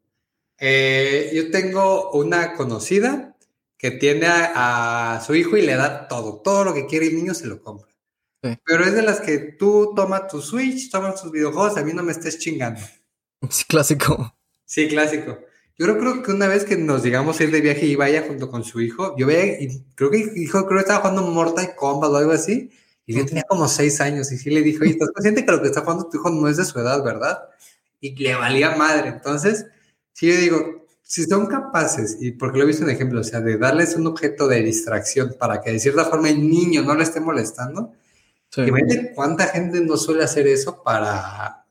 Eh, 0.58 1.32
yo 1.34 1.52
tengo 1.52 2.12
una 2.12 2.54
conocida 2.54 3.36
que 3.78 3.92
tiene 3.92 4.28
a, 4.30 5.22
su 5.26 5.36
hijo 5.36 5.58
y 5.58 5.62
le 5.62 5.76
da 5.76 6.08
todo, 6.08 6.42
todo 6.42 6.66
lo 6.66 6.74
que 6.74 6.86
quiere 6.86 7.08
el 7.08 7.16
niño 7.16 7.34
se 7.34 7.48
lo 7.48 7.62
compra. 7.62 7.90
Pero 8.64 8.86
es 8.86 8.94
de 8.94 9.02
las 9.02 9.22
que 9.22 9.40
tú 9.40 9.94
toma 9.96 10.28
tu 10.28 10.40
Switch, 10.40 10.92
toma 10.92 11.16
tus 11.16 11.32
videojuegos, 11.32 11.78
a 11.78 11.84
mí 11.84 11.94
no 11.94 12.04
me 12.04 12.12
estés 12.12 12.38
chingando. 12.38 12.80
Sí, 13.50 13.66
clásico. 13.66 14.36
Sí, 14.66 14.88
clásico. 14.88 15.40
Yo 15.78 15.98
creo, 15.98 16.24
que 16.24 16.32
una 16.32 16.48
vez 16.48 16.64
que 16.64 16.78
nos 16.78 17.04
digamos 17.04 17.42
ir 17.42 17.52
de 17.52 17.60
viaje 17.60 17.86
y 17.86 17.96
vaya 17.96 18.24
junto 18.26 18.50
con 18.50 18.64
su 18.64 18.82
hijo, 18.82 19.16
yo 19.18 19.28
veía, 19.28 19.60
y 19.60 19.84
creo 19.96 20.10
que 20.10 20.32
hijo 20.36 20.66
creo 20.68 20.78
que 20.78 20.84
estaba 20.84 21.00
jugando 21.02 21.24
Mortal 21.24 21.76
Kombat 21.76 22.12
o 22.12 22.18
algo 22.18 22.32
así, 22.32 22.70
y 23.06 23.16
yo 23.16 23.26
tenía 23.26 23.44
como 23.44 23.68
seis 23.68 24.02
años, 24.02 24.32
y 24.32 24.38
sí 24.38 24.50
le 24.50 24.62
dijo, 24.62 24.84
oye, 24.84 24.92
¿estás 24.92 25.12
consciente 25.12 25.46
que 25.46 25.52
lo 25.52 25.62
que 25.62 25.68
está 25.68 25.82
jugando 25.82 26.10
tu 26.10 26.18
hijo 26.18 26.30
no 26.30 26.48
es 26.48 26.58
de 26.58 26.66
su 26.66 26.80
edad, 26.80 27.04
verdad? 27.04 27.50
Y 28.00 28.16
le 28.16 28.36
valía 28.36 28.76
madre. 28.76 29.10
Entonces, 29.10 29.68
sí 30.14 30.28
yo 30.28 30.38
digo, 30.38 30.86
si 31.02 31.24
son 31.26 31.46
capaces, 31.46 32.18
y 32.20 32.32
porque 32.32 32.58
lo 32.58 32.64
he 32.64 32.68
visto 32.68 32.84
en 32.84 32.90
ejemplo, 32.90 33.22
o 33.22 33.24
sea, 33.24 33.42
de 33.42 33.58
darles 33.58 33.96
un 33.96 34.08
objeto 34.08 34.48
de 34.48 34.64
distracción 34.64 35.36
para 35.40 35.62
que 35.62 35.72
de 35.72 35.80
cierta 35.80 36.06
forma 36.06 36.30
el 36.30 36.50
niño 36.50 36.82
no 36.82 36.96
le 36.96 37.04
esté 37.04 37.20
molestando, 37.20 37.94
sí. 38.50 38.62
imagínate 38.62 39.14
cuánta 39.14 39.48
gente 39.48 39.82
no 39.82 39.98
suele 39.98 40.24
hacer 40.24 40.48
eso 40.48 40.82
para, 40.82 41.66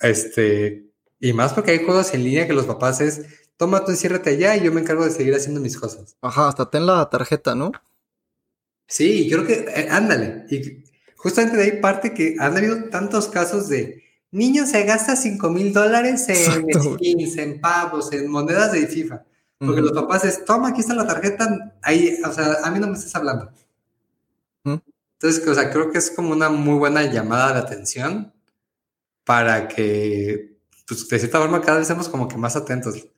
este, 0.00 0.86
y 1.20 1.32
más 1.34 1.52
porque 1.52 1.72
hay 1.72 1.84
juegos 1.84 2.14
en 2.14 2.24
línea 2.24 2.46
que 2.46 2.54
los 2.54 2.64
papás 2.64 3.02
es, 3.02 3.26
toma 3.58 3.84
tú 3.84 3.90
enciérrate 3.90 4.30
allá 4.30 4.56
y 4.56 4.64
yo 4.64 4.72
me 4.72 4.80
encargo 4.80 5.04
de 5.04 5.10
seguir 5.10 5.34
haciendo 5.34 5.60
mis 5.60 5.76
cosas. 5.76 6.16
Ajá, 6.22 6.48
hasta 6.48 6.70
ten 6.70 6.86
la 6.86 7.10
tarjeta, 7.10 7.54
¿no? 7.54 7.72
Sí, 8.88 9.28
creo 9.30 9.46
que, 9.46 9.66
eh, 9.68 9.86
ándale, 9.90 10.46
y 10.50 10.82
justamente 11.14 11.56
de 11.56 11.62
ahí 11.62 11.80
parte 11.80 12.12
que 12.12 12.34
han 12.40 12.56
habido 12.56 12.84
tantos 12.86 13.28
casos 13.28 13.68
de, 13.68 14.02
Niño 14.30 14.66
se 14.66 14.84
gasta 14.84 15.16
5 15.16 15.48
mil 15.48 15.72
dólares 15.72 16.28
en 16.28 16.82
skins, 16.82 17.38
en 17.38 17.60
pavos, 17.60 18.12
en 18.12 18.30
monedas 18.30 18.72
de 18.72 18.86
FIFA. 18.86 19.24
Porque 19.58 19.80
los 19.80 19.92
papás 19.92 20.24
es, 20.24 20.44
toma, 20.44 20.68
aquí 20.68 20.80
está 20.80 20.94
la 20.94 21.06
tarjeta, 21.06 21.74
ahí, 21.82 22.16
o 22.24 22.32
sea, 22.32 22.58
a 22.62 22.70
mí 22.70 22.78
no 22.78 22.86
me 22.86 22.92
estás 22.92 23.14
hablando. 23.16 23.50
Entonces, 24.64 25.48
o 25.48 25.54
sea, 25.54 25.70
creo 25.70 25.90
que 25.90 25.98
es 25.98 26.12
como 26.12 26.30
una 26.30 26.48
muy 26.48 26.78
buena 26.78 27.02
llamada 27.02 27.54
de 27.54 27.58
atención 27.58 28.32
para 29.24 29.66
que, 29.66 30.58
pues, 30.86 31.08
de 31.08 31.18
cierta 31.18 31.40
forma, 31.40 31.60
cada 31.60 31.78
vez 31.78 31.88
seamos 31.88 32.08
como 32.08 32.28
que 32.28 32.36
más 32.36 32.54
atentos. 32.54 33.08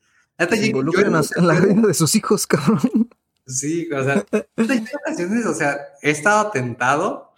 involucren 0.62 1.12
en 1.14 1.46
la 1.46 1.60
vida 1.60 1.88
de 1.88 1.94
sus 1.94 2.14
hijos, 2.14 2.46
cabrón. 2.46 3.09
Sí, 3.50 3.88
o 3.92 4.04
sea, 4.04 4.24
ocasiones, 4.56 5.46
o 5.46 5.54
sea, 5.54 5.78
he 6.02 6.10
estado 6.10 6.48
atentado 6.48 7.30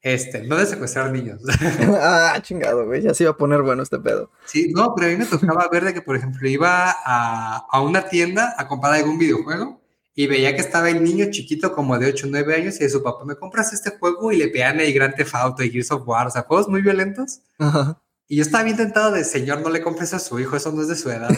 este, 0.00 0.42
no 0.44 0.56
de 0.56 0.66
secuestrar 0.66 1.10
niños. 1.10 1.42
ah, 2.00 2.38
chingado, 2.40 2.86
güey. 2.86 3.02
Ya 3.02 3.14
se 3.14 3.24
iba 3.24 3.32
a 3.32 3.36
poner 3.36 3.62
bueno 3.62 3.82
este 3.82 3.98
pedo. 3.98 4.30
Sí, 4.46 4.72
no, 4.74 4.94
pero 4.94 5.08
a 5.08 5.10
mí 5.10 5.16
me 5.16 5.26
tocaba 5.26 5.68
ver 5.70 5.84
de 5.84 5.94
que, 5.94 6.02
por 6.02 6.16
ejemplo, 6.16 6.48
iba 6.48 6.94
a, 7.04 7.66
a 7.70 7.80
una 7.80 8.08
tienda 8.08 8.54
a 8.56 8.68
comprar 8.68 8.94
algún 8.94 9.18
videojuego 9.18 9.80
y 10.14 10.26
veía 10.26 10.54
que 10.54 10.60
estaba 10.60 10.88
el 10.88 11.02
niño 11.02 11.26
chiquito 11.30 11.72
como 11.72 11.98
de 11.98 12.06
8 12.06 12.26
o 12.26 12.30
9 12.30 12.54
años 12.54 12.76
y 12.76 12.84
de 12.84 12.90
su 12.90 13.02
papá, 13.02 13.24
¿me 13.24 13.36
compras 13.36 13.72
este 13.72 13.90
juego? 13.98 14.32
Y 14.32 14.38
le 14.38 14.48
pegan 14.48 14.80
el 14.80 14.92
Grand 14.92 15.14
Theft 15.14 15.34
Auto 15.34 15.62
y 15.62 15.70
Gears 15.70 15.90
of 15.90 16.06
War, 16.06 16.26
o 16.26 16.30
sea, 16.30 16.42
juegos 16.42 16.68
muy 16.68 16.82
violentos. 16.82 17.40
Ajá. 17.58 18.00
Y 18.30 18.36
yo 18.36 18.42
estaba 18.42 18.62
bien 18.62 18.76
tentado 18.76 19.10
de, 19.10 19.24
señor, 19.24 19.62
no 19.62 19.70
le 19.70 19.80
compres 19.80 20.12
a 20.12 20.18
su 20.18 20.38
hijo, 20.38 20.54
eso 20.54 20.70
no 20.70 20.82
es 20.82 20.88
de 20.88 20.96
su 20.96 21.10
edad. 21.10 21.30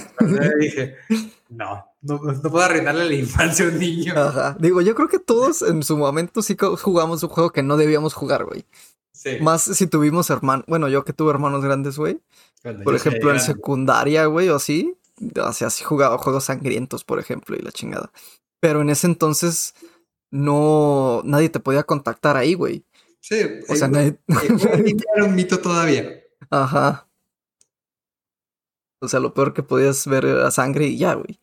Dije, 0.58 0.96
no, 1.48 1.86
no, 2.02 2.18
no, 2.18 2.42
puedo 2.42 2.64
arruinarle 2.64 3.04
la 3.04 3.14
infancia 3.14 3.64
a 3.64 3.68
un 3.68 3.78
niño. 3.78 4.12
Ajá. 4.16 4.56
Digo, 4.58 4.80
yo 4.80 4.96
creo 4.96 5.08
que 5.08 5.20
todos 5.20 5.62
en 5.62 5.84
su 5.84 5.96
momento 5.96 6.42
sí 6.42 6.56
jugamos 6.58 7.22
un 7.22 7.28
juego 7.28 7.50
que 7.50 7.62
no 7.62 7.76
debíamos 7.76 8.12
jugar, 8.12 8.44
güey. 8.44 8.64
Sí. 9.12 9.38
Más 9.40 9.62
si 9.62 9.86
tuvimos 9.86 10.30
hermanos, 10.30 10.64
bueno, 10.66 10.88
yo 10.88 11.04
que 11.04 11.12
tuve 11.12 11.30
hermanos 11.30 11.64
grandes, 11.64 11.96
güey. 11.96 12.20
Por 12.82 12.96
ejemplo, 12.96 13.30
en 13.30 13.40
secundaria, 13.40 14.26
güey, 14.26 14.48
o 14.48 14.56
así. 14.56 14.94
O 15.40 15.52
sea, 15.52 15.70
sí 15.70 15.84
jugaba 15.84 16.18
juegos 16.18 16.44
sangrientos, 16.44 17.04
por 17.04 17.20
ejemplo, 17.20 17.56
y 17.56 17.60
la 17.60 17.70
chingada. 17.70 18.10
Pero 18.58 18.80
en 18.80 18.90
ese 18.90 19.06
entonces 19.06 19.74
no, 20.30 21.22
nadie 21.24 21.50
te 21.50 21.60
podía 21.60 21.84
contactar 21.84 22.36
ahí, 22.36 22.54
güey. 22.54 22.84
Sí, 23.20 23.36
o 23.68 23.76
sea, 23.76 23.88
nadie... 23.88 24.18
era 25.14 25.24
un 25.24 25.34
mito 25.34 25.60
todavía. 25.60 26.19
Ajá. 26.50 27.06
O 29.00 29.08
sea, 29.08 29.20
lo 29.20 29.32
peor 29.32 29.54
que 29.54 29.62
podías 29.62 30.06
ver 30.06 30.24
era 30.24 30.50
sangre 30.50 30.86
y 30.86 30.98
ya, 30.98 31.14
güey. 31.14 31.40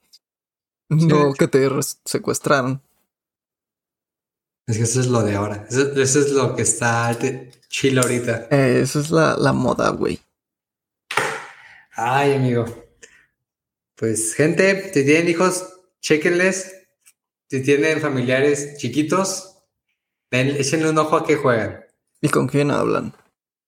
no 0.90 1.34
que 1.34 1.48
te 1.48 1.70
secuestraron. 2.06 2.82
Es 4.68 4.78
que 4.78 4.84
eso 4.84 5.00
es 5.00 5.08
lo 5.08 5.24
de 5.24 5.36
ahora. 5.36 5.66
Eso, 5.70 5.94
es 5.96 6.32
lo 6.32 6.56
que 6.56 6.62
está 6.62 7.18
chill 7.70 7.98
ahorita. 7.98 8.48
Eh, 8.52 8.82
eso 8.84 9.00
es 9.00 9.10
la, 9.10 9.38
la 9.38 9.54
moda, 9.54 9.90
güey. 9.90 10.20
Ay, 11.94 12.34
amigo. 12.34 12.66
Pues, 13.96 14.36
gente, 14.36 14.94
si 14.94 15.06
tienen 15.06 15.30
hijos, 15.30 15.66
chequenles. 16.02 16.74
Si 17.50 17.64
tienen 17.64 18.02
familiares 18.02 18.78
chiquitos, 18.78 19.58
échenle 20.30 20.90
un 20.90 20.98
ojo 20.98 21.16
a 21.16 21.26
qué 21.26 21.38
juegan. 21.38 21.86
¿Y 22.22 22.28
con 22.28 22.48
quién 22.48 22.72
hablan? 22.72 23.14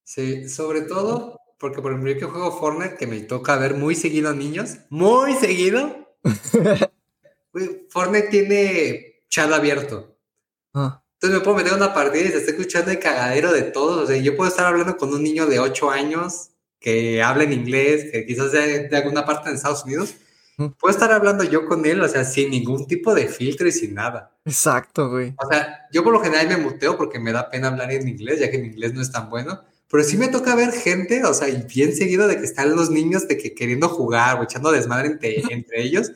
Sí, 0.10 0.50
sobre 0.50 0.82
todo 0.82 1.40
porque 1.60 1.84
por 1.84 1.92
ejemplo 1.92 2.12
yo 2.12 2.18
que 2.18 2.26
juego 2.26 2.58
Fortnite, 2.58 2.96
que 2.96 3.06
me 3.06 3.20
toca 3.20 3.56
ver 3.58 3.76
muy 3.76 3.94
seguido 3.94 4.32
a 4.32 4.34
niños, 4.34 4.78
muy 4.90 5.36
seguido. 5.36 6.16
Fortnite 7.92 8.28
tiene 8.30 9.22
chat 9.30 9.52
abierto. 9.52 10.18
Ah. 10.74 11.04
Entonces 11.14 11.38
me 11.40 11.46
puedo 11.46 11.58
meter 11.58 11.74
una 11.74 11.94
partida 11.94 12.24
y 12.24 12.30
se 12.30 12.38
está 12.40 12.50
escuchando 12.50 12.90
el 12.90 12.98
cagadero 12.98 13.54
de 13.54 13.62
todos. 13.62 14.02
O 14.02 14.08
sea, 14.08 14.18
yo 14.18 14.36
puedo 14.36 14.50
estar 14.50 14.66
hablando 14.66 14.98
con 14.98 15.14
un 15.14 15.22
niño 15.22 15.46
de 15.46 15.60
8 15.60 15.92
años 15.92 16.50
que 16.80 17.22
habla 17.22 17.44
en 17.44 17.54
inglés, 17.54 18.10
que 18.12 18.26
quizás 18.26 18.50
sea 18.50 18.66
de 18.66 18.98
alguna 18.98 19.28
parte 19.28 19.50
de 19.52 19.58
Estados 19.58 19.86
Unidos. 19.86 20.16
Puedo 20.80 20.92
estar 20.92 21.12
hablando 21.12 21.44
yo 21.44 21.68
con 21.68 21.86
él, 21.86 22.02
o 22.02 22.08
sea, 22.08 22.24
sin 22.24 22.50
ningún 22.50 22.88
tipo 22.88 23.14
de 23.14 23.28
filtro 23.28 23.68
y 23.68 23.72
sin 23.72 23.94
nada. 23.94 24.36
Exacto, 24.44 25.12
güey. 25.12 25.36
O 25.38 25.48
sea, 25.48 25.88
yo 25.94 26.04
por 26.04 26.14
lo 26.14 26.20
general 26.20 26.48
me 26.48 26.58
muteo 26.58 26.98
porque 26.98 27.20
me 27.20 27.32
da 27.32 27.52
pena 27.52 27.68
hablar 27.68 27.92
en 27.92 28.08
inglés, 28.08 28.40
ya 28.40 28.50
que 28.50 28.58
mi 28.58 28.70
inglés 28.70 28.96
no 28.96 29.04
es 29.04 29.12
tan 29.12 29.30
bueno. 29.30 29.62
Pero 29.92 30.04
sí 30.04 30.18
me 30.18 30.28
toca 30.28 30.56
ver 30.56 30.72
gente, 30.72 31.24
o 31.26 31.34
sea, 31.34 31.50
y 31.50 31.64
bien 31.64 31.96
seguido 31.96 32.28
de 32.28 32.38
que 32.38 32.46
están 32.46 32.76
los 32.76 32.92
niños 32.92 33.28
de 33.28 33.38
que 33.38 33.56
queriendo 33.56 33.90
jugar 33.90 34.40
o 34.40 34.44
echando 34.44 34.72
desmadre 34.72 35.08
entre, 35.08 35.42
entre 35.50 35.82
ellos. 35.82 36.12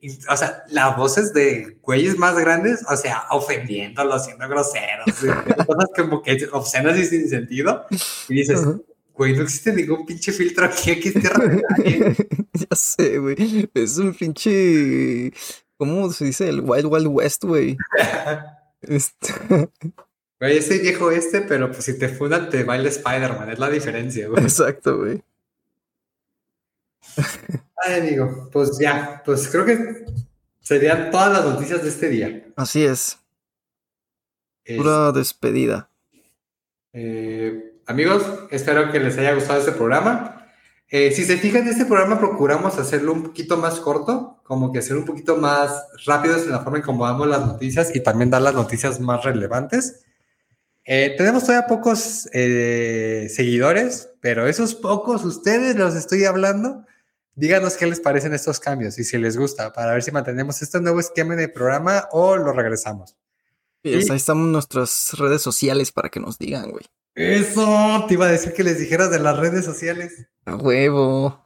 Y, 0.00 0.16
o 0.28 0.36
sea, 0.36 0.62
las 0.68 0.96
voces 0.96 1.32
de 1.32 1.78
güeyes 1.82 2.18
más 2.18 2.36
grandes, 2.36 2.84
o 2.88 2.96
sea, 2.96 3.24
ofendiéndolos, 3.30 4.26
siendo 4.26 4.48
groseros, 4.48 5.06
cosas 5.66 5.90
como 5.96 6.22
que 6.22 6.48
obscenas 6.52 6.98
y 6.98 7.06
sin 7.06 7.28
sentido. 7.28 7.86
Y 8.28 8.34
dices, 8.34 8.60
güey, 9.12 9.34
no 9.34 9.42
existe 9.42 9.72
ningún 9.72 10.06
pinche 10.06 10.30
filtro 10.30 10.66
aquí, 10.66 10.92
aquí 10.92 11.08
es 11.08 11.14
tierra 11.14 11.62
Ya 12.52 12.76
sé, 12.76 13.18
güey. 13.18 13.68
Es 13.74 13.98
un 13.98 14.14
pinche. 14.14 15.32
¿Cómo 15.78 16.12
se 16.12 16.26
dice? 16.26 16.48
El 16.48 16.60
Wild 16.60 16.86
Wild 16.86 17.08
West, 17.08 17.44
güey. 17.44 17.76
este. 18.82 19.34
Güey, 20.40 20.58
ese 20.58 20.78
viejo 20.78 21.10
este, 21.10 21.40
pero 21.40 21.70
pues 21.70 21.84
si 21.84 21.98
te 21.98 22.08
fundan 22.08 22.50
te 22.50 22.64
baila 22.64 22.88
Spider-Man, 22.88 23.50
es 23.50 23.58
la 23.58 23.70
diferencia, 23.70 24.28
güey. 24.28 24.42
Exacto, 24.42 24.98
güey. 24.98 25.22
Ay, 27.84 28.00
amigo, 28.00 28.48
pues 28.52 28.78
ya, 28.78 29.22
pues 29.24 29.48
creo 29.48 29.64
que 29.64 30.04
Serían 30.66 31.12
todas 31.12 31.32
las 31.32 31.44
noticias 31.44 31.80
de 31.80 31.88
este 31.88 32.08
día. 32.08 32.44
Así 32.56 32.84
es. 32.84 33.20
Pura 34.76 35.12
despedida. 35.12 35.88
Eh, 36.92 37.78
amigos, 37.86 38.24
espero 38.50 38.90
que 38.90 38.98
les 38.98 39.16
haya 39.16 39.34
gustado 39.34 39.60
este 39.60 39.70
programa. 39.70 40.44
Eh, 40.88 41.12
si 41.12 41.24
se 41.24 41.36
fijan, 41.36 41.68
este 41.68 41.84
programa 41.84 42.18
procuramos 42.18 42.78
hacerlo 42.78 43.12
un 43.12 43.22
poquito 43.22 43.56
más 43.58 43.78
corto, 43.78 44.40
como 44.42 44.72
que 44.72 44.82
ser 44.82 44.96
un 44.96 45.04
poquito 45.04 45.36
más 45.36 45.84
rápidos 46.04 46.42
en 46.42 46.50
la 46.50 46.58
forma 46.58 46.78
en 46.78 46.84
cómo 46.84 47.06
damos 47.06 47.28
las 47.28 47.46
noticias 47.46 47.94
y 47.94 48.00
también 48.00 48.30
dar 48.30 48.42
las 48.42 48.54
noticias 48.54 48.98
más 48.98 49.22
relevantes. 49.22 50.04
Eh, 50.86 51.14
tenemos 51.18 51.44
todavía 51.44 51.66
pocos 51.66 52.28
seguidores, 52.32 54.08
pero 54.20 54.46
esos 54.46 54.74
pocos, 54.74 55.24
ustedes 55.24 55.74
los 55.76 55.94
estoy 55.96 56.24
hablando. 56.24 56.84
Díganos 57.34 57.76
qué 57.76 57.86
les 57.86 58.00
parecen 58.00 58.32
estos 58.32 58.60
cambios 58.60 58.98
y 58.98 59.04
si 59.04 59.18
les 59.18 59.36
gusta, 59.36 59.72
para 59.72 59.92
ver 59.92 60.02
si 60.02 60.10
mantenemos 60.10 60.62
este 60.62 60.80
nuevo 60.80 61.00
esquema 61.00 61.36
de 61.36 61.48
programa 61.48 62.08
o 62.12 62.36
lo 62.36 62.52
regresamos. 62.52 63.16
Y 63.82 63.94
ahí 63.94 64.16
están 64.16 64.50
nuestras 64.52 65.12
redes 65.18 65.42
sociales 65.42 65.92
para 65.92 66.08
que 66.08 66.18
nos 66.18 66.38
digan, 66.38 66.70
güey. 66.70 66.84
Eso, 67.14 68.04
te 68.06 68.14
iba 68.14 68.26
a 68.26 68.30
decir 68.30 68.52
que 68.52 68.62
les 68.62 68.78
dijeras 68.78 69.10
de 69.10 69.18
las 69.18 69.38
redes 69.38 69.64
sociales. 69.64 70.26
A 70.44 70.56
huevo. 70.56 71.44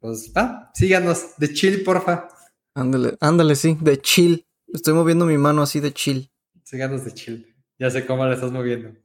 Pues 0.00 0.32
va, 0.36 0.70
síganos 0.74 1.36
de 1.36 1.52
chill, 1.52 1.82
porfa. 1.82 2.28
Ándale, 2.74 3.16
ándale, 3.20 3.56
sí, 3.56 3.76
de 3.80 4.00
chill. 4.00 4.46
Estoy 4.72 4.94
moviendo 4.94 5.26
mi 5.26 5.36
mano 5.38 5.62
así 5.62 5.80
de 5.80 5.92
chill. 5.92 6.30
Síganos 6.64 7.04
de 7.04 7.12
chill. 7.12 7.47
Ya 7.78 7.90
sé 7.90 8.06
cómo 8.06 8.26
la 8.26 8.34
estás 8.34 8.50
moviendo. 8.50 8.90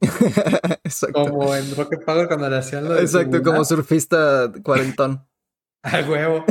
Exacto. 0.84 1.22
Como 1.22 1.54
en 1.54 1.76
Rocket 1.76 2.04
Power 2.04 2.26
cuando 2.26 2.50
le 2.50 2.56
hacían 2.56 2.84
lo 2.84 2.94
de 2.94 3.02
Exacto, 3.02 3.42
como 3.42 3.64
surfista 3.64 4.50
cuarentón. 4.62 5.24
A 5.82 6.00
huevo. 6.00 6.44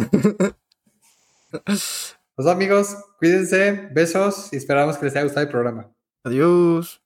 Pues 2.36 2.48
amigos, 2.48 2.96
cuídense, 3.20 3.90
besos 3.92 4.54
y 4.54 4.58
esperamos 4.58 4.98
que 4.98 5.06
les 5.06 5.16
haya 5.16 5.24
gustado 5.24 5.46
el 5.46 5.52
programa. 5.52 5.92
Adiós. 6.24 7.02